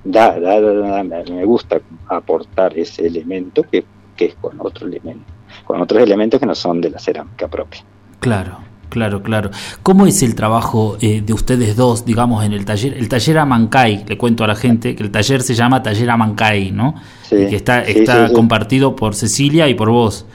da, 0.06 1.04
me 1.30 1.44
gusta 1.44 1.82
aportar 2.08 2.80
ese 2.80 3.08
elemento 3.08 3.64
que, 3.64 3.84
que 4.16 4.28
es 4.28 4.36
con 4.36 4.56
otro 4.62 4.88
elemento, 4.88 5.26
con 5.66 5.82
otros 5.82 6.02
elementos 6.02 6.40
que 6.40 6.46
no 6.46 6.56
son 6.56 6.80
de 6.80 6.92
la 6.92 7.00
cerámica 7.00 7.50
propia. 7.50 7.82
Claro. 8.22 8.69
Claro, 8.90 9.22
claro. 9.22 9.52
¿Cómo 9.84 10.08
es 10.08 10.24
el 10.24 10.36
trabajo 10.36 10.98
eh, 11.00 11.22
de 11.26 11.34
ustedes 11.34 11.76
dos, 11.76 12.06
digamos, 12.06 12.44
en 12.44 12.54
el 12.54 12.66
taller? 12.66 12.96
El 12.96 13.08
taller 13.08 13.38
Amancay, 13.38 14.04
le 14.08 14.18
cuento 14.18 14.44
a 14.44 14.48
la 14.48 14.56
gente 14.56 14.96
que 14.96 15.04
el 15.04 15.12
taller 15.12 15.44
se 15.44 15.54
llama 15.54 15.84
Taller 15.84 16.10
Amancay, 16.10 16.72
¿no? 16.72 16.96
Sí, 17.22 17.36
que 17.50 17.56
está, 17.56 17.84
está 17.84 18.34
compartido 18.34 18.96
por 18.96 19.16
Cecilia 19.16 19.68
y 19.68 19.76
por 19.76 19.92
vos. 19.92 20.26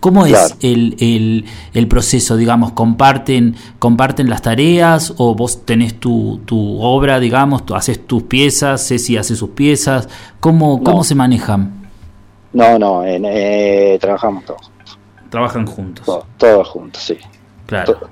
¿Cómo 0.00 0.24
es 0.24 0.56
el, 0.62 0.96
el, 0.98 1.44
el, 1.74 1.86
proceso, 1.86 2.38
digamos? 2.38 2.72
¿Comparten, 2.72 3.54
¿Comparten 3.78 4.30
las 4.30 4.40
tareas 4.40 5.12
o 5.18 5.34
vos 5.34 5.66
tenés 5.66 6.00
tu, 6.00 6.40
tu 6.46 6.80
obra, 6.80 7.20
digamos, 7.20 7.66
tú 7.66 7.74
haces 7.74 8.06
tus 8.06 8.22
piezas, 8.22 8.88
Ceci 8.88 9.18
hace 9.18 9.36
sus 9.36 9.50
piezas? 9.50 10.08
¿Cómo, 10.40 10.82
cómo 10.82 11.04
se 11.04 11.14
manejan? 11.14 11.90
No, 12.54 12.78
no, 12.78 13.04
eh, 13.04 13.98
trabajamos 14.00 14.46
todos. 14.46 14.70
Trabajan 15.28 15.66
juntos. 15.66 16.06
todos 16.38 16.68
juntos, 16.68 17.02
sí. 17.02 17.18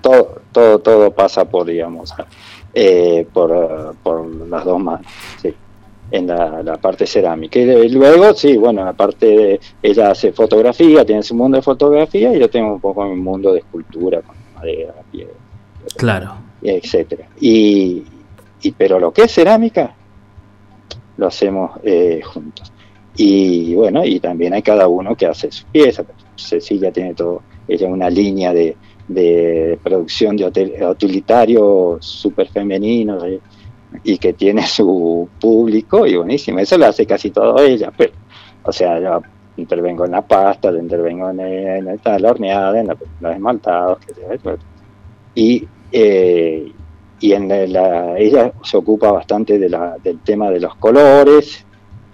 Todo, 0.01 0.41
todo, 0.53 0.79
todo 0.79 1.11
pasa 1.11 1.45
por, 1.45 1.67
digamos, 1.67 2.15
eh, 2.75 3.27
por, 3.33 3.97
por 4.03 4.27
las 4.47 4.65
dos 4.65 4.81
manos, 4.81 5.07
sí, 5.43 5.55
en 6.11 6.27
la, 6.27 6.79
parte 6.81 7.07
cerámica. 7.07 7.59
Y 7.59 7.89
luego, 7.89 8.35
sí, 8.35 8.57
bueno, 8.57 8.87
aparte 8.87 9.27
de, 9.27 9.61
ella 9.83 10.11
hace 10.11 10.33
fotografía, 10.33 11.05
tiene 11.05 11.23
su 11.23 11.35
mundo 11.35 11.57
de 11.57 11.63
fotografía, 11.63 12.35
y 12.35 12.41
yo 12.41 12.49
tengo 12.49 12.75
un 12.75 12.81
poco 12.81 13.05
mi 13.05 13.17
mundo 13.17 13.53
de 13.53 13.61
escultura, 13.61 14.23
con 14.23 14.37
madera, 14.55 14.95
piedra. 15.11 15.35
Claro. 15.97 16.35
Etcétera. 16.63 17.27
Y, 17.41 18.05
y, 18.63 18.73
pero 18.73 18.99
lo 18.99 19.13
que 19.13 19.23
es 19.23 19.33
cerámica, 19.33 19.95
lo 21.17 21.27
hacemos 21.27 21.73
eh, 21.83 22.21
juntos. 22.25 22.73
Y 23.17 23.75
bueno, 23.75 24.05
y 24.05 24.21
también 24.21 24.55
hay 24.55 24.63
cada 24.63 24.87
uno 24.87 25.17
que 25.17 25.27
hace 25.27 25.51
su 25.51 25.67
pieza. 25.67 26.05
Cecilia 26.37 26.93
tiene 26.93 27.15
todo, 27.15 27.43
ella 27.67 27.89
una 27.89 28.09
línea 28.09 28.53
de, 28.53 28.77
de 29.09 29.79
producción 29.83 30.37
de 30.37 30.47
utilitario 30.87 31.97
súper 32.01 32.49
femenino, 32.49 33.19
y 34.05 34.19
que 34.19 34.35
tiene 34.35 34.67
su 34.67 35.29
público 35.41 36.07
y 36.07 36.17
buenísimo. 36.17 36.59
Eso 36.59 36.77
lo 36.77 36.87
hace 36.87 37.07
casi 37.07 37.31
todo 37.31 37.59
ella, 37.59 37.91
pero, 37.97 38.13
o 38.63 38.73
sea, 38.73 39.01
yo 39.01 39.23
intervengo 39.57 40.05
en 40.05 40.13
la 40.13 40.23
pasta, 40.23 40.71
intervengo 40.71 41.31
en, 41.31 41.41
en, 41.41 41.85
la 41.87 42.31
horneada, 42.31 42.81
en 42.81 42.87
los 42.87 43.33
esmaltados, 43.33 43.99
y, 45.35 45.67
eh, 45.91 46.73
y 47.21 47.33
en 47.33 47.73
la, 47.73 48.19
ella 48.19 48.53
se 48.63 48.77
ocupa 48.77 49.11
bastante 49.11 49.59
de 49.59 49.69
la, 49.69 49.97
del 50.03 50.21
tema 50.21 50.51
de 50.51 50.61
los 50.61 50.75
colores 50.77 51.65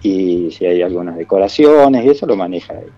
y 0.01 0.51
si 0.51 0.65
hay 0.65 0.81
algunas 0.81 1.17
decoraciones, 1.17 2.05
y 2.05 2.09
eso 2.09 2.25
lo 2.25 2.35
maneja 2.35 2.73
ella, 2.73 2.93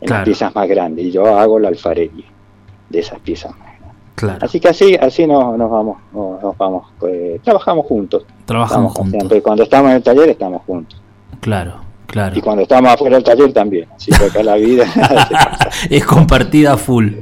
en 0.00 0.10
las 0.10 0.24
piezas 0.24 0.54
más 0.54 0.68
grandes, 0.68 1.06
y 1.06 1.10
yo 1.12 1.26
hago 1.26 1.58
la 1.58 1.68
alfarería 1.68 2.29
de 2.90 2.98
esas 2.98 3.18
piezas 3.20 3.56
más 3.58 3.70
Así 4.40 4.60
que 4.60 4.68
así, 4.68 4.96
así 4.96 5.26
nos, 5.26 5.56
nos 5.56 5.70
vamos, 5.70 5.98
nos, 6.12 6.56
vamos, 6.56 6.86
eh, 7.08 7.40
trabajamos 7.42 7.86
juntos. 7.86 8.24
Trabajamos 8.44 8.92
juntos. 8.92 9.40
Cuando 9.42 9.62
estamos 9.62 9.90
en 9.90 9.96
el 9.96 10.02
taller 10.02 10.28
estamos 10.28 10.62
juntos. 10.66 11.00
Claro, 11.40 11.76
claro. 12.06 12.36
Y 12.36 12.40
cuando 12.40 12.62
estamos 12.62 12.90
afuera 12.92 13.16
del 13.16 13.24
taller 13.24 13.52
también. 13.52 13.88
Así 13.94 14.10
que 14.10 14.24
acá 14.24 14.42
la 14.42 14.56
vida 14.56 14.84
es 15.90 16.04
compartida 16.04 16.76
full. 16.76 17.12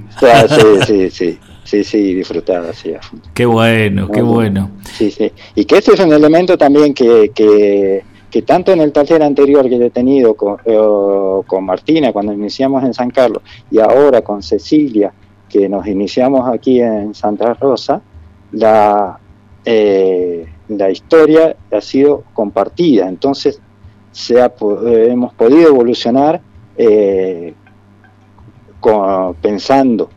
sí, 0.48 0.84
sí, 0.86 1.10
sí. 1.10 1.38
Sí, 1.64 1.84
sí, 1.84 2.14
disfrutada, 2.14 2.72
sí. 2.72 2.94
Qué 3.34 3.44
bueno, 3.44 4.08
qué 4.08 4.22
bueno. 4.22 4.70
Sí, 4.84 5.10
sí. 5.10 5.30
Y 5.54 5.66
que 5.66 5.76
este 5.76 5.92
es 5.92 6.00
un 6.00 6.10
elemento 6.14 6.56
también 6.56 6.94
que, 6.94 7.30
que, 7.34 8.02
que 8.30 8.40
tanto 8.40 8.72
en 8.72 8.80
el 8.80 8.90
taller 8.90 9.22
anterior 9.22 9.68
que 9.68 9.76
he 9.76 9.90
tenido 9.90 10.32
con, 10.32 10.56
eh, 10.64 11.42
con 11.46 11.64
Martina, 11.66 12.10
cuando 12.10 12.32
iniciamos 12.32 12.82
en 12.84 12.94
San 12.94 13.10
Carlos, 13.10 13.42
y 13.70 13.80
ahora 13.80 14.22
con 14.22 14.42
Cecilia, 14.42 15.12
que 15.48 15.68
nos 15.68 15.86
iniciamos 15.86 16.48
aquí 16.48 16.80
en 16.80 17.14
Santa 17.14 17.54
Rosa, 17.54 18.00
la, 18.52 19.18
eh, 19.64 20.46
la 20.68 20.90
historia 20.90 21.56
ha 21.70 21.80
sido 21.80 22.24
compartida, 22.34 23.08
entonces 23.08 23.60
se 24.10 24.40
ha, 24.40 24.52
hemos 24.86 25.34
podido 25.34 25.68
evolucionar 25.68 26.40
eh, 26.76 27.54
pensando 29.40 30.08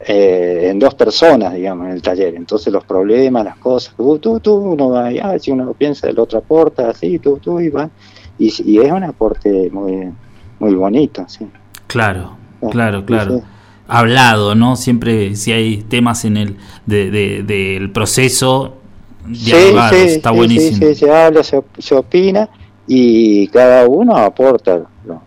eh, 0.00 0.68
en 0.70 0.78
dos 0.78 0.94
personas, 0.94 1.54
digamos, 1.54 1.86
en 1.86 1.92
el 1.92 2.02
taller. 2.02 2.34
Entonces 2.34 2.72
los 2.72 2.84
problemas, 2.84 3.44
las 3.44 3.56
cosas, 3.56 3.94
tú, 3.96 4.18
tú, 4.18 4.40
tú 4.40 4.54
uno 4.54 4.90
va, 4.90 5.08
ah, 5.22 5.38
si 5.38 5.50
uno 5.50 5.72
piensa, 5.72 6.08
el 6.08 6.18
otro 6.18 6.38
aporta, 6.38 6.90
así, 6.90 7.18
tú, 7.18 7.38
tú, 7.38 7.60
y 7.60 7.68
va. 7.70 7.88
Y, 8.38 8.78
es 8.78 8.92
un 8.92 9.02
aporte 9.02 9.68
muy, 9.72 10.12
muy 10.60 10.74
bonito, 10.74 11.24
sí. 11.26 11.48
Claro, 11.88 12.36
claro, 12.70 13.04
claro 13.04 13.42
hablado, 13.88 14.54
¿no? 14.54 14.76
Siempre 14.76 15.34
si 15.34 15.50
hay 15.50 15.78
temas 15.78 16.24
en 16.24 16.36
el 16.36 16.56
de, 16.86 17.42
del 17.42 17.90
proceso, 17.90 18.74
sí, 19.32 19.52
está 19.92 20.30
buenísimo. 20.30 20.86
Sí, 20.86 20.94
se 20.94 21.10
habla, 21.10 21.42
se, 21.42 21.94
opina 21.94 22.48
y 22.86 23.48
cada 23.48 23.88
uno 23.88 24.16
aporta 24.16 24.82
lo, 25.04 25.22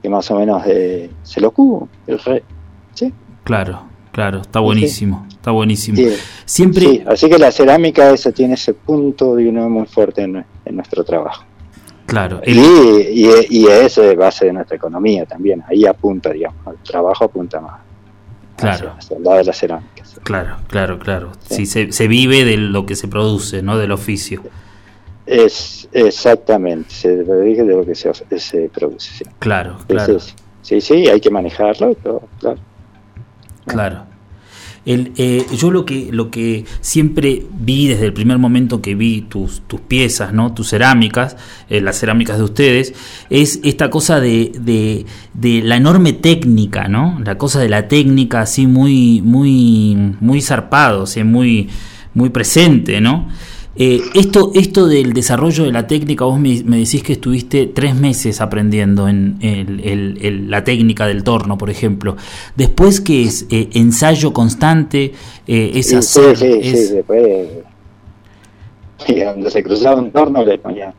que 0.00 0.08
más 0.08 0.30
o 0.30 0.38
menos 0.38 0.62
eh, 0.66 1.10
se 1.22 1.40
lo 1.40 1.50
cubo, 1.50 1.88
el 2.06 2.20
¿sí? 2.94 3.12
Claro, 3.42 3.82
claro, 4.12 4.40
está 4.40 4.60
buenísimo, 4.60 5.26
está 5.28 5.50
buenísimo. 5.50 5.98
Siempre... 6.44 7.04
así 7.06 7.28
que 7.28 7.38
la 7.38 7.50
cerámica 7.50 8.10
esa 8.10 8.30
tiene 8.30 8.54
ese 8.54 8.74
punto 8.74 9.34
de 9.34 9.48
uno 9.48 9.68
muy 9.68 9.86
fuerte 9.86 10.22
en 10.22 10.44
nuestro 10.76 11.04
trabajo. 11.04 11.44
Claro. 12.06 12.40
Y, 12.44 12.52
y, 13.50 13.66
es 13.66 13.98
base 14.16 14.46
de 14.46 14.52
nuestra 14.52 14.76
economía 14.76 15.24
también. 15.24 15.62
Ahí 15.66 15.86
apunta, 15.86 16.30
digamos, 16.30 16.60
el 16.66 16.78
trabajo 16.82 17.24
apunta 17.24 17.60
más. 17.60 17.80
Claro. 18.56 18.94
Hacia, 18.98 19.16
el 19.16 19.24
lado 19.24 19.38
de 19.38 19.44
la 19.44 19.52
cerámica. 19.52 20.04
Claro, 20.22 20.56
claro, 20.68 20.98
claro. 20.98 21.32
Sí. 21.48 21.66
se, 21.66 21.92
se, 21.92 22.08
vive 22.08 22.44
de 22.44 22.56
lo 22.56 22.86
que 22.86 22.94
se 22.94 23.08
produce, 23.08 23.62
¿no? 23.62 23.78
Del 23.78 23.92
oficio. 23.92 24.42
Es 25.26 25.88
exactamente, 25.92 26.90
se 26.90 27.16
vive 27.16 27.64
de 27.64 27.76
lo 27.76 27.84
que 27.84 27.94
se, 27.94 28.12
se 28.38 28.68
produce. 28.68 29.10
Sí. 29.10 29.24
Claro, 29.38 29.78
claro. 29.86 30.18
sí, 30.60 30.80
sí, 30.80 31.08
hay 31.08 31.20
que 31.20 31.30
manejarlo, 31.30 31.94
claro. 31.94 32.58
Claro. 33.66 34.06
El, 34.86 35.12
eh, 35.16 35.46
yo 35.56 35.70
lo 35.70 35.84
que, 35.84 36.10
lo 36.12 36.30
que 36.30 36.64
siempre 36.80 37.46
vi 37.58 37.88
desde 37.88 38.06
el 38.06 38.12
primer 38.12 38.38
momento 38.38 38.82
que 38.82 38.94
vi 38.94 39.22
tus, 39.22 39.62
piezas, 39.88 40.32
¿no? 40.32 40.52
tus 40.52 40.70
cerámicas, 40.70 41.36
eh, 41.70 41.80
las 41.80 41.98
cerámicas 41.98 42.38
de 42.38 42.44
ustedes, 42.44 42.94
es 43.30 43.60
esta 43.64 43.88
cosa 43.88 44.20
de, 44.20 44.52
de, 45.34 45.62
la 45.62 45.76
enorme 45.76 46.12
técnica, 46.12 46.88
¿no? 46.88 47.18
la 47.24 47.38
cosa 47.38 47.60
de 47.60 47.68
la 47.68 47.88
técnica 47.88 48.42
así 48.42 48.66
muy, 48.66 49.22
muy, 49.22 49.96
muy 50.20 50.40
zarpado, 50.42 51.06
muy, 51.24 51.70
muy 52.12 52.30
presente, 52.30 53.00
¿no? 53.00 53.28
Eh, 53.76 54.00
esto, 54.14 54.52
esto 54.54 54.86
del 54.86 55.12
desarrollo 55.12 55.64
de 55.64 55.72
la 55.72 55.86
técnica, 55.86 56.24
vos 56.24 56.38
me, 56.38 56.62
decís 56.62 57.02
que 57.02 57.14
estuviste 57.14 57.66
tres 57.66 57.96
meses 57.96 58.40
aprendiendo 58.40 59.08
en 59.08 60.48
la 60.48 60.62
técnica 60.62 61.06
del 61.06 61.24
torno, 61.24 61.58
por 61.58 61.70
ejemplo. 61.70 62.16
Después, 62.54 63.00
que 63.00 63.24
es? 63.24 63.46
Eh, 63.50 63.70
¿Ensayo 63.74 64.32
constante? 64.32 65.12
Eh, 65.46 65.72
¿Es 65.74 65.88
sí, 65.88 65.96
hacer? 65.96 66.36
Sí, 66.36 66.62
sí, 66.62 66.76
sí, 66.76 66.94
después... 66.94 67.48
Y 69.08 69.20
donde 69.20 69.50
se 69.50 69.62
cruzaba 69.62 70.00
un 70.00 70.10
torno 70.12 70.44
le 70.44 70.56
ponía, 70.56 70.94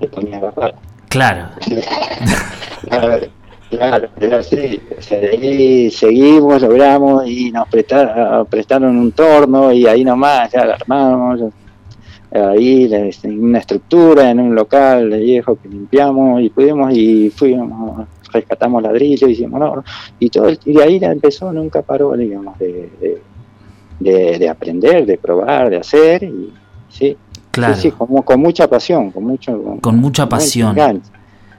le 0.00 0.08
ponía 0.08 0.40
Claro. 1.08 1.48
claro, 2.88 3.26
claro, 3.70 4.08
era 4.20 4.38
así. 4.38 4.80
O 4.98 5.02
sea, 5.02 5.18
ahí 5.18 5.90
seguimos, 5.90 6.60
logramos 6.62 7.26
y 7.26 7.50
nos 7.50 7.68
prestaron, 7.68 8.46
prestaron 8.46 8.96
un 8.96 9.12
torno 9.12 9.72
y 9.72 9.86
ahí 9.86 10.04
nomás 10.04 10.52
ya 10.52 10.64
lo 10.66 10.74
armamos 10.74 11.40
ahí 12.32 12.88
en 13.22 13.42
una 13.42 13.58
estructura, 13.58 14.30
en 14.30 14.40
un 14.40 14.54
local 14.54 15.10
viejo 15.10 15.56
que 15.56 15.68
limpiamos 15.68 16.40
y 16.42 16.50
pudimos 16.50 16.92
y 16.92 17.30
fuimos, 17.30 18.06
rescatamos 18.32 18.82
ladrillos, 18.82 19.28
hicimos 19.28 19.60
no, 19.60 19.84
y 20.18 20.30
todo 20.30 20.48
y 20.64 20.72
de 20.72 20.82
ahí 20.82 20.98
empezó, 21.02 21.52
nunca 21.52 21.82
paró, 21.82 22.16
digamos, 22.16 22.56
de, 22.58 23.20
de, 23.98 24.48
aprender, 24.48 25.06
de 25.06 25.18
probar, 25.18 25.70
de 25.70 25.78
hacer, 25.78 26.22
y 26.22 26.52
sí, 26.88 27.16
claro. 27.50 27.74
sí, 27.74 27.90
como, 27.90 28.22
con 28.22 28.40
mucha 28.40 28.68
pasión, 28.68 29.10
con 29.10 29.24
mucho 29.24 29.78
con, 29.80 29.98
mucha 29.98 30.28
pasión, 30.28 30.76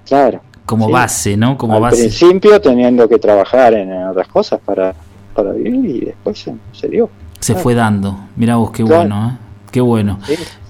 claro, 0.06 0.42
como 0.66 0.90
base, 0.90 1.36
¿no? 1.36 1.58
Como 1.58 1.76
Al 1.76 1.82
base. 1.82 2.04
principio 2.04 2.62
teniendo 2.62 3.10
que 3.10 3.18
trabajar 3.18 3.74
en 3.74 3.92
otras 4.08 4.30
cosas 4.30 4.62
para, 4.64 4.96
para 5.36 5.52
vivir 5.52 5.86
y 5.86 6.06
después 6.06 6.48
se, 6.72 6.88
dio. 6.88 7.10
Se 7.42 7.56
fue 7.56 7.76
dando, 7.76 8.18
mira 8.38 8.56
vos 8.56 8.72
qué 8.72 8.84
bueno, 8.84 9.32
¿eh? 9.32 9.51
Qué 9.72 9.82
bueno. 9.82 10.20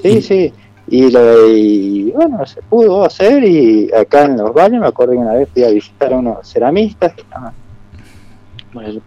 Sí, 0.01 0.21
sí. 0.21 0.53
Y, 0.87 1.09
lo, 1.09 1.49
y 1.55 2.11
bueno, 2.11 2.45
se 2.45 2.61
pudo 2.63 3.05
hacer 3.05 3.43
y 3.43 3.89
acá 3.93 4.25
en 4.25 4.37
los 4.37 4.53
baños 4.53 4.81
me 4.81 4.87
acuerdo 4.87 5.13
que 5.13 5.19
una 5.19 5.33
vez 5.33 5.49
fui 5.53 5.63
a 5.63 5.69
visitar 5.69 6.13
a 6.13 6.17
unos 6.17 6.47
ceramistas 6.47 7.13
que 7.13 7.21
estaban 7.21 7.53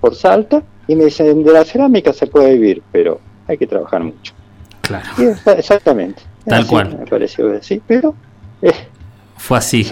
por 0.01 0.15
Salta 0.15 0.63
y 0.87 0.97
me 0.97 1.05
dicen, 1.05 1.43
de 1.43 1.53
la 1.53 1.65
cerámica 1.65 2.13
se 2.13 2.27
puede 2.27 2.55
vivir, 2.55 2.83
pero 2.93 3.21
hay 3.47 3.57
que 3.57 3.67
trabajar 3.67 4.03
mucho. 4.03 4.33
Claro. 4.81 5.07
exactamente. 5.57 6.23
Tal 6.47 6.67
cual. 6.67 6.99
Me 6.99 7.07
pareció 7.07 7.57
así, 7.57 7.81
pero... 7.87 8.15
Eh, 8.61 8.73
Fue 9.37 9.59
así. 9.59 9.87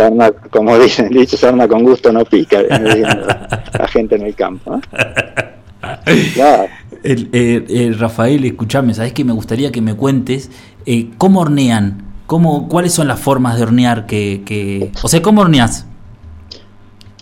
como 0.50 0.78
dicen, 0.78 1.08
dicho, 1.10 1.36
sarna 1.36 1.66
con 1.66 1.82
gusto 1.82 2.12
no 2.12 2.24
pica, 2.24 2.62
la, 2.62 3.88
gente 3.88 4.16
en 4.16 4.22
el 4.22 4.34
campo. 4.34 4.76
¿eh? 4.76 4.80
Claro. 6.34 6.68
El, 7.02 7.30
eh, 7.32 7.94
Rafael, 7.98 8.44
escúchame, 8.44 8.94
¿sabes 8.94 9.12
que 9.12 9.24
me 9.24 9.32
gustaría 9.32 9.72
que 9.72 9.80
me 9.80 9.94
cuentes 9.94 10.50
eh, 10.86 11.10
cómo 11.18 11.40
hornean? 11.40 12.12
Cómo, 12.26 12.68
¿Cuáles 12.68 12.92
son 12.92 13.08
las 13.08 13.20
formas 13.20 13.56
de 13.56 13.64
hornear 13.64 14.06
que, 14.06 14.92
O 15.02 15.08
sea, 15.08 15.20
¿cómo 15.20 15.40
horneas? 15.40 15.86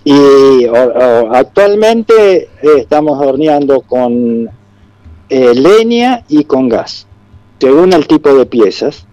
Y 0.05 0.67
actualmente 1.33 2.43
eh, 2.43 2.49
estamos 2.79 3.19
horneando 3.19 3.81
con 3.81 4.51
leña 5.29 6.25
y 6.29 6.45
con 6.45 6.69
gas, 6.69 7.07
según 7.59 7.93
el 7.93 8.07
tipo 8.07 8.35
de 8.35 8.47
piezas. 8.47 9.07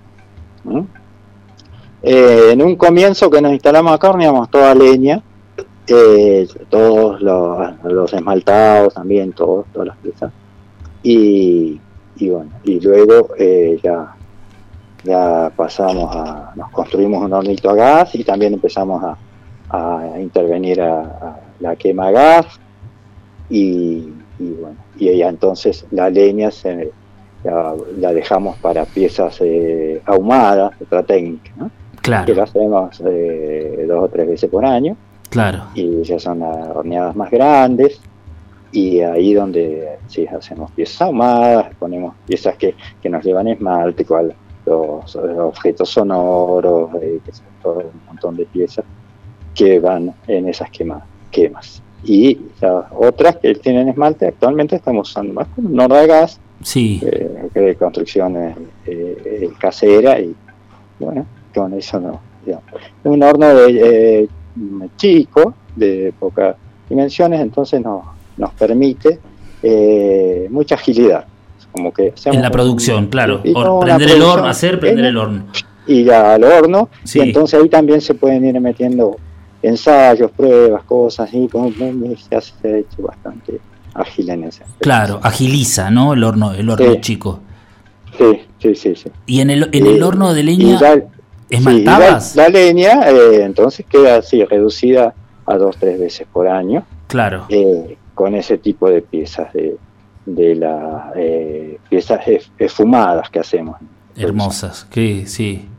en 2.04 2.62
un 2.62 2.76
comienzo 2.76 3.30
que 3.30 3.42
nos 3.42 3.54
instalamos 3.54 3.94
acá 3.94 4.10
horneamos 4.10 4.50
toda 4.52 4.76
leña, 4.76 5.24
todos 6.70 7.22
los, 7.22 7.84
los, 7.84 8.14
esmaltados 8.14 8.94
también, 8.94 9.32
todos, 9.32 9.66
todas 9.72 9.88
las 9.88 9.98
piezas 9.98 10.32
y, 11.04 11.80
bueno, 12.20 12.52
y 12.64 12.80
luego 12.80 13.30
eh, 13.38 13.80
ya, 13.84 14.16
ya 15.04 15.52
pasamos 15.56 16.16
a, 16.16 16.52
nos 16.56 16.70
construimos 16.72 17.24
un 17.24 17.34
hornito 17.34 17.70
a 17.70 17.76
gas 17.76 18.16
y 18.16 18.24
también 18.24 18.54
empezamos 18.54 19.04
a, 19.04 19.18
intervenir 20.20 20.82
a, 20.82 21.40
la 21.60 21.76
quema 21.76 22.10
gas 22.12 22.46
y, 23.50 24.14
bueno, 24.40 24.78
y 24.98 25.18
ya 25.18 25.30
entonces 25.30 25.86
la 25.92 26.10
leña 26.10 26.52
se, 26.52 26.92
la, 27.44 28.14
dejamos 28.14 28.58
para 28.58 28.86
piezas 28.86 29.38
eh, 29.42 30.02
ahumadas, 30.06 30.72
otra 30.82 31.04
técnica, 31.04 31.52
¿no? 31.58 31.70
Claro. 32.02 32.26
Que 32.26 32.36
la 32.36 32.44
hacemos 32.44 33.02
eh, 33.06 33.86
dos 33.88 34.04
o 34.04 34.08
tres 34.08 34.28
veces 34.28 34.50
por 34.50 34.64
año. 34.64 34.96
Claro. 35.30 35.64
Y 35.74 36.04
ya 36.04 36.20
son 36.20 36.42
horneadas 36.42 37.16
más 37.18 37.30
grandes 37.30 38.00
y 38.72 39.00
ahí 39.00 39.34
donde 39.34 39.98
sí 40.08 40.26
hacemos 40.28 40.72
piezas 40.72 41.02
ahumadas, 41.04 41.74
ponemos 41.80 42.16
piezas 42.26 42.56
que, 42.58 42.76
que 43.02 43.10
nos 43.10 43.24
llevan 43.24 43.48
esmalte, 43.48 44.06
cual, 44.06 44.34
los, 44.66 45.16
objetos 45.16 45.90
sonoros, 45.90 46.90
eh, 47.02 47.20
todo 47.62 47.80
un 47.80 48.06
montón 48.06 48.36
de 48.36 48.46
piezas 48.46 48.86
que 49.56 49.80
van 49.80 50.14
en 50.28 50.48
esas 50.48 50.70
quemas. 50.70 51.04
quemas. 51.32 51.82
Y 52.04 52.40
las 52.62 52.86
otras 52.96 53.38
que 53.38 53.56
tienen 53.56 53.90
esmalte, 53.90 54.28
actualmente 54.28 54.76
estamos 54.76 55.10
usando 55.10 55.34
más 55.34 55.48
horno 55.58 55.88
de 55.88 56.08
gas, 56.08 56.40
sí. 56.62 57.02
eh, 57.04 57.50
de 57.54 57.76
construcción 57.76 58.38
eh, 58.38 58.56
eh, 58.86 59.50
casera, 59.60 60.20
y 60.20 60.36
bueno, 61.00 61.26
con 61.54 61.74
eso 61.74 62.00
no. 62.00 62.20
Digamos. 62.46 62.66
Un 63.04 63.24
horno 63.24 63.54
de, 63.54 64.22
eh, 64.24 64.30
chico, 64.96 65.54
de 65.76 66.14
pocas 66.20 66.56
dimensiones, 66.88 67.42
entonces 67.42 67.82
nos, 67.82 68.04
nos 68.38 68.54
permite 68.54 69.20
eh, 69.64 70.48
mucha 70.50 70.76
agilidad. 70.76 71.26
Como 71.72 71.94
que 71.94 72.14
en 72.26 72.42
la 72.42 72.50
producción, 72.50 73.04
un, 73.04 73.10
claro. 73.10 73.42
Or, 73.54 73.86
prender 73.86 74.10
el 74.10 74.22
horno, 74.22 74.48
hacer 74.48 74.80
prender 74.80 75.06
el 75.06 75.18
horno. 75.18 75.44
Y 75.86 76.04
ya 76.04 76.34
al 76.34 76.44
horno, 76.44 76.90
sí. 77.04 77.20
y 77.20 77.22
entonces 77.24 77.62
ahí 77.62 77.70
también 77.70 78.02
se 78.02 78.14
pueden 78.14 78.46
ir 78.46 78.60
metiendo 78.60 79.18
ensayos, 79.62 80.32
pruebas, 80.32 80.84
cosas, 80.84 81.30
y 81.34 81.48
como 81.48 81.72
se 81.72 82.36
ha 82.36 82.78
hecho 82.78 83.02
bastante 83.04 83.60
ágil 83.94 84.30
en 84.30 84.44
ese. 84.46 84.64
Claro, 84.80 85.20
agiliza, 85.24 85.90
¿no? 85.92 86.14
El 86.14 86.24
horno, 86.24 86.54
el 86.54 86.70
horno 86.70 86.94
sí. 86.94 87.02
chico. 87.02 87.40
Sí, 88.18 88.42
sí, 88.60 88.76
sí, 88.76 88.96
sí. 88.96 89.12
Y 89.26 89.42
en 89.42 89.50
el, 89.50 89.70
en 89.72 89.86
el 89.86 90.02
horno 90.02 90.34
de 90.34 90.44
leña, 90.44 90.80
¿esmaltabas? 91.50 92.32
Sí, 92.32 92.38
la, 92.38 92.44
la, 92.44 92.50
leña, 92.50 93.10
eh, 93.10 93.44
entonces 93.44 93.86
queda 93.88 94.18
así, 94.18 94.44
reducida 94.44 95.14
a 95.46 95.58
dos, 95.58 95.78
tres 95.78 96.00
veces 96.00 96.28
por 96.32 96.48
año. 96.48 96.86
Claro. 97.08 97.46
Eh, 97.50 97.98
con 98.18 98.34
ese 98.34 98.58
tipo 98.58 98.90
de 98.90 99.04
piezas, 99.04 99.54
de, 99.54 99.78
de 100.26 100.56
las 100.56 101.16
eh, 101.16 101.78
piezas 101.88 102.22
esfumadas 102.58 103.30
que 103.30 103.40
hacemos. 103.40 103.78
Hermosas, 104.16 104.88
que 104.90 105.28
sí. 105.28 105.70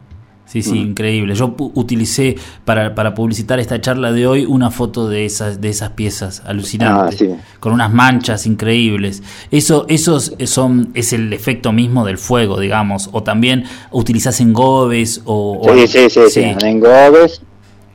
Sí, 0.47 0.63
sí, 0.63 0.75
mm. 0.75 0.91
increíble. 0.91 1.35
Yo 1.35 1.55
utilicé 1.75 2.37
para, 2.65 2.95
para, 2.95 3.13
publicitar 3.13 3.59
esta 3.59 3.83
charla 3.83 4.13
de 4.13 4.27
hoy 4.27 4.47
una 4.47 4.71
foto 4.71 5.07
de 5.07 5.27
esas, 5.27 5.61
de 5.61 5.69
esas 5.69 5.91
piezas 5.91 6.43
alucinantes, 6.47 7.21
ah, 7.21 7.25
sí. 7.25 7.59
con 7.61 7.73
unas 7.73 7.93
manchas 7.93 8.47
increíbles. 8.47 9.23
Eso, 9.51 9.85
esos 9.89 10.33
son, 10.47 10.91
es 10.95 11.13
el 11.13 11.35
efecto 11.35 11.73
mismo 11.73 12.07
del 12.07 12.17
fuego, 12.17 12.59
digamos, 12.61 13.11
o 13.13 13.23
también 13.23 13.65
utilizás 13.91 14.41
engobes 14.41 15.21
o... 15.27 15.61
Sí, 15.65 15.71
o, 15.71 15.75
sí, 15.75 15.87
sí, 15.87 16.09
sí, 16.09 16.21
sí, 16.31 16.67
engobes 16.67 17.43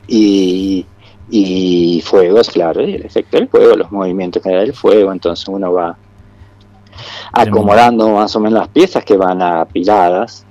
y, 0.06 0.86
y 1.30 2.02
fuegos, 2.04 2.50
claro, 2.50 2.86
y 2.86 2.94
el 2.94 3.06
efecto 3.06 3.38
del 3.38 3.48
fuego, 3.48 3.76
los 3.76 3.90
movimientos 3.90 4.42
que 4.42 4.50
da 4.50 4.62
el 4.62 4.74
fuego, 4.74 5.12
entonces 5.12 5.46
uno 5.48 5.72
va 5.72 5.96
acomodando 7.32 8.08
más 8.10 8.34
o 8.36 8.40
menos 8.40 8.60
las 8.60 8.68
piezas 8.68 9.04
que 9.04 9.16
van 9.16 9.42
apiladas 9.42 10.44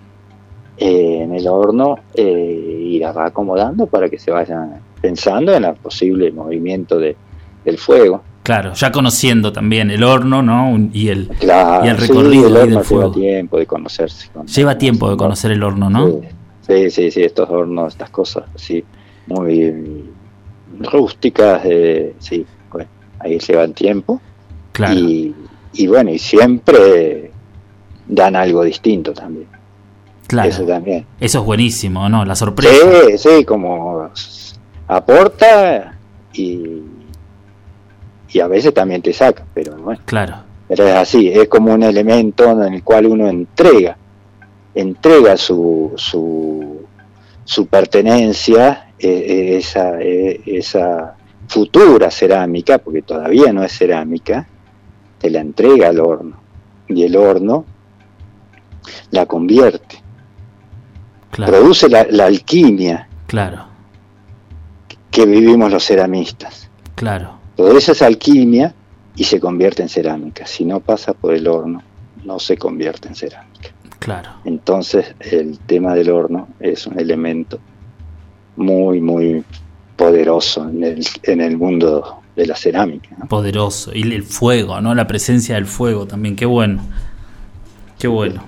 eh, 0.77 1.19
en 1.21 1.33
el 1.33 1.47
horno 1.47 1.99
eh, 2.13 2.79
y 2.81 2.99
las 2.99 3.15
va 3.15 3.27
acomodando 3.27 3.87
para 3.87 4.09
que 4.09 4.17
se 4.17 4.31
vayan 4.31 4.81
pensando 5.01 5.53
en 5.53 5.63
el 5.65 5.75
posible 5.75 6.31
movimiento 6.31 6.97
de, 6.97 7.15
del 7.63 7.77
fuego. 7.77 8.21
Claro, 8.43 8.73
ya 8.73 8.91
conociendo 8.91 9.53
también 9.53 9.89
el 9.89 10.03
horno, 10.03 10.41
¿no? 10.41 10.77
Y 10.91 11.07
el, 11.07 11.29
claro, 11.39 11.85
y 11.85 11.89
el 11.89 11.97
recorrido 11.97 12.47
sí, 12.47 12.47
el 12.47 12.57
horno 12.57 12.75
del 12.75 12.83
fuego. 12.83 13.13
Lleva 13.13 13.13
tiempo 13.13 13.57
de 13.57 13.65
conocerse. 13.65 14.29
Lleva 14.53 14.77
tiempo 14.77 15.09
de 15.09 15.15
conocer 15.15 15.51
el 15.51 15.63
horno, 15.63 15.89
¿no? 15.89 16.21
Sí, 16.67 16.89
sí, 16.89 17.11
sí, 17.11 17.23
estos 17.23 17.49
hornos, 17.49 17.93
estas 17.93 18.09
cosas 18.09 18.43
así, 18.53 18.83
muy 19.27 20.11
rústicas, 20.79 21.61
eh, 21.65 22.15
sí, 22.19 22.45
bueno, 22.71 22.89
ahí 23.19 23.39
llevan 23.39 23.73
tiempo. 23.73 24.21
Claro. 24.71 24.95
Y, 24.95 25.35
y 25.73 25.87
bueno, 25.87 26.11
y 26.11 26.19
siempre 26.19 27.31
dan 28.07 28.35
algo 28.35 28.63
distinto 28.63 29.13
también. 29.13 29.47
Claro. 30.27 30.49
Eso 30.49 30.63
también. 30.65 31.05
Eso 31.19 31.39
es 31.39 31.45
buenísimo, 31.45 32.09
¿no? 32.09 32.25
La 32.25 32.35
sorpresa. 32.35 32.73
Sí, 33.09 33.17
sí, 33.17 33.45
como 33.45 34.09
aporta 34.87 35.97
y, 36.33 36.81
y 38.29 38.39
a 38.39 38.47
veces 38.47 38.73
también 38.73 39.01
te 39.01 39.13
saca, 39.13 39.45
pero 39.53 39.75
bueno. 39.75 40.01
Claro. 40.05 40.37
Pero 40.67 40.87
es 40.87 40.95
así, 40.95 41.29
es 41.29 41.47
como 41.49 41.73
un 41.73 41.83
elemento 41.83 42.49
en 42.63 42.73
el 42.73 42.83
cual 42.83 43.05
uno 43.05 43.27
entrega, 43.27 43.97
entrega 44.73 45.37
su, 45.37 45.91
su, 45.97 46.85
su 47.43 47.67
pertenencia, 47.67 48.92
eh, 49.03 49.57
esa, 49.57 49.99
eh, 50.01 50.41
esa 50.45 51.15
futura 51.47 52.09
cerámica, 52.09 52.77
porque 52.77 53.01
todavía 53.01 53.51
no 53.51 53.63
es 53.63 53.77
cerámica, 53.77 54.47
te 55.19 55.29
la 55.29 55.41
entrega 55.41 55.89
al 55.89 55.99
horno. 55.99 56.37
Y 56.87 57.03
el 57.03 57.15
horno 57.15 57.65
la 59.11 59.25
convierte. 59.25 60.01
Claro. 61.31 61.51
Produce 61.51 61.89
la, 61.89 62.05
la, 62.09 62.25
alquimia 62.25 63.07
claro. 63.27 63.65
que 65.09 65.25
vivimos 65.25 65.71
los 65.71 65.83
ceramistas. 65.83 66.69
Claro. 66.95 67.39
Todo 67.55 67.77
eso 67.77 67.91
es 67.91 68.01
alquimia 68.01 68.73
y 69.15 69.23
se 69.23 69.39
convierte 69.39 69.81
en 69.81 69.89
cerámica. 69.89 70.45
Si 70.45 70.63
no 70.63 70.79
pasa 70.79 71.13
por 71.13 71.33
el 71.33 71.47
horno, 71.47 71.81
no 72.23 72.39
se 72.39 72.57
convierte 72.57 73.07
en 73.07 73.15
cerámica. 73.15 73.69
Claro. 73.99 74.29
Entonces, 74.45 75.15
el 75.19 75.59
tema 75.59 75.95
del 75.95 76.09
horno 76.09 76.49
es 76.59 76.85
un 76.87 76.99
elemento 76.99 77.59
muy, 78.55 79.01
muy 79.01 79.43
poderoso 79.95 80.67
en 80.69 80.83
el, 80.83 81.05
en 81.23 81.41
el 81.41 81.57
mundo 81.57 82.19
de 82.35 82.45
la 82.47 82.55
cerámica. 82.55 83.09
¿no? 83.17 83.27
Poderoso. 83.27 83.91
Y 83.93 84.01
el 84.13 84.23
fuego, 84.23 84.81
¿no? 84.81 84.95
La 84.95 85.05
presencia 85.07 85.55
del 85.55 85.65
fuego 85.65 86.05
también. 86.07 86.35
Qué 86.35 86.45
bueno. 86.45 86.81
Qué 87.99 88.07
bueno. 88.07 88.43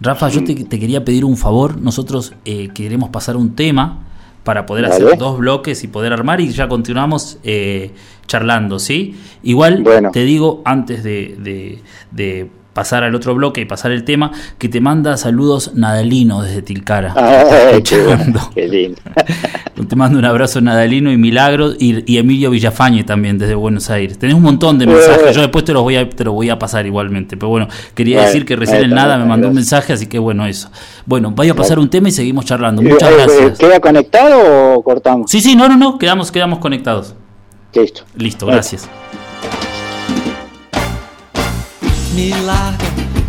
Rafa, 0.00 0.28
yo 0.28 0.44
te, 0.44 0.54
te 0.54 0.78
quería 0.78 1.04
pedir 1.04 1.24
un 1.24 1.36
favor. 1.36 1.78
Nosotros 1.80 2.32
eh, 2.44 2.68
queremos 2.74 3.10
pasar 3.10 3.36
un 3.36 3.54
tema 3.54 4.04
para 4.44 4.64
poder 4.64 4.88
¿Vale? 4.88 4.94
hacer 5.04 5.18
dos 5.18 5.38
bloques 5.38 5.84
y 5.84 5.88
poder 5.88 6.12
armar 6.12 6.40
y 6.40 6.48
ya 6.50 6.68
continuamos 6.68 7.38
eh, 7.42 7.90
charlando, 8.26 8.78
¿sí? 8.78 9.16
Igual 9.42 9.82
Bueno. 9.82 10.10
te 10.10 10.24
digo 10.24 10.62
antes 10.64 11.02
de, 11.02 11.36
de- 11.38 11.82
de 12.12 12.50
pasar 12.78 13.02
al 13.02 13.12
otro 13.16 13.34
bloque 13.34 13.60
y 13.60 13.64
pasar 13.64 13.90
el 13.90 14.04
tema 14.04 14.30
que 14.56 14.68
te 14.68 14.80
manda 14.80 15.16
saludos 15.16 15.72
Nadalino 15.74 16.42
desde 16.42 16.62
Tilcara. 16.62 17.12
Ay, 17.16 17.82
qué, 17.82 17.96
escuchando. 17.96 18.38
bueno, 18.38 18.50
qué 18.54 18.68
lindo. 18.68 19.00
Te 19.88 19.96
mando 19.96 20.16
un 20.16 20.24
abrazo 20.24 20.60
Nadalino 20.60 21.10
y 21.10 21.16
Milagro 21.16 21.72
y, 21.76 22.04
y 22.06 22.18
Emilio 22.18 22.50
Villafañe 22.50 23.02
también 23.02 23.36
desde 23.36 23.56
Buenos 23.56 23.90
Aires. 23.90 24.16
Tenés 24.16 24.36
un 24.36 24.42
montón 24.42 24.78
de 24.78 24.86
mensajes, 24.86 25.34
yo 25.34 25.40
después 25.40 25.64
te 25.64 25.72
los 25.72 25.82
voy 25.82 25.96
a, 25.96 26.08
te 26.08 26.22
los 26.22 26.32
voy 26.34 26.50
a 26.50 26.58
pasar 26.60 26.86
igualmente. 26.86 27.36
Pero 27.36 27.48
bueno, 27.48 27.66
quería 27.94 28.18
Bueno, 28.18 28.28
decir 28.28 28.44
que 28.44 28.54
recién 28.54 28.84
el 28.84 28.94
nada 28.94 29.18
me 29.18 29.24
mandó 29.24 29.48
un 29.48 29.54
mensaje, 29.54 29.92
así 29.92 30.06
que 30.06 30.20
bueno, 30.20 30.46
eso. 30.46 30.70
Bueno, 31.04 31.32
voy 31.32 31.48
a 31.48 31.56
pasar 31.56 31.80
un 31.80 31.90
tema 31.90 32.10
y 32.10 32.12
seguimos 32.12 32.44
charlando. 32.44 32.80
Eh, 32.82 32.90
Muchas 32.92 33.10
eh, 33.10 33.14
gracias. 33.16 33.58
¿Queda 33.58 33.80
conectado 33.80 34.76
o 34.76 34.82
cortamos? 34.84 35.28
Sí, 35.28 35.40
sí, 35.40 35.56
no, 35.56 35.68
no, 35.68 35.76
no, 35.76 35.98
quedamos, 35.98 36.30
quedamos 36.30 36.60
conectados. 36.60 37.16
Listo. 37.74 38.02
Listo, 38.14 38.46
gracias. 38.46 38.88
Me 42.18 42.32
larga, 42.32 42.84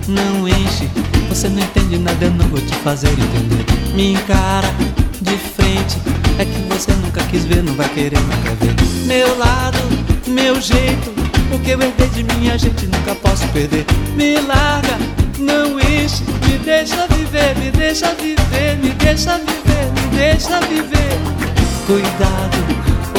não 0.07 0.47
enche. 0.47 0.89
Você 1.29 1.47
não 1.47 1.61
entende 1.61 1.99
nada, 1.99 2.25
eu 2.25 2.31
não 2.31 2.47
vou 2.47 2.59
te 2.59 2.73
fazer 2.77 3.09
entender. 3.09 3.63
Me 3.93 4.13
encara 4.13 4.67
de 5.21 5.37
frente. 5.37 5.95
É 6.39 6.45
que 6.45 6.59
você 6.73 6.91
nunca 6.93 7.21
quis 7.25 7.45
ver, 7.45 7.61
não 7.61 7.75
vai 7.75 7.87
querer 7.89 8.19
nunca 8.19 8.55
ver. 8.55 8.73
Meu 9.05 9.37
lado, 9.37 9.77
meu 10.25 10.59
jeito. 10.59 11.13
O 11.53 11.59
que 11.59 11.69
eu 11.69 11.79
herdei 11.79 12.07
de 12.09 12.23
minha 12.23 12.57
gente 12.57 12.87
nunca 12.87 13.13
posso 13.13 13.47
perder. 13.49 13.85
Me 14.15 14.41
larga, 14.41 14.97
não 15.37 15.79
enche. 15.79 16.23
Me 16.47 16.57
deixa 16.57 17.05
viver, 17.09 17.55
me 17.59 17.69
deixa 17.69 18.11
viver, 18.15 18.75
me 18.81 18.89
deixa 18.89 19.37
viver, 19.37 19.91
me 19.93 20.17
deixa 20.17 20.59
viver. 20.61 21.19
Cuidado, 21.85 22.57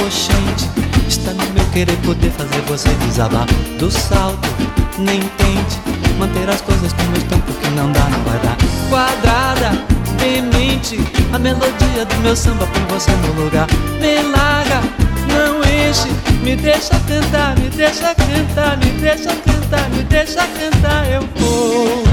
oxente. 0.05 0.90
Está 1.11 1.33
no 1.33 1.45
meu 1.55 1.65
querer 1.73 1.97
poder 2.05 2.31
fazer 2.31 2.61
você 2.69 2.89
desabar 3.05 3.45
do 3.81 3.91
salto. 3.91 4.49
Nem 4.97 5.19
tente 5.21 5.81
manter 6.17 6.49
as 6.49 6.61
coisas 6.61 6.93
como 6.93 7.17
estão, 7.17 7.41
porque 7.41 7.69
não 7.71 7.91
dá, 7.91 8.09
não 8.11 8.21
vai 8.21 8.39
dar. 8.39 8.57
Quadrada, 8.89 9.73
demente. 10.21 11.01
A 11.33 11.39
melodia 11.41 12.05
do 12.05 12.17
meu 12.23 12.37
samba 12.37 12.65
põe 12.69 12.85
você 12.85 13.11
no 13.11 13.43
lugar. 13.43 13.67
Me 14.01 14.23
larga, 14.23 14.83
não 15.27 15.59
enche. 15.65 16.09
Me 16.45 16.55
deixa 16.55 16.95
cantar, 17.01 17.59
me 17.59 17.69
deixa 17.71 18.15
cantar, 18.15 18.77
me 18.79 18.93
deixa 19.01 19.35
cantar, 19.35 19.91
me 19.91 20.05
deixa 20.05 20.47
cantar. 20.47 21.11
Eu 21.11 21.29
vou 21.35 22.05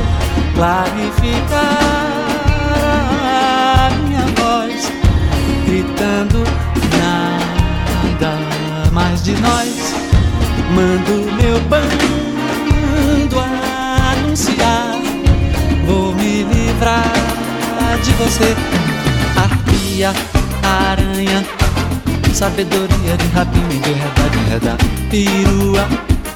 clarificar 0.56 1.78
a 3.22 3.92
minha 3.92 4.26
voz 4.40 4.92
gritando 5.68 6.44
de 9.28 9.42
nós. 9.42 9.94
Mando 10.74 11.30
meu 11.34 11.60
bando 11.68 13.40
anunciar, 14.14 14.96
vou 15.86 16.14
me 16.16 16.44
livrar 16.44 17.12
de 18.02 18.12
você. 18.14 18.56
Arpia, 19.36 20.14
aranha, 20.64 21.46
sabedoria 22.34 23.18
de 23.18 23.28
rapina, 23.36 23.74
enredar, 23.74 24.32
enredar. 24.46 24.78
Perua, 25.10 25.86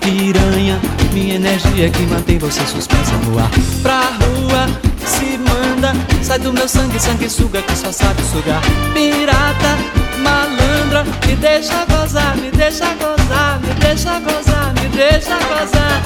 piranha, 0.01 0.77
minha 1.13 1.35
energia 1.35 1.89
que 1.89 2.01
mantém 2.07 2.37
você 2.37 2.65
suspensa 2.65 3.13
no 3.25 3.39
ar. 3.39 3.49
Pra 3.81 4.01
rua 4.01 4.67
se 5.05 5.37
manda, 5.37 5.80
sai 6.21 6.39
do 6.39 6.53
meu 6.53 6.67
sangue, 6.67 6.99
sangue 6.99 7.29
suga 7.29 7.61
que 7.61 7.75
só 7.75 7.91
sabe 7.91 8.21
sugar. 8.23 8.61
Pirata, 8.93 9.77
malandra, 10.23 11.03
me 11.27 11.35
deixa 11.35 11.85
gozar, 11.85 12.35
me 12.37 12.51
deixa 12.51 12.85
gozar, 12.95 13.59
me 13.61 13.73
deixa 13.75 14.19
gozar, 14.19 14.73
me 14.73 14.87
deixa 14.89 15.35
gozar. 15.35 16.01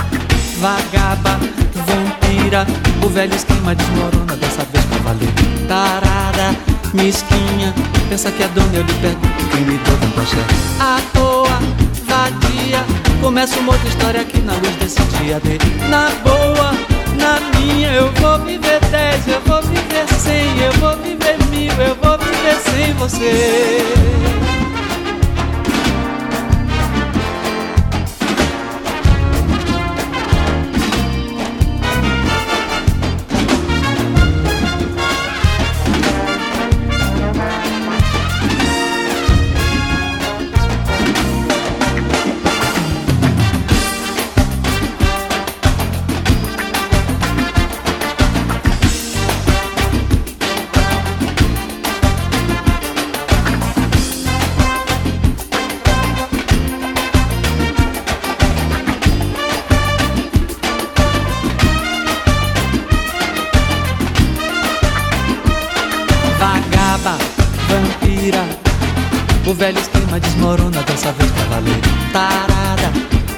Vagaba, 0.60 1.40
vampira, 1.86 2.66
o 3.04 3.10
velho 3.10 3.36
esquema 3.36 3.76
desmorona 3.76 4.36
dessa 4.36 4.64
vez 4.72 4.86
pra 4.86 4.98
valer. 5.00 5.30
Tarada, 5.68 6.56
mesquinha, 6.94 7.74
pensa 8.10 8.32
que 8.32 8.44
é 8.44 8.48
dona, 8.50 8.74
eu 8.74 8.84
lhe 8.84 8.94
pergunto 8.94 9.46
quem 9.52 9.62
me 9.62 9.78
deu 9.78 9.96
axé. 10.22 10.38
À 10.80 11.00
toa, 11.14 11.60
vadia, 12.08 12.84
começa 13.22 13.60
uma 13.60 13.74
outra 13.74 13.88
história 13.88 14.22
aqui 14.22 14.40
na 14.40 14.54
luz 14.54 14.76
desse 14.80 15.02
dia 15.18 15.40
de 15.40 15.58
Na 15.90 16.10
boa, 16.24 16.95
na 17.16 17.40
minha, 17.58 17.92
eu 17.94 18.12
vou 18.14 18.40
viver 18.40 18.80
dez, 18.92 19.28
eu 19.28 19.42
vou 19.42 19.62
viver 19.62 20.08
cem, 20.20 20.60
eu 20.60 20.72
vou 20.74 20.96
viver 20.98 21.38
mil, 21.50 21.74
eu 21.74 21.96
vou 21.96 22.18
viver 22.18 22.56
sem 22.60 22.94
você. 22.94 24.45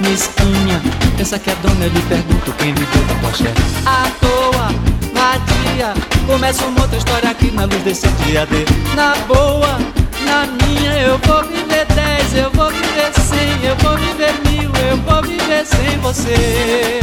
Mesquinha, 0.08 0.80
pensa 1.16 1.38
que 1.38 1.50
é 1.50 1.54
dona, 1.62 1.84
eu 1.84 1.90
lhe 1.90 2.00
pergunto 2.02 2.52
quem 2.52 2.72
lhe 2.72 2.86
deu 2.86 3.02
a 3.10 3.18
poché. 3.20 3.52
À 3.84 4.08
toa, 4.20 4.68
vadia, 5.12 5.94
começa 6.26 6.64
uma 6.64 6.82
outra 6.82 6.96
história 6.96 7.30
aqui 7.30 7.50
na 7.50 7.64
luz 7.64 7.82
desse 7.82 8.08
dia 8.24 8.46
de 8.46 8.64
Na 8.94 9.14
boa, 9.26 9.78
na 10.24 10.46
minha, 10.46 10.92
eu 11.00 11.18
vou 11.18 11.44
viver 11.44 11.86
dez, 11.94 12.34
eu 12.34 12.50
vou 12.52 12.70
viver 12.70 13.12
cem, 13.28 13.64
eu 13.64 13.76
vou 13.76 13.96
viver 13.98 14.34
mil, 14.48 14.70
eu 14.88 14.96
vou 14.98 15.22
viver 15.22 15.66
sem 15.66 15.98
você. 15.98 17.00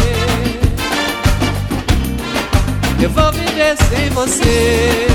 Eu 3.01 3.09
vou 3.09 3.31
viver 3.33 3.75
sem 3.89 4.09
você. 4.09 5.07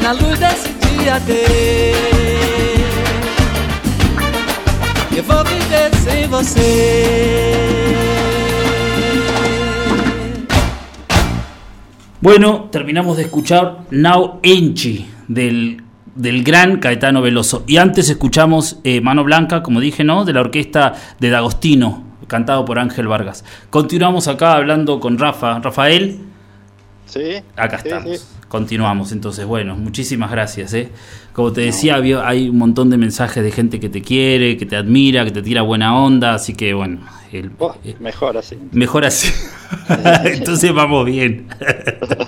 Na 0.00 0.12
luz 0.12 0.38
desse 0.38 0.68
dia 0.68 1.18
D. 1.20 2.35
Eu 5.16 5.22
vou 5.22 5.42
viver 5.44 5.94
sem 5.94 6.28
você. 6.28 7.56
Bueno, 12.20 12.68
terminamos 12.70 13.16
de 13.16 13.22
escuchar 13.22 13.78
Now 13.90 14.40
Enchi 14.42 15.08
del, 15.26 15.82
del 16.14 16.44
gran 16.44 16.80
Caetano 16.80 17.22
Veloso. 17.22 17.64
Y 17.66 17.78
antes 17.78 18.10
escuchamos 18.10 18.78
eh, 18.84 19.00
Mano 19.00 19.24
Blanca, 19.24 19.62
como 19.62 19.80
dije, 19.80 20.04
¿no? 20.04 20.26
De 20.26 20.34
la 20.34 20.40
orquesta 20.40 20.92
de 21.18 21.30
D'Agostino, 21.30 22.04
cantado 22.26 22.66
por 22.66 22.78
Ángel 22.78 23.08
Vargas. 23.08 23.42
Continuamos 23.70 24.28
acá 24.28 24.52
hablando 24.52 25.00
con 25.00 25.16
Rafa. 25.16 25.60
Rafael. 25.60 26.18
Sí. 27.06 27.36
Acá 27.56 27.76
estamos. 27.76 28.35
Continuamos, 28.56 29.12
entonces, 29.12 29.44
bueno, 29.44 29.76
muchísimas 29.76 30.30
gracias. 30.30 30.72
¿eh? 30.72 30.88
Como 31.34 31.52
te 31.52 31.60
decía, 31.60 31.96
hay 32.24 32.48
un 32.48 32.56
montón 32.56 32.88
de 32.88 32.96
mensajes 32.96 33.44
de 33.44 33.50
gente 33.50 33.78
que 33.78 33.90
te 33.90 34.00
quiere, 34.00 34.56
que 34.56 34.64
te 34.64 34.76
admira, 34.76 35.26
que 35.26 35.30
te 35.30 35.42
tira 35.42 35.60
buena 35.60 35.94
onda, 35.94 36.32
así 36.32 36.54
que 36.54 36.72
bueno. 36.72 37.00
Oh, 37.58 37.74
eh, 37.84 37.96
mejor 38.00 38.38
así. 38.38 38.56
Mejor 38.72 39.04
así. 39.04 39.30
entonces 40.24 40.72
vamos 40.72 41.04
bien. 41.04 41.48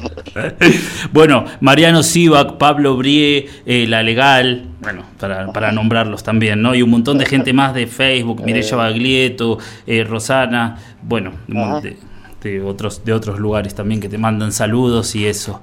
bueno, 1.15 1.47
Mariano 1.63 2.03
Sivak, 2.03 2.59
Pablo 2.59 2.99
Brie, 2.99 3.49
eh, 3.65 3.87
La 3.89 4.03
Legal, 4.03 4.67
bueno, 4.81 5.05
para, 5.19 5.73
nombrarlos 5.73 6.23
también, 6.23 6.61
¿no? 6.61 6.75
Y 6.75 6.83
un 6.83 6.91
montón 6.91 7.17
de 7.17 7.25
gente 7.25 7.55
más 7.55 7.73
de 7.73 7.87
Facebook, 7.87 8.45
Mireya 8.45 8.77
Baglietto, 8.77 9.57
Rosana, 10.07 10.77
bueno, 11.01 11.33
de, 12.43 12.61
otros, 12.61 13.03
de 13.03 13.15
otros 13.15 13.39
lugares 13.39 13.75
también 13.75 13.99
que 13.99 14.11
te 14.11 14.19
mandan 14.19 14.53
saludos 14.53 15.15
y 15.15 15.27
eso. 15.27 15.63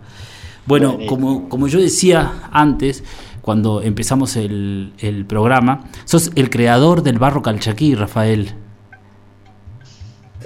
Bueno, 0.66 0.98
como, 1.08 1.48
como 1.50 1.68
yo 1.68 1.80
decía 1.80 2.50
antes, 2.52 3.04
cuando 3.42 3.82
empezamos 3.82 4.36
el, 4.36 4.94
el 5.00 5.26
programa, 5.26 5.86
sos 6.06 6.32
el 6.36 6.50
creador 6.50 7.04
del 7.04 7.20
barro 7.20 7.42
calchaquí, 7.42 7.94
Rafael. 7.94 8.54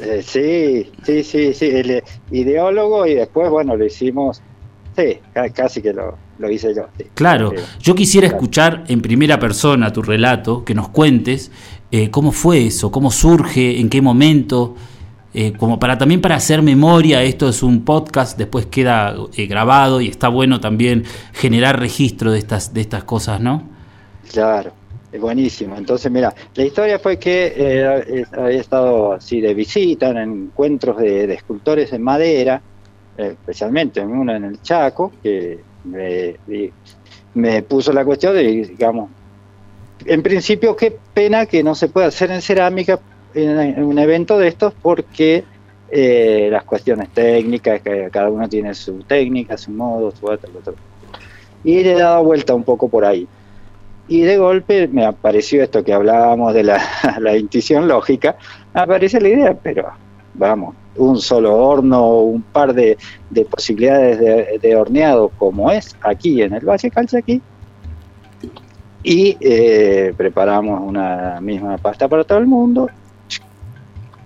Eh, 0.02 0.22
sí, 0.26 0.92
sí, 1.04 1.24
sí, 1.24 1.54
sí, 1.54 1.66
el 1.68 2.04
ideólogo 2.32 3.06
y 3.06 3.16
después, 3.16 3.50
bueno, 3.50 3.76
lo 3.76 3.86
hicimos, 3.86 4.42
sí, 4.96 5.20
casi 5.54 5.82
que 5.82 5.94
lo, 5.94 6.18
lo 6.38 6.50
hice 6.50 6.74
yo. 6.74 6.88
Claro, 7.14 7.54
yo 7.82 7.96
quisiera 7.96 8.28
escuchar 8.28 8.86
en 8.88 9.02
primera 9.02 9.40
persona 9.40 9.92
tu 9.92 10.02
relato, 10.02 10.64
que 10.64 10.74
nos 10.74 10.90
cuentes 10.90 11.52
eh, 11.92 12.10
cómo 12.10 12.32
fue 12.32 12.68
eso, 12.68 12.92
cómo 12.92 13.12
surge, 13.12 13.80
en 13.80 13.90
qué 13.90 14.02
momento. 14.02 14.76
Eh, 15.32 15.54
como 15.58 15.78
para 15.78 15.98
también 15.98 16.22
para 16.22 16.36
hacer 16.36 16.64
memoria, 16.64 17.22
esto 17.22 17.50
es 17.50 17.62
un 17.62 17.86
podcast, 17.86 18.36
después 18.36 18.66
queda 18.66 19.16
eh, 19.36 19.46
grabado 19.46 20.02
y 20.02 20.08
está 20.08 20.28
bueno 20.28 20.60
también 20.60 21.04
generar 21.34 21.80
registro 21.80 22.32
de 22.32 22.40
estas, 22.40 22.74
de 22.74 22.82
estas 22.82 23.04
cosas, 23.04 23.40
¿no? 23.40 23.62
Claro, 24.32 24.72
es 25.12 25.22
buenísimo. 25.22 25.76
Entonces, 25.78 26.12
mira, 26.12 26.34
la 26.56 26.66
historia 26.66 26.98
fue 26.98 27.20
que 27.20 27.54
eh, 27.56 28.26
había 28.36 28.60
estado 28.60 29.14
así 29.14 29.40
de 29.40 29.54
visita 29.54 30.10
en 30.10 30.18
encuentros 30.18 30.98
de, 30.98 31.32
escultores 31.32 31.94
en 31.94 32.02
madera, 32.02 32.60
especialmente 33.16 34.00
en 34.00 34.10
uno 34.10 34.36
en 34.36 34.46
el 34.46 34.62
Chaco, 34.64 35.12
que 35.22 35.60
me, 35.84 36.38
me 37.36 37.62
puso 37.62 37.94
la 37.94 38.04
cuestión 38.04 38.34
de, 38.34 38.44
digamos, 38.44 39.10
en 40.06 40.24
principio, 40.24 40.76
qué 40.76 40.98
pena 41.14 41.46
que 41.46 41.64
no 41.64 41.76
se 41.76 41.90
pueda 41.90 42.08
hacer 42.08 42.32
en 42.32 42.42
cerámica 42.42 43.00
en, 43.44 43.84
un 43.84 44.00
evento 44.00 44.38
de 44.38 44.48
estos 44.48 44.74
porque 44.82 45.44
eh, 45.92 46.50
las 46.52 46.64
cuestiones 46.64 47.10
técnicas, 47.10 47.82
que 47.82 48.10
cada 48.12 48.30
uno 48.30 48.48
tiene 48.48 48.74
su 48.74 49.00
técnica, 49.04 49.58
su 49.58 49.72
modo, 49.72 50.12
su 50.12 50.26
otro, 50.26 50.52
otro. 50.58 50.76
Y 51.64 51.84
le 51.84 51.94
he 51.94 52.00
dado 52.00 52.24
vuelta 52.24 52.54
un 52.54 52.64
poco 52.64 52.90
por 52.90 53.06
ahí. 53.06 53.28
Y 54.08 54.22
de 54.22 54.38
golpe 54.38 54.88
me 54.88 55.06
apareció 55.06 55.62
esto 55.62 55.84
que 55.84 55.94
hablábamos 55.94 56.54
de 56.54 56.64
la, 56.64 56.82
la 57.20 57.38
intuición 57.38 57.88
lógica, 57.88 58.38
aparece 58.74 59.20
la 59.22 59.30
idea, 59.30 59.58
pero 59.62 59.90
vamos, 60.34 60.76
un 60.96 61.20
solo 61.20 61.56
horno, 61.56 62.20
un 62.20 62.42
par 62.42 62.74
de, 62.74 62.98
de 63.30 63.46
posibilidades 63.46 64.20
de, 64.20 64.60
de, 64.60 64.76
horneado 64.76 65.30
como 65.38 65.72
es 65.72 65.96
aquí 66.02 66.42
en 66.42 66.54
el 66.54 66.66
Valle 66.66 66.90
Calchaquí, 66.90 67.42
y 69.04 69.38
eh, 69.40 70.14
preparamos 70.18 70.82
una 70.82 71.40
misma 71.42 71.78
pasta 71.78 72.08
para 72.08 72.24
todo 72.24 72.38
el 72.38 72.48
mundo 72.48 72.90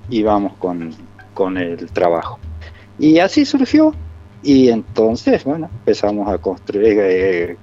y 0.10 0.24
vamos 0.24 0.54
con, 0.58 1.58
el 1.58 1.92
trabajo. 1.92 2.40
Y 3.00 3.20
así 3.20 3.46
surgió 3.46 3.94
y 4.44 4.70
entonces, 4.70 5.44
bueno, 5.44 5.70
empezamos 5.80 6.30
a 6.30 6.38
construir, 6.38 6.98
eh, 7.00 7.58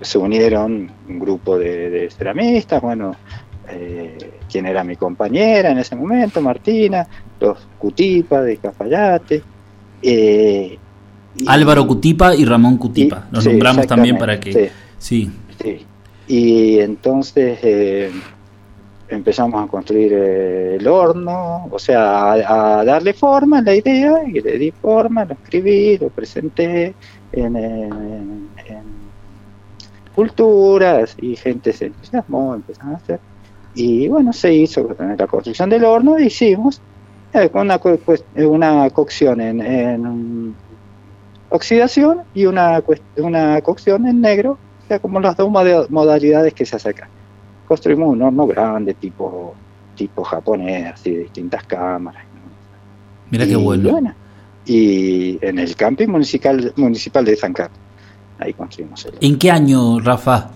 se 0.00 0.18
unieron 0.18 0.90
un 1.08 1.18
grupo 1.18 1.58
de, 1.58 2.10
ceramistas, 2.16 2.82
bueno, 2.82 3.16
eh, 3.68 4.18
quien 4.50 4.66
era 4.66 4.84
mi 4.84 4.96
compañera 4.96 5.70
en 5.70 5.78
ese 5.78 5.96
momento, 5.96 6.40
Martina, 6.40 7.06
los 7.40 7.58
Cutipa 7.78 8.42
de 8.42 8.56
Cafayate. 8.58 9.42
Eh, 10.02 10.78
Álvaro 11.46 11.86
Cutipa 11.86 12.34
y 12.34 12.44
Ramón 12.44 12.76
Cutipa, 12.76 13.26
nos 13.30 13.46
nombramos 13.46 13.86
también 13.86 14.18
para 14.18 14.38
que... 14.38 14.70
Sí. 14.98 15.30
sí. 15.62 15.86
Y 16.26 16.78
entonces 16.78 17.58
empezamos 19.08 19.62
a 19.62 19.66
construir 19.68 20.12
eh, 20.14 20.76
el 20.76 20.86
horno, 20.86 21.68
o 21.70 21.78
sea, 21.78 22.32
a, 22.32 22.84
darle 22.84 23.12
forma 23.12 23.58
a 23.58 23.62
la 23.62 23.74
idea, 23.74 24.24
y 24.26 24.40
le 24.40 24.58
di 24.58 24.70
forma, 24.70 25.24
lo 25.24 25.34
escribí, 25.34 25.98
lo 25.98 26.08
presenté 26.08 26.94
en, 27.32 28.48
culturas, 30.14 31.16
y 31.20 31.34
gente 31.36 31.72
se 31.72 31.86
entusiasmó, 31.86 32.54
empezaron 32.54 32.92
a 32.92 32.96
hacer. 32.96 33.20
Y 33.74 34.08
bueno, 34.08 34.32
se 34.32 34.54
hizo 34.54 34.96
la 34.98 35.26
construcción 35.26 35.68
del 35.68 35.84
horno, 35.84 36.18
hicimos 36.18 36.80
eh, 37.32 37.50
una, 37.52 37.80
una 38.36 38.90
cocción 38.90 39.40
en, 39.40 40.54
oxidación 41.50 42.22
y 42.32 42.46
una, 42.46 42.82
una 43.16 43.60
cocción 43.60 44.06
en 44.06 44.20
negro, 44.20 44.52
o 44.84 44.88
sea, 44.88 44.98
como 44.98 45.20
las 45.20 45.36
dos 45.36 45.50
modalidades 45.50 46.54
que 46.54 46.64
se 46.64 46.76
hacen 46.76 46.94
Construimos 47.66 48.12
un 48.12 48.22
horno 48.22 48.46
grande, 48.46 48.94
tipo, 48.94 49.54
tipo 49.94 50.22
japonés, 50.22 50.92
así 50.94 51.10
de 51.10 51.18
distintas 51.20 51.64
cámaras. 51.64 52.24
Mira 53.30 53.46
qué 53.46 53.56
bueno. 53.56 54.14
Y 54.66 55.38
en 55.44 55.58
el 55.58 55.76
camping 55.76 56.08
municipal, 56.08 56.72
municipal 56.76 57.24
de 57.24 57.36
San 57.36 57.52
Carlos. 57.52 57.78
Ahí 58.38 58.52
construimos 58.52 59.04
el 59.06 59.14
¿En 59.20 59.38
qué 59.38 59.50
año, 59.50 60.00
Rafa? 60.00 60.50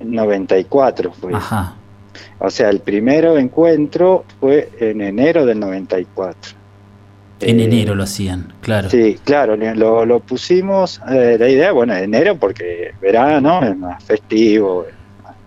94 0.00 1.12
fue. 1.12 1.34
Ajá. 1.34 1.74
O 2.38 2.50
sea, 2.50 2.70
el 2.70 2.80
primero 2.80 3.36
encuentro 3.36 4.24
fue 4.40 4.70
en 4.78 5.00
enero 5.00 5.44
del 5.44 5.58
94. 5.58 6.58
En 7.40 7.60
eh, 7.60 7.64
enero 7.64 7.94
lo 7.94 8.04
hacían, 8.04 8.52
claro. 8.60 8.90
Sí, 8.90 9.18
claro, 9.24 9.56
lo, 9.56 10.04
lo 10.04 10.20
pusimos, 10.20 11.00
eh, 11.08 11.36
la 11.38 11.48
idea, 11.48 11.72
bueno, 11.72 11.94
enero 11.94 12.36
porque 12.36 12.92
verano 13.00 13.62
es 13.62 13.76
más 13.76 14.02
festivo, 14.02 14.86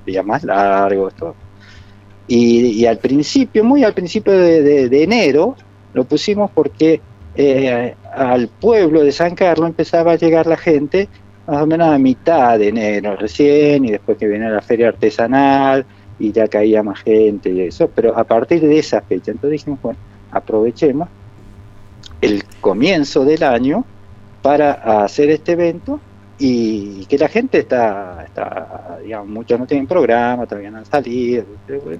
días 0.05 0.25
más 0.25 0.43
largos, 0.43 1.13
todo. 1.15 1.35
Y, 2.27 2.85
al 2.85 2.97
principio, 2.97 3.63
muy 3.63 3.83
al 3.83 3.93
principio 3.93 4.31
de, 4.31 5.03
enero, 5.03 5.55
lo 5.93 6.05
pusimos 6.05 6.49
porque 6.51 7.01
eh, 7.35 7.95
al 8.13 8.47
pueblo 8.47 9.03
de 9.03 9.11
San 9.11 9.35
Carlos 9.35 9.69
empezaba 9.69 10.13
a 10.13 10.15
llegar 10.15 10.47
la 10.47 10.55
gente 10.55 11.09
más 11.47 11.63
o 11.63 11.65
menos 11.65 11.89
a 11.89 11.97
mitad 11.97 12.57
de 12.57 12.69
enero 12.69 13.17
recién, 13.17 13.83
y 13.83 13.91
después 13.91 14.17
que 14.17 14.27
viene 14.27 14.49
la 14.49 14.61
feria 14.61 14.89
artesanal, 14.89 15.85
y 16.21 16.31
ya 16.31 16.47
caía 16.47 16.83
más 16.83 17.01
gente 17.01 17.49
y 17.49 17.61
eso, 17.61 17.89
pero 17.93 18.17
a 18.17 18.23
partir 18.23 18.61
de 18.61 18.77
esa 18.77 19.01
fecha, 19.01 19.31
entonces 19.31 19.59
dijimos, 19.59 19.81
bueno, 19.81 19.99
aprovechemos 20.31 21.09
el 22.21 22.43
comienzo 22.61 23.25
del 23.25 23.43
año 23.43 23.83
para 24.41 25.03
hacer 25.03 25.31
este 25.31 25.53
evento 25.53 25.99
y 26.43 27.05
que 27.05 27.19
la 27.19 27.27
gente 27.27 27.59
está, 27.59 28.23
está 28.25 28.97
digamos, 29.03 29.27
muchos 29.27 29.59
no 29.59 29.67
tienen 29.67 29.85
programa, 29.85 30.47
todavía 30.47 30.71
no 30.71 30.79
han 30.79 30.85
salido, 30.85 31.45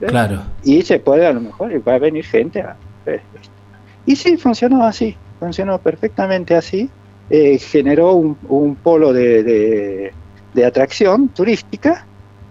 claro. 0.08 0.42
y 0.64 0.82
se 0.82 0.98
puede 1.00 1.28
a 1.28 1.34
lo 1.34 1.42
mejor, 1.42 1.72
va 1.88 1.94
a 1.94 2.00
venir 2.00 2.26
gente 2.26 2.60
a 2.60 2.76
ver 3.06 3.22
esto. 3.36 3.50
Y 4.08 4.16
sí, 4.16 4.38
funcionó 4.38 4.84
así, 4.84 5.16
funcionó 5.40 5.78
perfectamente 5.78 6.56
así, 6.56 6.90
eh, 7.30 7.60
generó 7.60 8.14
un, 8.14 8.36
un 8.50 8.74
polo 8.74 9.14
de, 9.14 9.44
de, 9.44 10.14
de 10.56 10.66
atracción 10.66 11.30
turística, 11.30 12.08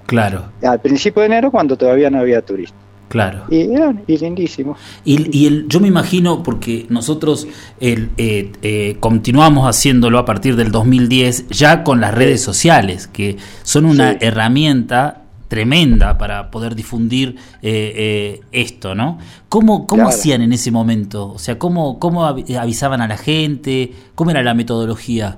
claro. 0.06 0.44
al 0.62 0.80
principio 0.80 1.22
de 1.22 1.26
enero 1.26 1.50
cuando 1.50 1.76
todavía 1.76 2.08
no 2.08 2.20
había 2.20 2.40
turistas. 2.40 2.80
Claro. 3.10 3.42
Y, 3.50 3.68
y 4.06 4.18
lindísimo. 4.18 4.76
Y, 5.04 5.36
y 5.36 5.46
el, 5.46 5.66
yo 5.66 5.80
me 5.80 5.88
imagino, 5.88 6.44
porque 6.44 6.86
nosotros 6.90 7.48
el, 7.80 8.10
eh, 8.16 8.52
eh, 8.62 8.98
continuamos 9.00 9.66
haciéndolo 9.66 10.16
a 10.16 10.24
partir 10.24 10.54
del 10.54 10.70
2010, 10.70 11.48
ya 11.48 11.82
con 11.82 12.00
las 12.00 12.14
redes 12.14 12.40
sociales, 12.40 13.08
que 13.08 13.36
son 13.64 13.86
una 13.86 14.12
herramienta 14.12 15.24
tremenda 15.48 16.18
para 16.18 16.52
poder 16.52 16.76
difundir 16.76 17.34
eh, 17.62 18.42
esto, 18.52 18.94
¿no? 18.94 19.18
¿Cómo, 19.48 19.88
cómo 19.88 20.06
hacían 20.08 20.42
en 20.42 20.52
ese 20.52 20.70
momento? 20.70 21.32
O 21.32 21.38
sea, 21.40 21.58
¿cómo, 21.58 21.98
¿cómo 21.98 22.24
avisaban 22.24 23.00
a 23.00 23.08
la 23.08 23.16
gente? 23.16 23.92
¿Cómo 24.14 24.30
era 24.30 24.44
la 24.44 24.54
metodología? 24.54 25.36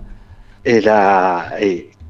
Era, 0.63 1.55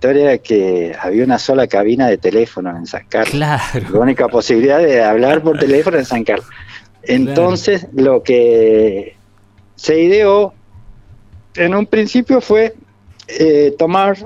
historia 0.02 0.38
que 0.38 0.96
había 1.00 1.22
una 1.22 1.38
sola 1.38 1.68
cabina 1.68 2.08
de 2.08 2.18
teléfono 2.18 2.76
en 2.76 2.86
San 2.86 3.06
Carlos. 3.08 3.30
Claro. 3.30 3.88
La 3.92 3.98
única 4.00 4.26
posibilidad 4.26 4.78
de 4.78 5.00
hablar 5.00 5.42
por 5.42 5.60
teléfono 5.60 5.96
en 5.96 6.04
San 6.04 6.24
Carlos. 6.24 6.48
Entonces, 7.04 7.86
lo 7.94 8.24
que 8.24 9.14
se 9.76 10.00
ideó 10.00 10.54
en 11.54 11.76
un 11.76 11.86
principio 11.86 12.40
fue 12.40 12.74
eh, 13.28 13.76
tomar 13.78 14.16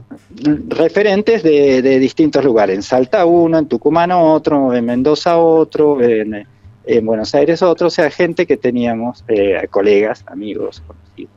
referentes 0.68 1.42
de, 1.42 1.98
distintos 1.98 2.42
lugares. 2.42 2.76
En 2.76 2.82
Salta 2.82 3.26
uno, 3.26 3.58
en 3.58 3.66
Tucumán 3.66 4.12
otro, 4.12 4.72
en 4.72 4.86
Mendoza 4.86 5.36
otro, 5.36 6.00
en, 6.00 6.46
Buenos 7.02 7.34
Aires 7.34 7.60
otro, 7.62 7.88
o 7.88 7.90
sea, 7.90 8.10
gente 8.10 8.46
que 8.46 8.56
teníamos, 8.56 9.24
eh, 9.28 9.66
colegas, 9.70 10.24
amigos, 10.26 10.82
conocidos. 10.86 11.34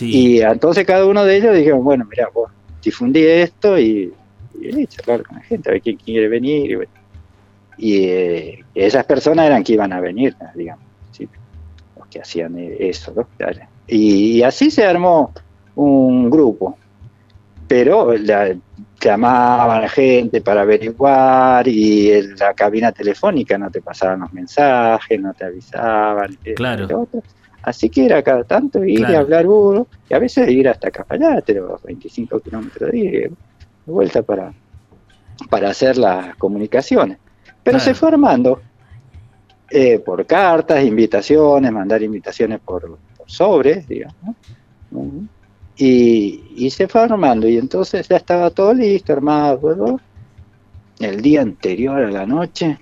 Y 0.00 0.40
entonces 0.40 0.86
cada 0.86 1.04
uno 1.04 1.24
de 1.24 1.36
ellos 1.36 1.54
dijeron, 1.54 1.84
bueno, 1.84 2.06
mira, 2.10 2.28
vos 2.32 2.50
difundí 2.84 3.24
esto 3.24 3.78
y, 3.78 4.12
y, 4.60 4.86
charlar 4.86 5.24
con 5.24 5.36
la 5.38 5.42
gente, 5.42 5.68
a 5.68 5.72
ver 5.72 5.82
quién 5.82 5.96
quiere 5.96 6.28
venir. 6.28 6.88
Y, 7.76 8.04
eh, 8.04 8.64
esas 8.74 9.04
personas 9.04 9.46
eran 9.46 9.64
que 9.64 9.72
iban 9.72 9.92
a 9.92 10.00
venir, 10.00 10.36
digamos, 10.54 10.84
los 11.96 12.06
que 12.08 12.20
hacían 12.20 12.56
eso. 12.58 13.26
Y, 13.86 14.42
así 14.42 14.70
se 14.70 14.84
armó 14.84 15.32
un 15.74 16.30
grupo, 16.30 16.78
pero 17.66 18.16
la, 18.16 18.54
llamaban 19.04 19.78
a 19.78 19.80
la 19.80 19.88
gente 19.88 20.40
para 20.40 20.62
averiguar 20.62 21.68
y 21.68 22.10
en 22.10 22.36
la 22.36 22.54
cabina 22.54 22.90
telefónica 22.90 23.58
no 23.58 23.70
te 23.70 23.82
pasaban 23.82 24.20
los 24.20 24.32
mensajes, 24.32 25.20
no 25.20 25.34
te 25.34 25.44
avisaban. 25.44 26.38
Claro. 26.56 27.08
Así 27.64 27.88
que 27.88 28.04
era 28.04 28.22
cada 28.22 28.44
tanto 28.44 28.84
ir 28.84 29.06
a 29.06 29.20
hablar 29.20 29.46
uno, 29.46 29.86
y 30.08 30.14
a 30.14 30.18
veces 30.18 30.48
ir 30.50 30.68
hasta 30.68 30.90
Cafayate, 30.90 31.54
los 31.54 31.82
25 31.82 32.40
kilómetros 32.40 32.90
de, 32.92 32.98
de 33.00 33.32
vuelta 33.86 34.22
para, 34.22 34.52
para 35.48 35.70
hacer 35.70 35.96
las 35.96 36.36
comunicaciones. 36.36 37.18
Pero 37.62 37.80
se 37.80 37.94
fue 37.94 38.08
armando 38.08 38.60
eh, 39.70 39.98
por 39.98 40.26
cartas, 40.26 40.84
invitaciones, 40.84 41.72
mandar 41.72 42.02
invitaciones 42.02 42.60
por, 42.60 42.98
sobres, 43.26 43.88
digamos. 43.88 44.36
Y, 45.76 46.44
y, 46.56 46.70
se 46.70 46.86
fue 46.86 47.00
armando, 47.00 47.48
y 47.48 47.56
entonces 47.56 48.06
ya 48.06 48.18
estaba 48.18 48.50
todo 48.50 48.74
listo, 48.74 49.12
armado, 49.12 49.98
El 51.00 51.20
día 51.22 51.40
anterior 51.40 52.02
a 52.02 52.10
la 52.10 52.26
noche 52.26 52.78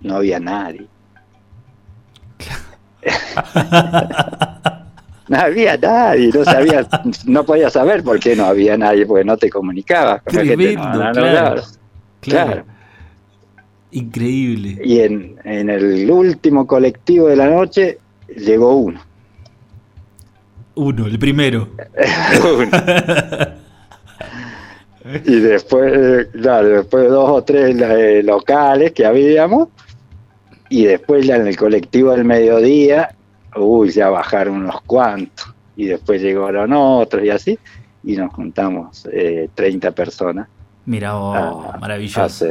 no 0.00 0.16
había 0.16 0.40
nadie. 0.40 0.88
no 5.28 5.38
había 5.38 5.76
nadie, 5.76 6.30
no 6.32 6.44
sabía, 6.44 6.86
no 7.26 7.44
podía 7.44 7.70
saber 7.70 8.02
por 8.02 8.18
qué 8.20 8.36
no 8.36 8.46
había 8.46 8.76
nadie, 8.76 9.06
porque 9.06 9.24
no 9.24 9.36
te 9.36 9.50
comunicabas 9.50 10.22
con 10.22 10.44
claro, 11.12 11.62
claro. 12.20 12.64
Increíble. 13.92 14.78
Y 14.84 15.00
en, 15.00 15.36
en 15.44 15.70
el 15.70 16.10
último 16.10 16.66
colectivo 16.66 17.28
de 17.28 17.36
la 17.36 17.48
noche 17.48 17.98
llegó 18.28 18.76
uno. 18.76 19.00
Uno, 20.74 21.06
el 21.06 21.18
primero. 21.18 21.70
y 25.24 25.36
después, 25.36 26.26
claro, 26.32 26.68
después 26.68 27.08
dos 27.08 27.30
o 27.30 27.42
tres 27.42 27.74
eh, 27.80 28.22
locales 28.22 28.92
que 28.92 29.06
habíamos, 29.06 29.68
y 30.68 30.84
después 30.84 31.26
ya 31.26 31.36
en 31.36 31.46
el 31.46 31.56
colectivo 31.56 32.12
del 32.12 32.24
mediodía, 32.24 33.14
uy, 33.56 33.90
ya 33.90 34.08
bajaron 34.08 34.56
unos 34.56 34.80
cuantos. 34.82 35.54
Y 35.76 35.86
después 35.86 36.22
llegaron 36.22 36.72
otros 36.72 37.24
y 37.24 37.30
así. 37.30 37.58
Y 38.04 38.16
nos 38.16 38.32
juntamos 38.32 39.06
eh, 39.12 39.48
30 39.54 39.90
personas. 39.92 40.48
Mira, 40.86 41.16
oh, 41.16 41.72
maravilloso. 41.80 42.46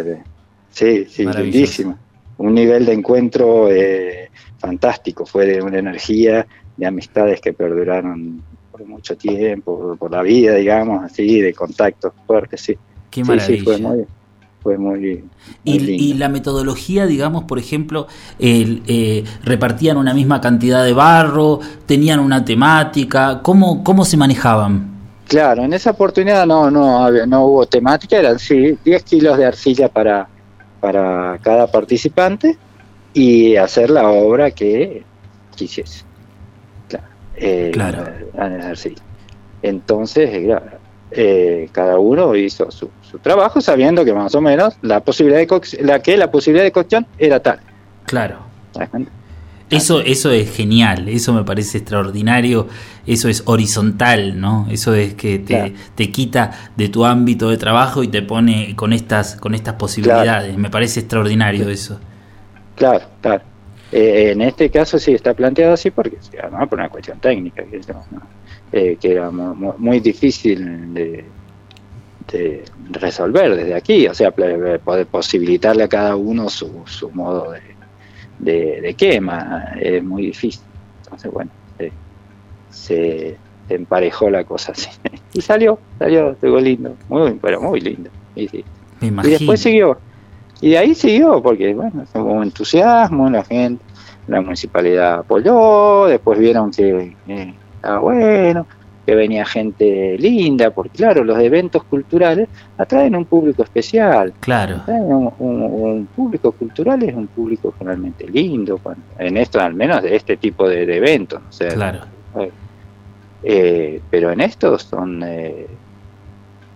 sí, 0.69 1.05
sí, 1.05 1.25
lindísimo. 1.25 1.97
Un 2.37 2.53
nivel 2.53 2.85
de 2.85 2.93
encuentro 2.93 3.71
eh, 3.71 4.29
fantástico. 4.57 5.25
Fue 5.25 5.45
de 5.45 5.61
una 5.61 5.79
energía, 5.79 6.45
de 6.75 6.85
amistades 6.85 7.39
que 7.39 7.53
perduraron 7.53 8.43
por 8.71 8.85
mucho 8.85 9.15
tiempo, 9.15 9.95
por, 9.97 10.11
la 10.11 10.21
vida, 10.21 10.55
digamos, 10.55 11.03
así, 11.05 11.39
de 11.39 11.53
contactos 11.53 12.13
fuertes, 12.27 12.61
sí. 12.61 12.77
Qué 13.09 13.23
maravilla. 13.23 13.57
Sí, 13.57 13.59
fue 13.59 13.77
muy, 13.77 14.05
fue 14.65 14.79
muy, 14.79 15.23
y, 15.63 16.15
la 16.15 16.27
metodología, 16.27 17.05
digamos, 17.05 17.43
por 17.43 17.59
ejemplo, 17.59 18.07
eh, 18.39 19.23
repartían 19.43 19.97
una 19.97 20.11
misma 20.15 20.41
cantidad 20.41 20.83
de 20.83 20.91
barro, 20.91 21.59
tenían 21.85 22.19
una 22.19 22.43
temática, 22.43 23.41
¿cómo, 23.43 23.83
cómo 23.83 24.03
se 24.05 24.17
manejaban? 24.17 24.89
Claro, 25.27 25.63
en 25.65 25.73
esa 25.73 25.91
oportunidad 25.91 26.47
no, 26.47 26.71
no, 26.71 27.11
no 27.27 27.45
hubo 27.45 27.67
temática, 27.67 28.17
eran 28.17 28.39
sí 28.39 28.75
10 28.83 29.03
kilos 29.03 29.37
de 29.37 29.45
arcilla 29.45 29.87
para, 29.87 30.27
para 30.79 31.37
cada 31.43 31.67
participante 31.67 32.57
y 33.13 33.55
hacer 33.57 33.91
la 33.91 34.09
obra 34.09 34.49
que 34.49 35.03
quisiese. 35.55 36.05
Claro. 36.89 37.05
Eh, 37.35 37.69
claro. 37.71 38.03
Entonces, 39.61 40.29
eh, 40.33 40.59
eh, 41.15 41.69
cada 41.71 41.97
uno 41.97 42.35
hizo 42.35 42.69
su, 42.71 42.89
trabajo 43.21 43.61
sabiendo 43.61 44.03
que 44.03 44.13
más 44.13 44.35
o 44.35 44.41
menos 44.41 44.75
la 44.81 44.99
posibilidad 44.99 45.39
de 45.39 45.83
la 45.83 45.99
que 45.99 46.17
la 46.17 46.29
posibilidad 46.29 46.65
de 46.65 46.71
cocción 46.71 47.07
era 47.17 47.39
tal. 47.39 47.59
Claro. 48.05 48.39
Eso, 49.69 50.01
eso 50.01 50.31
es 50.31 50.53
genial, 50.55 51.07
eso 51.07 51.33
me 51.33 51.43
parece 51.43 51.79
extraordinario, 51.79 52.67
eso 53.07 53.29
es 53.29 53.43
horizontal, 53.45 54.39
¿no? 54.39 54.67
Eso 54.69 54.93
es 54.93 55.15
que 55.15 55.39
te, 55.39 55.73
te 55.95 56.11
quita 56.11 56.71
de 56.75 56.89
tu 56.89 57.05
ámbito 57.05 57.49
de 57.49 57.57
trabajo 57.57 58.03
y 58.03 58.09
te 58.09 58.21
pone 58.21 58.75
con 58.75 58.93
estas, 58.93 59.37
con 59.37 59.55
estas 59.55 59.75
posibilidades. 59.75 60.57
Me 60.57 60.69
parece 60.69 60.99
extraordinario 60.99 61.69
eso. 61.69 61.99
Claro, 62.75 63.05
claro. 63.21 63.41
Eh, 63.91 64.31
en 64.31 64.41
este 64.41 64.69
caso 64.69 64.99
sí 64.99 65.13
está 65.13 65.33
planteado 65.33 65.73
así 65.73 65.89
porque, 65.89 66.17
además 66.41 66.67
por 66.67 66.79
una 66.79 66.89
cuestión 66.89 67.19
técnica, 67.19 67.63
eh, 68.71 68.97
que 68.99 69.11
era 69.11 69.31
muy, 69.31 69.99
difícil 69.99 70.93
de, 70.93 71.25
resolver 72.91 73.55
desde 73.55 73.73
aquí, 73.75 74.07
o 74.07 74.13
sea, 74.13 74.31
poder 74.31 75.05
posibilitarle 75.07 75.83
a 75.83 75.87
cada 75.87 76.15
uno 76.15 76.49
su, 76.49 76.83
su 76.85 77.09
modo 77.11 77.51
de 77.51 77.75
de, 78.39 78.95
quema, 78.97 79.73
es 79.79 80.03
muy 80.03 80.27
difícil. 80.27 80.63
Entonces, 81.03 81.31
bueno, 81.31 81.51
se, 82.69 83.37
emparejó 83.69 84.29
la 84.29 84.43
cosa 84.43 84.73
así. 84.73 84.89
y 85.33 85.41
salió, 85.41 85.79
salió, 85.99 86.31
estuvo 86.31 86.59
lindo, 86.59 86.95
muy, 87.09 87.33
pero 87.41 87.61
muy 87.61 87.79
lindo. 87.79 88.09
Y, 88.35 88.63
después 89.23 89.61
siguió. 89.61 89.97
Y 90.61 90.71
de 90.71 90.77
ahí 90.77 90.95
siguió, 90.95 91.41
porque 91.41 91.73
bueno, 91.73 92.05
hubo 92.13 92.43
entusiasmo, 92.43 93.29
la 93.29 93.43
gente, 93.43 93.83
la 94.27 94.41
municipalidad 94.41 95.19
apoyó, 95.19 96.07
después 96.07 96.39
vieron 96.39 96.71
que 96.71 97.15
eh, 97.27 97.53
estaba 97.85 97.99
bueno, 97.99 98.65
que 99.05 99.13
venía 99.13 99.45
gente 99.45 100.17
linda, 100.17 100.71
porque 100.71 100.97
claro, 100.97 101.23
los 101.23 101.37
eventos 101.37 101.83
culturales 101.83 102.49
atraen 102.79 103.15
un 103.15 103.25
público 103.25 103.61
especial. 103.61 104.33
Claro. 104.39 104.81
Un, 104.87 106.07
público 106.15 106.51
cultural 106.51 107.03
es 107.03 107.13
un 107.13 107.27
público 107.27 107.73
generalmente 107.77 108.27
lindo, 108.27 108.79
en 109.19 109.37
esto 109.37 109.59
al 109.59 109.75
menos 109.75 110.01
de 110.01 110.15
este 110.15 110.37
tipo 110.37 110.67
de, 110.67 110.83
eventos. 110.97 111.41
claro. 111.73 111.99
Eh, 113.47 114.01
pero 114.09 114.31
en 114.31 114.41
estos 114.41 114.81
son 114.81 115.21
eh, 115.23 115.67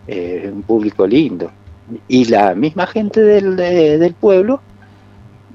eh, 0.06 0.52
un 0.54 0.62
público 0.62 1.08
lindo. 1.08 1.52
Y 2.08 2.26
la 2.26 2.54
misma 2.54 2.86
gente 2.86 3.24
del, 3.24 3.56
del 3.56 4.14
pueblo 4.14 4.62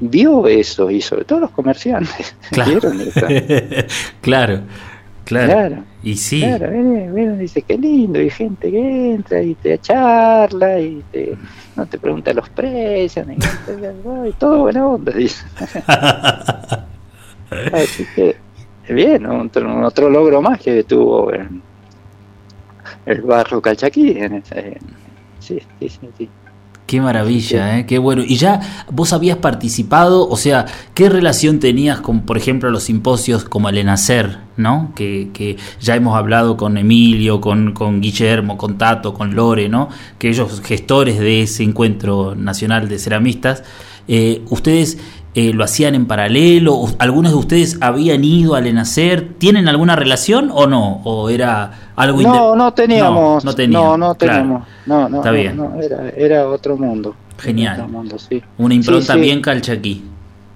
vio 0.01 0.49
eso, 0.49 0.91
y 0.91 1.01
sobre 1.01 1.25
todo 1.25 1.39
los 1.39 1.51
comerciantes. 1.51 2.35
Claro. 2.51 2.81
claro. 4.21 4.61
Claro. 5.25 5.85
Y 6.03 6.17
sí. 6.17 6.41
Claro, 6.41 6.71
dice, 7.37 7.63
qué 7.63 7.79
lindo, 7.79 8.21
y 8.21 8.31
gente 8.31 8.71
que 8.71 9.15
entra 9.15 9.43
y 9.43 9.55
te 9.55 9.79
charla 9.79 10.79
y 10.79 11.03
te, 11.11 11.37
no 11.77 11.87
te 11.87 11.99
pregunta 11.99 12.35
los 12.35 12.49
precios, 12.51 13.27
ni, 13.27 13.35
y 14.29 14.33
todo 14.33 14.61
buena 14.61 14.87
onda, 14.87 15.13
dice. 15.13 15.45
Así 17.73 18.07
que, 18.15 18.37
bien, 18.89 19.27
otro, 19.27 19.87
otro 19.87 20.11
logro 20.11 20.43
más 20.43 20.61
que 20.61 20.85
tuvo 20.85 21.33
el 23.07 23.23
barro 23.23 23.63
Calchaquí. 23.63 24.19
En 24.19 24.45
sí, 24.45 25.61
sí, 25.81 25.89
sí. 25.89 26.11
sí. 26.19 26.29
Qué 26.87 27.01
maravilla, 27.01 27.79
¿eh? 27.79 27.87
qué 27.87 27.99
bueno. 27.99 28.23
Y 28.27 28.37
ya 28.37 28.61
vos 28.91 29.15
habías 29.15 29.39
participado, 29.39 30.29
o 30.29 30.37
sea, 30.37 30.67
¿qué 30.93 31.09
relación 31.09 31.59
tenías 31.59 32.01
con, 32.01 32.21
por 32.21 32.37
ejemplo, 32.37 32.71
los 32.71 32.83
simposios 32.83 33.45
como 33.45 33.71
el 33.71 33.79
ENACER, 33.79 34.39
¿no? 34.59 34.93
Que, 34.95 35.31
que 35.33 35.57
ya 35.81 35.97
hemos 35.97 36.15
hablado 36.15 36.59
con 36.59 36.77
Emilio, 36.77 37.41
con, 37.41 37.73
con, 37.73 38.03
Guillermo, 38.03 38.59
con 38.59 38.77
Tato, 38.77 39.15
con 39.15 39.35
Lore, 39.35 39.71
¿no? 39.71 39.89
Que 40.19 40.29
ellos, 40.29 40.61
gestores 40.63 41.19
de 41.19 41.43
ese 41.43 41.63
encuentro 41.63 42.35
nacional 42.35 42.87
de 42.87 42.99
ceramistas, 42.99 43.65
eh, 44.07 44.43
ustedes 44.51 44.99
eh, 45.35 45.53
lo 45.53 45.65
hacían 45.65 45.95
en 45.95 46.07
paralelo, 46.07 46.85
algunos 46.99 47.33
de 47.33 47.39
ustedes 47.39 47.79
habían 47.81 48.23
ido 48.25 48.55
al 48.55 48.67
ENACER, 48.67 49.35
¿tienen 49.39 49.69
alguna 49.69 49.97
relación 49.97 50.51
o 50.53 50.67
no? 50.67 51.01
¿O 51.05 51.29
era 51.31 51.93
algo 51.97 52.21
No, 52.21 52.55
no 52.55 52.73
teníamos, 52.73 53.45
no, 53.45 53.53
no, 53.67 53.97
no 53.97 54.15
teníamos, 54.15 54.63
no, 54.87 55.09
no, 55.09 55.19
Está 55.19 55.31
bien. 55.31 55.61
era, 55.83 56.11
era, 56.11 56.49
otro 56.49 56.77
mundo. 56.77 57.15
Genial. 57.39 57.87
Una 58.59 58.75
impronta 58.75 59.17
bien 59.17 59.41
calchaquí. 59.41 60.05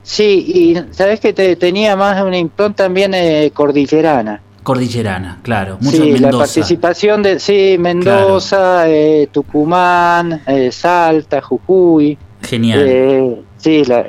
Sí, 0.03 0.45
y 0.47 0.95
sabes 0.95 1.21
que 1.21 1.33
te, 1.33 1.57
tenía 1.57 1.95
más 1.97 2.23
una 2.23 2.39
impronta 2.39 2.85
también 2.85 3.13
eh, 3.15 3.51
cordillerana. 3.53 4.41
Cordillerana, 4.69 5.39
claro. 5.43 5.79
Mucho 5.81 6.03
sí, 6.03 6.19
la 6.19 6.31
participación 6.31 7.23
de 7.23 7.39
sí, 7.39 7.77
Mendoza, 7.79 8.89
eh, 8.89 9.29
Tucumán, 9.33 10.43
eh, 10.47 10.71
Salta, 10.71 11.41
Jujuy. 11.41 12.19
Genial. 12.43 12.85
Eh, 12.87 13.43
sí, 13.57 13.83
la, 13.85 14.05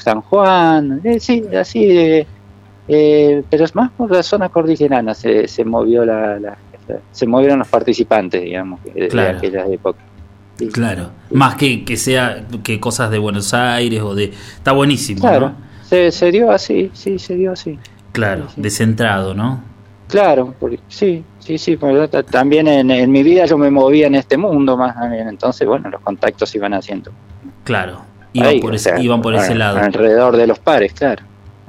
San 0.00 0.20
Juan, 0.20 1.00
eh, 1.02 1.18
sí, 1.18 1.42
así, 1.58 2.24
pero 2.86 3.64
es 3.64 3.74
más 3.74 3.90
por 3.90 4.12
la 4.12 4.22
zona 4.22 4.48
cordillerana 4.48 5.12
se, 5.14 5.48
se 5.48 5.64
movió 5.64 6.04
la, 6.04 6.56
se 7.12 7.26
movieron 7.26 7.58
los 7.58 7.68
participantes, 7.68 8.42
digamos, 8.42 8.82
de, 8.84 9.08
claro. 9.08 9.38
aquellas 9.38 9.70
épocas. 9.70 10.04
Claro, 10.72 11.10
más 11.30 11.54
que, 11.54 11.84
que 11.84 11.96
sea 11.96 12.44
que 12.62 12.78
cosas 12.78 13.10
de 13.10 13.18
Buenos 13.18 13.54
Aires 13.54 14.02
o 14.02 14.14
de... 14.14 14.24
Está 14.24 14.72
buenísimo, 14.72 15.20
claro. 15.20 15.52
Se, 15.82 16.12
se 16.12 16.30
dio 16.30 16.50
así, 16.50 16.90
sí, 16.92 17.18
se 17.18 17.34
dio 17.34 17.52
así. 17.52 17.78
Claro, 18.12 18.48
descentrado, 18.56 19.34
¿no? 19.34 19.62
Claro, 20.08 20.54
porque, 20.58 20.80
sí, 20.88 21.24
sí, 21.38 21.56
sí. 21.56 21.78
también 22.30 22.66
en, 22.66 22.90
en, 22.90 23.10
mi 23.10 23.22
vida 23.22 23.46
yo 23.46 23.56
me 23.56 23.70
movía 23.70 24.08
en 24.08 24.16
este 24.16 24.36
mundo 24.36 24.76
más 24.76 24.94
también, 24.94 25.28
entonces, 25.28 25.66
bueno, 25.66 25.88
los 25.88 26.00
contactos 26.00 26.54
iban 26.54 26.74
haciendo. 26.74 27.12
Claro, 27.64 28.02
iban 28.32 28.60
por, 28.60 28.74
ese, 28.74 29.00
iban 29.00 29.22
por 29.22 29.34
ese 29.34 29.54
lado. 29.54 29.78
Alrededor 29.78 30.36
de 30.36 30.46
los 30.46 30.58
pares, 30.58 30.92
claro. 30.92 31.22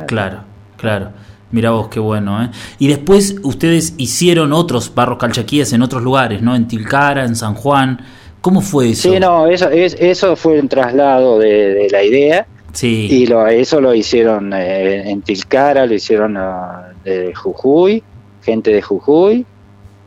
Claro, 0.08 0.40
claro. 0.78 1.12
Mira 1.52 1.72
vos 1.72 1.90
qué 1.90 2.00
bueno, 2.00 2.44
¿eh? 2.44 2.50
Y 2.80 2.88
después 2.88 3.36
ustedes 3.44 3.94
hicieron 3.98 4.54
otros 4.54 4.94
barros 4.94 5.18
calchaquíes 5.18 5.74
en 5.74 5.82
otros 5.82 6.02
lugares, 6.02 6.42
¿no? 6.42 6.56
En 6.56 6.68
Tilcara, 6.68 7.26
en 7.26 7.36
San 7.36 7.56
Juan. 7.56 8.00
¿Cómo 8.40 8.62
fue 8.62 8.92
eso? 8.92 9.12
Sí, 9.12 9.20
no, 9.20 9.48
eso, 9.48 9.70
es, 9.70 9.96
eso 10.00 10.36
fue 10.36 10.60
un 10.60 10.68
traslado 10.68 11.38
de, 11.38 11.88
la 11.92 12.04
idea. 12.04 12.48
Sí. 12.74 13.08
Y 13.10 13.28
lo, 13.28 13.46
eso 13.48 13.82
lo 13.82 13.94
hicieron 13.94 14.54
eh, 14.54 15.12
en 15.12 15.22
Tilcara, 15.22 15.86
lo 15.86 15.94
hicieron 15.94 16.38
uh, 16.38 16.94
de 17.04 17.34
Jujuy, 17.36 18.02
gente 18.42 18.72
de 18.72 18.82
Jujuy, 18.82 19.46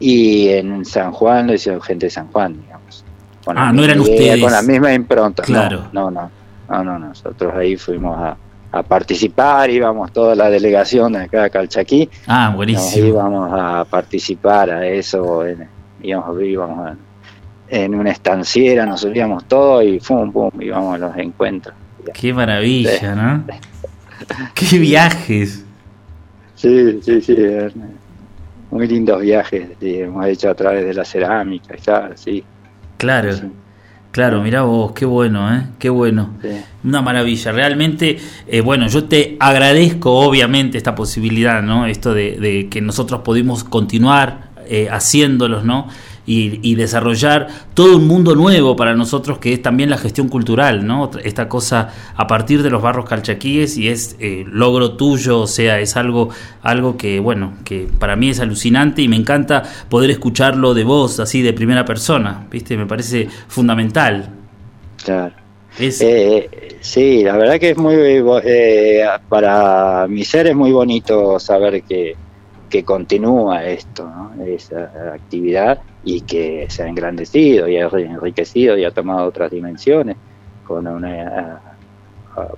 y 0.00 0.48
en 0.48 0.84
San 0.84 1.12
Juan 1.12 1.46
lo 1.46 1.54
hicieron 1.54 1.80
gente 1.82 2.06
de 2.06 2.10
San 2.10 2.28
Juan, 2.28 2.60
digamos. 2.60 3.04
ah, 3.46 3.70
no 3.72 3.84
eran 3.84 4.00
ustedes. 4.00 4.40
Con 4.40 4.50
la 4.50 4.62
misma 4.62 4.94
impronta. 4.94 5.42
Claro. 5.42 5.88
No, 5.92 6.10
no, 6.10 6.30
no, 6.68 6.84
no, 6.84 6.98
nosotros 6.98 7.54
ahí 7.54 7.76
fuimos 7.76 8.18
a, 8.18 8.36
a 8.74 8.82
participar, 8.82 9.70
íbamos 9.70 10.12
toda 10.12 10.34
la 10.34 10.50
delegación 10.50 11.12
de 11.12 11.20
acá 11.20 11.44
de 11.44 11.50
Calchaquí. 11.50 12.08
Ah, 12.26 12.52
buenísimo. 12.54 13.06
íbamos 13.06 13.52
a 13.52 13.84
participar 13.84 14.70
a 14.70 14.86
eso, 14.86 15.44
íbamos, 16.02 16.42
íbamos 16.42 16.96
en 17.68 17.94
una 17.94 18.10
estanciera, 18.10 18.84
nos 18.86 19.00
subíamos 19.02 19.44
todo 19.44 19.82
y 19.82 19.98
pum, 20.00 20.32
pum, 20.32 20.50
íbamos 20.60 20.94
a 20.94 20.98
los 20.98 21.16
encuentros. 21.16 21.74
Qué 22.12 22.32
maravilla, 22.32 23.14
¿no? 23.14 23.44
Qué 24.54 24.78
viajes. 24.78 25.64
Sí, 26.54 27.00
sí, 27.02 27.20
sí 27.20 27.36
muy 28.74 28.88
lindos 28.88 29.20
viajes 29.20 29.68
hemos 29.80 30.26
hecho 30.26 30.50
a 30.50 30.54
través 30.54 30.84
de 30.84 30.94
la 30.94 31.04
cerámica, 31.04 31.76
y 31.76 32.16
sí. 32.16 32.44
Claro. 32.96 33.30
Claro, 34.14 34.40
mira 34.42 34.62
vos, 34.62 34.92
qué 34.92 35.06
bueno, 35.06 35.52
¿eh? 35.52 35.66
Qué 35.76 35.90
bueno. 35.90 36.34
Una 36.84 37.02
maravilla. 37.02 37.50
Realmente, 37.50 38.16
eh, 38.46 38.60
bueno, 38.60 38.86
yo 38.86 39.06
te 39.06 39.36
agradezco 39.40 40.12
obviamente 40.12 40.78
esta 40.78 40.94
posibilidad, 40.94 41.60
¿no? 41.62 41.84
Esto 41.86 42.14
de, 42.14 42.36
de 42.38 42.68
que 42.68 42.80
nosotros 42.80 43.22
pudimos 43.22 43.64
continuar 43.64 44.50
eh, 44.68 44.86
haciéndolos, 44.88 45.64
¿no? 45.64 45.88
Y, 46.26 46.74
desarrollar 46.74 47.48
todo 47.74 47.96
un 47.96 48.06
mundo 48.06 48.34
nuevo 48.34 48.76
para 48.76 48.94
nosotros 48.94 49.38
que 49.38 49.52
es 49.52 49.62
también 49.62 49.90
la 49.90 49.98
gestión 49.98 50.28
cultural, 50.28 50.86
¿no? 50.86 51.10
Esta 51.22 51.48
cosa 51.48 51.90
a 52.16 52.26
partir 52.26 52.62
de 52.62 52.70
los 52.70 52.82
barros 52.82 53.08
calchaquíes 53.08 53.76
y 53.76 53.88
es 53.88 54.16
eh, 54.20 54.44
logro 54.46 54.92
tuyo, 54.96 55.40
o 55.40 55.46
sea, 55.46 55.80
es 55.80 55.96
algo, 55.96 56.30
algo 56.62 56.96
que, 56.96 57.20
bueno, 57.20 57.54
que 57.64 57.86
para 57.98 58.16
mí 58.16 58.30
es 58.30 58.40
alucinante 58.40 59.02
y 59.02 59.08
me 59.08 59.16
encanta 59.16 59.62
poder 59.88 60.10
escucharlo 60.10 60.74
de 60.74 60.84
voz, 60.84 61.20
así 61.20 61.42
de 61.42 61.52
primera 61.52 61.84
persona, 61.84 62.46
¿viste? 62.50 62.76
Me 62.76 62.86
parece 62.86 63.28
fundamental. 63.48 64.30
Claro. 65.04 65.34
Eh, 65.78 66.76
sí, 66.80 67.24
la 67.24 67.36
verdad 67.36 67.58
que 67.58 67.70
es 67.70 67.76
muy, 67.76 67.96
eh, 67.96 69.04
para 69.28 70.06
mi 70.08 70.24
ser 70.24 70.46
es 70.46 70.54
muy 70.54 70.70
bonito 70.70 71.40
saber 71.40 71.82
que, 71.82 72.14
que 72.74 72.82
continúa 72.82 73.64
esto, 73.64 74.10
esa 74.44 75.12
actividad 75.14 75.80
y 76.02 76.22
que 76.22 76.66
se 76.68 76.82
ha 76.82 76.88
engrandecido 76.88 77.68
y 77.68 77.76
ha 77.76 77.86
enriquecido 77.86 78.76
y 78.76 78.84
ha 78.84 78.90
tomado 78.90 79.28
otras 79.28 79.52
dimensiones 79.52 80.16
con 80.66 80.84
una, 80.88 81.60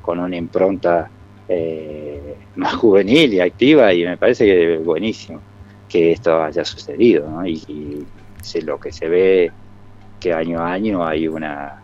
con 0.01 0.19
una 0.19 0.35
impronta 0.35 1.11
eh, 1.47 2.35
más 2.55 2.77
juvenil 2.77 3.35
y 3.35 3.41
activa 3.41 3.93
y 3.93 4.07
me 4.07 4.17
parece 4.17 4.47
que 4.47 4.79
buenísimo 4.79 5.39
que 5.87 6.13
esto 6.13 6.43
haya 6.43 6.65
sucedido 6.65 7.29
¿no? 7.29 7.47
y, 7.47 8.07
lo 8.65 8.81
que 8.81 8.93
se 8.93 9.09
ve 9.11 9.53
que 10.19 10.33
año 10.33 10.61
a 10.61 10.73
año 10.73 11.07
hay 11.07 11.29
una 11.29 11.83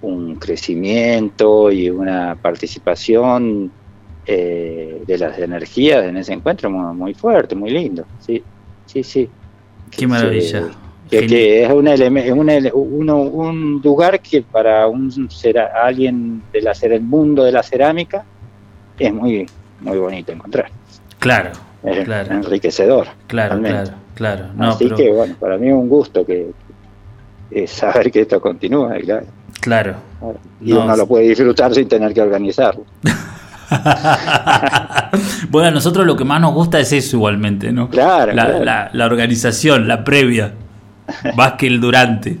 un 0.00 0.34
crecimiento 0.34 1.70
y 1.70 1.88
una 1.88 2.34
participación 2.34 3.70
eh, 4.24 5.02
de 5.06 5.18
las 5.18 5.38
energías 5.38 6.04
en 6.04 6.16
ese 6.16 6.32
encuentro 6.32 6.70
muy, 6.70 6.94
muy 6.94 7.14
fuerte, 7.14 7.54
muy 7.54 7.70
lindo. 7.70 8.04
Sí, 8.20 8.42
sí, 8.86 9.02
sí. 9.02 9.28
Qué 9.90 10.06
maravilla. 10.06 10.68
Que, 11.10 11.26
que 11.26 11.64
es, 11.64 11.70
un, 11.70 11.88
un, 12.72 13.10
un, 13.10 13.80
lugar 13.84 14.20
que 14.20 14.40
para 14.40 14.86
un 14.86 15.28
alguien 15.82 16.42
de 16.52 16.62
la, 16.62 16.72
el 16.80 17.00
mundo 17.02 17.44
de 17.44 17.52
la 17.52 17.62
cerámica 17.62 18.24
es 18.98 19.12
muy, 19.12 19.46
muy 19.80 19.98
bonito 19.98 20.32
encontrar. 20.32 20.70
Claro, 21.18 21.50
es 21.82 22.04
claro. 22.04 22.32
enriquecedor. 22.32 23.08
Claro, 23.26 23.60
claro, 23.60 23.90
claro. 24.14 24.46
Así 24.58 24.88
que 24.90 25.10
bueno, 25.12 25.34
para 25.38 25.58
mí 25.58 25.68
es 25.68 25.74
un 25.74 25.88
gusto 25.88 26.24
que, 26.24 26.52
saber 27.66 28.10
que 28.10 28.20
esto 28.22 28.40
continúa. 28.40 28.94
Claro. 28.98 29.26
Claro. 29.60 29.96
Y 30.60 30.72
uno 30.72 30.96
lo 30.96 31.06
puede 31.06 31.28
disfrutar 31.28 31.74
sin 31.74 31.88
tener 31.88 32.14
que 32.14 32.22
organizarlo. 32.22 32.84
bueno, 35.50 35.68
a 35.68 35.70
nosotros 35.70 36.06
lo 36.06 36.16
que 36.16 36.24
más 36.24 36.40
nos 36.40 36.54
gusta 36.54 36.80
es 36.80 36.92
eso 36.92 37.16
igualmente, 37.16 37.72
¿no? 37.72 37.88
Claro 37.88 38.32
la, 38.32 38.90
La, 38.92 39.06
organización, 39.06 39.88
la 39.88 40.04
previa, 40.04 40.52
más 41.36 41.52
que 41.52 41.66
el 41.66 41.80
durante. 41.80 42.38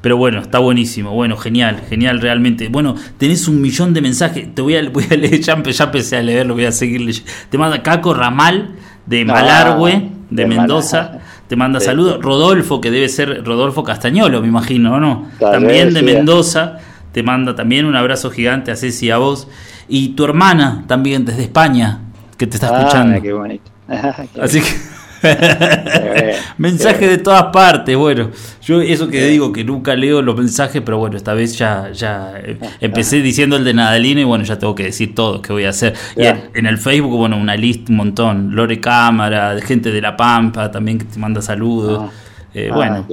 Pero 0.00 0.16
bueno, 0.16 0.40
está 0.40 0.58
buenísimo. 0.58 1.12
Bueno, 1.12 1.36
genial, 1.36 1.80
genial 1.88 2.20
realmente. 2.20 2.68
Bueno, 2.68 2.94
tenés 3.16 3.48
un 3.48 3.60
millón 3.60 3.94
de 3.94 4.02
mensajes. 4.02 4.54
Te 4.54 4.62
voy 4.62 4.76
a, 4.76 4.88
voy 4.90 5.06
a 5.10 5.14
leer, 5.16 5.40
ya, 5.40 5.54
empecé 5.54 6.16
a 6.16 6.22
leerlo, 6.22 6.54
voy 6.54 6.66
a 6.66 6.72
seguir 6.72 7.00
leyendo. 7.00 7.30
Te 7.48 7.58
manda 7.58 7.82
Caco 7.82 8.12
Ramal 8.12 8.74
de 9.06 9.24
Malargüe, 9.24 10.10
de, 10.30 10.46
Mendoza. 10.46 11.20
Te 11.48 11.56
manda 11.56 11.80
saludos. 11.80 12.20
Rodolfo, 12.22 12.80
que 12.80 12.90
debe 12.90 13.08
ser 13.08 13.44
Rodolfo 13.44 13.82
Castañolo, 13.84 14.40
me 14.40 14.48
imagino, 14.48 14.98
no? 15.00 15.28
también 15.38 15.92
de 15.94 16.02
Mendoza. 16.02 16.78
Te 17.12 17.22
manda 17.22 17.54
también 17.54 17.86
un 17.86 17.94
abrazo 17.94 18.30
gigante 18.30 18.72
a 18.72 18.76
Ceci 18.76 19.06
y 19.06 19.10
a 19.10 19.18
vos. 19.18 19.46
Y 19.88 20.10
tu 20.10 20.24
hermana 20.24 20.84
también 20.86 21.24
desde 21.24 21.42
España, 21.42 22.00
que 22.36 22.46
te 22.46 22.56
está 22.56 22.68
ah, 22.70 22.80
escuchando. 22.80 23.20
Qué 23.20 23.32
bonito. 23.32 23.70
Así 24.40 24.60
que. 24.60 24.94
mensajes 26.58 27.08
de 27.08 27.18
todas 27.18 27.44
partes. 27.44 27.96
Bueno, 27.96 28.30
yo 28.62 28.80
eso 28.80 29.08
que 29.08 29.26
digo 29.26 29.52
que 29.52 29.64
nunca 29.64 29.94
leo 29.96 30.22
los 30.22 30.36
mensajes, 30.36 30.82
pero 30.84 30.98
bueno, 30.98 31.16
esta 31.16 31.34
vez 31.34 31.56
ya, 31.56 31.90
ya 31.92 32.34
eh, 32.36 32.58
empecé 32.80 33.22
diciendo 33.22 33.56
el 33.56 33.64
de 33.64 33.74
Nadalina 33.74 34.20
y 34.20 34.24
bueno, 34.24 34.44
ya 34.44 34.58
tengo 34.58 34.74
que 34.74 34.84
decir 34.84 35.14
todo 35.14 35.40
que 35.40 35.52
voy 35.52 35.64
a 35.64 35.70
hacer. 35.70 35.94
Y 36.16 36.24
en, 36.24 36.66
el 36.66 36.78
Facebook, 36.78 37.16
bueno, 37.16 37.36
una 37.36 37.56
lista, 37.56 37.90
un 37.90 37.96
montón. 37.96 38.54
Lore 38.54 38.80
Cámara, 38.80 39.56
gente 39.64 39.90
de 39.90 40.00
La 40.00 40.16
Pampa 40.16 40.70
también 40.70 40.98
que 40.98 41.04
te 41.04 41.18
manda 41.18 41.40
saludos. 41.40 42.02
Ah. 42.02 42.10
Eh, 42.54 42.68
ah, 42.70 42.74
bueno. 42.74 43.06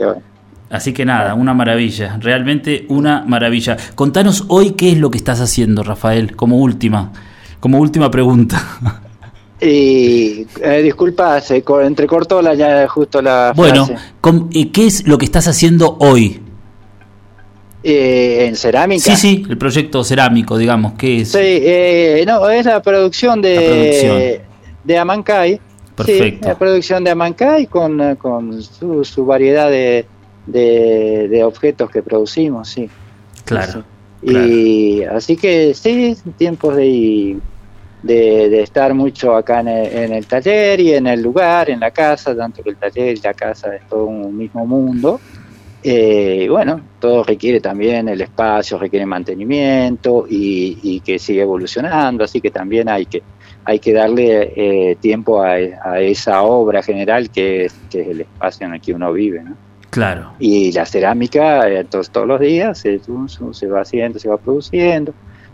Así 0.71 0.93
que 0.93 1.03
nada, 1.03 1.35
una 1.35 1.53
maravilla, 1.53 2.17
realmente 2.21 2.85
una 2.87 3.25
maravilla. 3.27 3.75
Contanos 3.93 4.45
hoy 4.47 4.71
qué 4.71 4.93
es 4.93 4.97
lo 4.97 5.11
que 5.11 5.17
estás 5.17 5.41
haciendo, 5.41 5.83
Rafael, 5.83 6.35
como 6.35 6.59
última, 6.59 7.11
como 7.59 7.79
última 7.79 8.09
pregunta. 8.09 8.61
Y 9.63 10.47
eh, 10.59 10.81
disculpa, 10.81 11.39
se 11.39 11.63
entrecortó 11.83 12.41
la, 12.41 12.55
ya 12.55 12.87
justo 12.87 13.21
la. 13.21 13.53
Bueno, 13.55 13.87
¿qué 14.49 14.87
es 14.87 15.07
lo 15.07 15.19
que 15.19 15.25
estás 15.25 15.47
haciendo 15.47 15.97
hoy? 15.99 16.41
Eh, 17.83 18.45
en 18.47 18.55
cerámica. 18.55 19.03
Sí, 19.03 19.15
sí, 19.15 19.45
el 19.47 19.59
proyecto 19.59 20.03
cerámico, 20.03 20.57
digamos, 20.57 20.93
¿qué 20.93 21.21
es? 21.21 21.31
Sí, 21.33 21.37
eh, 21.41 22.23
no, 22.25 22.49
es 22.49 22.65
la 22.65 22.81
producción 22.81 23.39
de, 23.39 24.41
de 24.83 24.97
Amancay. 24.97 25.61
Perfecto. 25.95 26.47
la 26.47 26.57
producción 26.57 27.03
de 27.03 27.11
Amancay 27.11 27.67
con, 27.67 28.15
con 28.15 28.63
su, 28.63 29.25
variedad 29.27 29.69
de, 29.69 30.07
de, 30.45 31.41
objetos 31.43 31.89
que 31.89 32.03
producimos, 32.03 32.69
sí. 32.69 32.89
Claro. 33.45 33.83
Y 34.21 35.03
así 35.03 35.35
que 35.35 35.73
sí, 35.73 36.15
tiempos 36.37 36.75
de 36.75 37.39
de, 38.03 38.61
estar 38.61 38.93
mucho 38.93 39.35
acá 39.35 39.59
en 39.61 39.67
el, 40.13 40.25
taller 40.25 40.79
y 40.79 40.93
en 40.93 41.07
el 41.07 41.21
lugar, 41.21 41.69
en 41.69 41.79
la 41.79 41.91
casa, 41.91 42.35
tanto 42.35 42.63
que 42.63 42.71
el 42.71 42.77
taller 42.77 43.17
y 43.17 43.21
la 43.21 43.33
casa 43.33 43.75
es 43.75 43.87
todo 43.87 44.05
un 44.05 44.35
mismo 44.35 44.65
mundo. 44.65 45.19
Eh, 45.83 46.47
bueno, 46.49 46.79
todo 46.99 47.23
requiere 47.23 47.59
también 47.59 48.07
el 48.07 48.21
espacio, 48.21 48.77
requiere 48.77 49.05
mantenimiento 49.05 50.25
y, 50.29 50.99
que 51.01 51.17
sigue 51.17 51.41
evolucionando, 51.41 52.23
así 52.23 52.39
que 52.39 52.51
también 52.51 52.87
hay 52.87 53.07
que, 53.07 53.23
hay 53.65 53.79
que 53.79 53.91
darle 53.91 54.53
eh, 54.55 54.95
tiempo 54.99 55.41
a, 55.41 55.57
esa 55.99 56.43
obra 56.43 56.83
general 56.83 57.31
que 57.31 57.65
es, 57.65 57.75
que 57.89 58.01
es 58.01 58.07
el 58.09 58.21
espacio 58.21 58.67
en 58.67 58.75
el 58.75 58.81
que 58.81 58.93
uno 58.93 59.11
vive. 59.11 59.43
¿no? 59.43 59.55
Claro. 59.91 60.31
Y 60.39 60.71
la 60.71 60.85
cerámica, 60.85 61.69
entonces, 61.69 62.09
eh, 62.09 62.11
todos 62.13 62.27
los 62.27 62.39
días 62.39 62.79
se, 62.79 62.99
se 63.51 63.67
va 63.67 63.81
haciendo, 63.81 64.17
se 64.17 64.29
va 64.29 64.37
produciendo. 64.37 65.13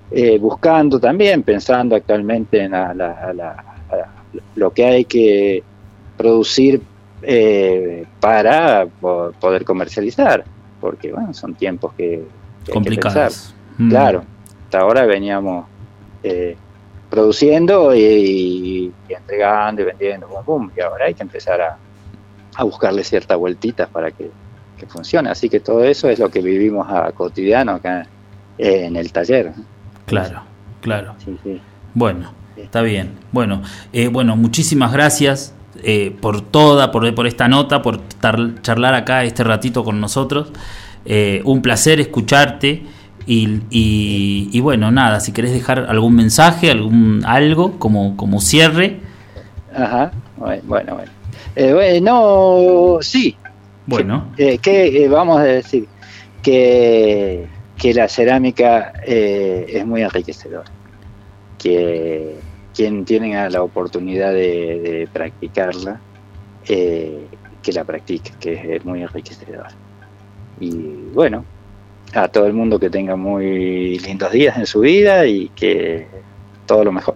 Eh, 0.09 0.37
buscando 0.39 0.99
también, 0.99 1.43
pensando 1.43 1.93
actualmente 1.95 2.63
en 2.63 2.71
lo 4.55 4.71
que 4.71 4.85
hay 4.85 5.05
que 5.05 5.63
producir 6.15 6.81
eh, 7.21 8.05
para 8.21 8.85
poder 8.85 9.65
comercializar, 9.65 10.45
porque 10.79 11.11
bueno, 11.11 11.33
son 11.33 11.55
tiempos 11.55 11.93
que, 11.93 12.23
complicados. 12.71 13.53
Mm. 13.77 13.89
Claro, 13.89 14.23
hasta 14.63 14.79
ahora 14.79 15.05
veníamos 15.05 15.65
eh, 16.23 16.55
produciendo 17.09 17.93
y, 17.93 18.93
entregando 19.09 19.81
y 19.81 19.85
vendiendo, 19.85 20.27
y 20.75 20.79
ahora 20.79 21.05
hay 21.05 21.13
que 21.13 21.23
empezar 21.23 21.59
a, 21.59 21.77
buscarle 22.63 23.03
ciertas 23.03 23.37
vueltitas 23.37 23.89
para 23.89 24.11
que, 24.11 24.31
funcione. 24.87 25.29
Así 25.29 25.49
que 25.49 25.59
todo 25.59 25.83
eso 25.83 26.07
es 26.07 26.19
lo 26.19 26.29
que 26.29 26.39
vivimos 26.39 26.87
a 26.89 27.11
cotidiano 27.11 27.73
acá 27.73 28.05
en 28.59 28.95
el 28.95 29.11
taller. 29.11 29.51
Claro, 30.05 30.43
claro. 30.81 31.15
Bueno, 31.95 32.31
está 32.55 32.81
bien. 32.81 33.13
Bueno, 33.31 33.63
eh, 33.91 34.07
bueno, 34.07 34.35
muchísimas 34.35 34.93
gracias 34.93 35.55
eh, 35.83 36.15
por 36.21 36.41
toda, 36.41 36.91
por, 36.91 37.13
por 37.15 37.27
esta 37.27 37.47
nota, 37.47 37.81
por 37.81 38.01
charlar 38.61 38.93
acá 38.93 39.23
este 39.23 39.43
ratito 39.43 39.83
con 39.83 39.99
nosotros. 39.99 40.51
Eh, 41.05 41.41
un 41.45 41.61
placer 41.61 41.99
escucharte. 41.99 42.83
Y, 43.29 43.63
y, 43.69 44.59
bueno, 44.61 44.89
nada, 44.89 45.19
si 45.19 45.33
querés 45.33 45.51
dejar 45.51 45.87
algún 45.89 46.15
mensaje, 46.15 46.71
algún 46.71 47.23
algo 47.25 47.77
como, 47.77 48.15
como 48.15 48.39
cierre. 48.39 49.01
Ajá, 49.75 50.11
bueno, 50.37 50.61
bueno. 50.67 51.16
Bueno, 51.73 52.97
sí. 53.01 53.35
Bueno. 53.85 54.31
que 54.35 55.07
vamos 55.09 55.39
a 55.39 55.43
decir 55.43 55.87
que 56.43 57.47
que 57.77 57.93
la 57.93 58.07
cerámica 58.07 58.93
eh, 59.05 59.65
es 59.69 59.85
muy 59.85 60.01
enriquecedora, 60.01 60.69
que 61.57 62.35
quien 62.75 63.05
tiene 63.05 63.49
la 63.49 63.61
oportunidad 63.61 64.33
de, 64.33 65.07
practicarla, 65.13 65.99
eh, 66.67 67.27
que 67.61 67.71
la 67.71 67.83
practique, 67.83 68.31
que 68.39 68.75
es 68.75 68.85
muy 68.85 69.03
enriquecedora. 69.03 69.69
Y 70.59 70.71
bueno, 71.13 71.45
a 72.13 72.27
todo 72.27 72.47
el 72.47 72.53
mundo 72.53 72.79
que 72.79 72.89
tenga 72.89 73.15
muy 73.15 73.99
lindos 73.99 74.31
días 74.31 74.57
en 74.57 74.65
su 74.65 74.79
vida 74.81 75.25
y 75.27 75.49
que 75.49 76.07
todo 76.65 76.83
lo 76.83 76.91
mejor. 76.91 77.15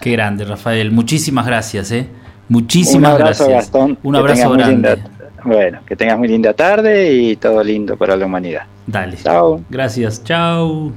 Qué 0.00 0.12
grande, 0.12 0.44
Rafael. 0.44 0.90
Muchísimas 0.90 1.46
gracias, 1.46 1.92
¿eh? 1.92 2.08
Muchísimas 2.50 3.14
Un 3.14 3.20
abrazo, 3.20 3.44
gracias. 3.44 3.72
Gastón. 3.72 3.98
Un 4.02 4.16
abrazo 4.16 4.50
grande. 4.50 4.98
bueno, 5.44 5.78
que 5.86 5.94
tengas 5.94 6.18
muy 6.18 6.26
linda 6.26 6.52
tarde 6.52 7.12
y 7.12 7.36
todo 7.36 7.62
lindo 7.62 7.96
para 7.96 8.16
la 8.16 8.26
humanidad. 8.26 8.62
Dale. 8.88 9.16
Chao. 9.16 9.60
Gracias. 9.70 10.24
Chao. 10.24 10.90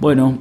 Bueno, 0.00 0.38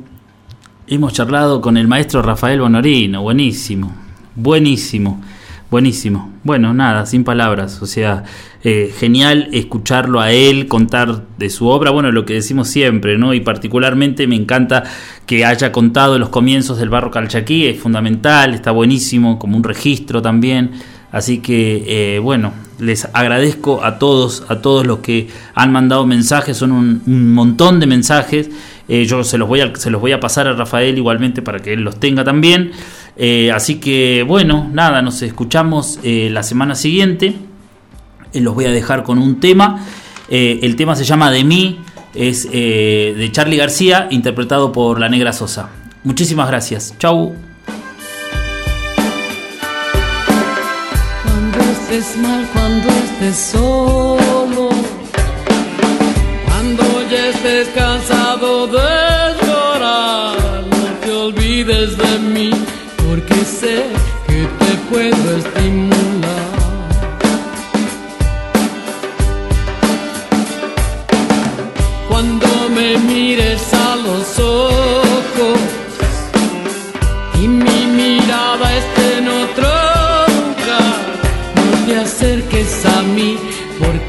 hemos 0.88 1.12
charlado 1.12 1.60
con 1.60 1.76
el 1.76 1.90
maestro 1.90 2.22
Rafael 2.22 2.62
Bonorino. 2.62 3.22
Buenísimo. 3.22 3.94
Buenísimo. 4.34 5.22
Buenísimo. 5.70 6.32
Bueno, 6.46 6.74
nada, 6.74 7.06
sin 7.06 7.26
palabras. 7.26 7.82
O 7.82 7.86
sea, 7.86 8.24
eh, 8.66 8.94
genial 8.98 9.50
escucharlo 9.52 10.22
a 10.22 10.32
él 10.32 10.68
contar 10.68 11.24
de 11.38 11.50
su 11.50 11.68
obra. 11.68 11.92
Bueno, 11.92 12.12
lo 12.12 12.26
que 12.26 12.36
decimos 12.36 12.70
siempre, 12.70 13.18
¿no? 13.18 13.34
Y 13.34 13.42
particularmente 13.42 14.26
me 14.26 14.36
encanta 14.36 14.84
que 15.26 15.44
haya 15.44 15.74
contado 15.74 16.18
los 16.18 16.30
comienzos 16.30 16.78
del 16.78 16.90
barro 16.90 17.12
calchaquí. 17.12 17.68
Es 17.68 17.80
fundamental, 17.80 18.54
está 18.54 18.72
buenísimo, 18.72 19.38
como 19.38 19.58
un 19.58 19.64
registro 19.64 20.22
también. 20.22 20.72
Así 21.12 21.40
que, 21.40 22.16
eh, 22.16 22.20
bueno, 22.20 22.54
les 22.80 23.06
agradezco 23.14 23.84
a 23.84 24.00
todos, 24.00 24.46
a 24.48 24.62
todos 24.62 24.88
los 24.88 25.00
que 25.00 25.28
han 25.54 25.72
mandado 25.72 26.08
mensajes, 26.08 26.58
son 26.58 26.72
un, 26.72 27.34
montón 27.34 27.80
de 27.80 27.86
mensajes. 27.86 28.50
Eh, 28.88 29.06
yo 29.06 29.24
se 29.24 29.38
los, 29.38 29.48
voy 29.48 29.62
a, 29.62 29.76
se 29.76 29.92
los 29.92 30.02
voy 30.02 30.14
a 30.14 30.20
pasar 30.20 30.48
a 30.48 30.54
Rafael 30.54 30.98
igualmente 30.98 31.42
para 31.42 31.60
que 31.60 31.74
él 31.74 31.82
los 31.82 32.00
tenga 32.00 32.24
también. 32.24 32.72
Eh, 33.16 33.52
así 33.52 33.76
que, 33.76 34.24
bueno, 34.28 34.70
nada, 34.74 35.02
nos 35.02 35.22
escuchamos 35.22 36.00
la 36.04 36.42
semana 36.44 36.74
siguiente. 36.74 37.36
Eh, 38.34 38.42
los 38.42 38.54
voy 38.56 38.66
a 38.66 38.72
dejar 38.72 39.04
con 39.04 39.20
un 39.20 39.40
tema. 39.40 39.86
Eh, 40.28 40.60
el 40.64 40.76
tema 40.76 40.96
se 40.96 41.04
llama 41.04 41.32
De 41.32 41.44
mí, 41.44 41.80
es 42.14 42.48
eh, 42.52 43.14
de 43.16 43.32
Charlie 43.32 43.58
García, 43.58 44.08
interpretado 44.10 44.72
por 44.72 45.00
La 45.00 45.10
Negra 45.10 45.34
Sosa. 45.34 45.70
Muchísimas 46.04 46.48
gracias. 46.48 46.96
Chau. 46.98 47.36
Cuando 51.24 51.60
estés 51.60 52.18
mal, 52.18 52.48
cuando 52.54 52.90
estés 52.90 53.38
solo, 53.38 54.70
cuando 56.46 56.84
ya 57.12 57.30
estés 57.30 57.68
cansado 57.70 58.68
de 58.68 59.46
llorar, 59.46 60.64
no 60.70 61.06
te 61.06 61.12
olvides 61.12 61.98
de 61.98 62.20
mí, 62.20 62.52
porque 62.98 63.36
sé 63.46 63.86
que 64.28 64.48
te 64.66 64.76
puedo 64.90 65.38
estimar. 65.38 65.83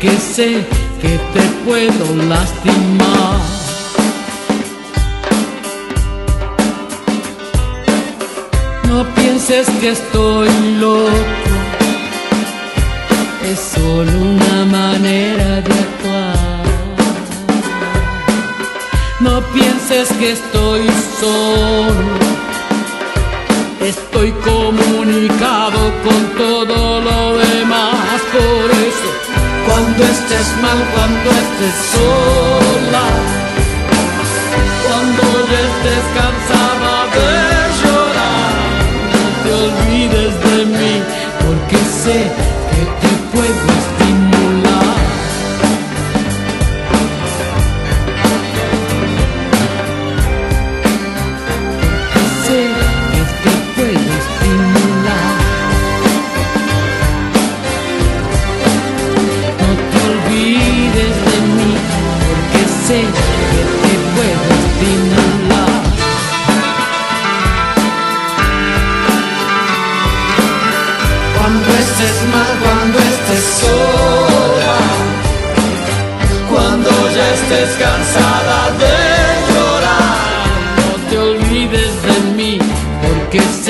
que 0.04 0.18
sé 0.18 0.66
que 1.00 1.18
te 1.32 1.42
puedo 1.64 2.04
lastimar. 2.28 3.40
No 8.86 8.98
pienses 9.14 9.66
que 9.80 9.92
estoy 9.92 10.50
loco, 10.78 11.10
es 13.50 13.58
solo 13.74 14.12
una 14.34 14.58
manera 14.66 15.62
de 15.68 15.74
actuar. 15.86 16.64
No 19.20 19.40
pienses 19.54 20.08
que 20.18 20.32
estoy 20.32 20.86
solo. 21.18 22.12
Estoy 23.80 24.32
comunicado 24.50 25.80
con 26.04 26.20
todo 26.36 27.00
lo 27.00 27.38
demás, 27.38 28.20
por 28.32 28.70
eso 28.70 29.23
cuando 29.66 30.04
estés 30.04 30.48
mal, 30.62 30.78
cuando 30.94 31.30
estés 31.30 31.76
sola, 31.92 33.06
cuando 34.86 35.22
estés 35.64 36.04
cansada. 36.14 36.43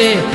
você. 0.04 0.33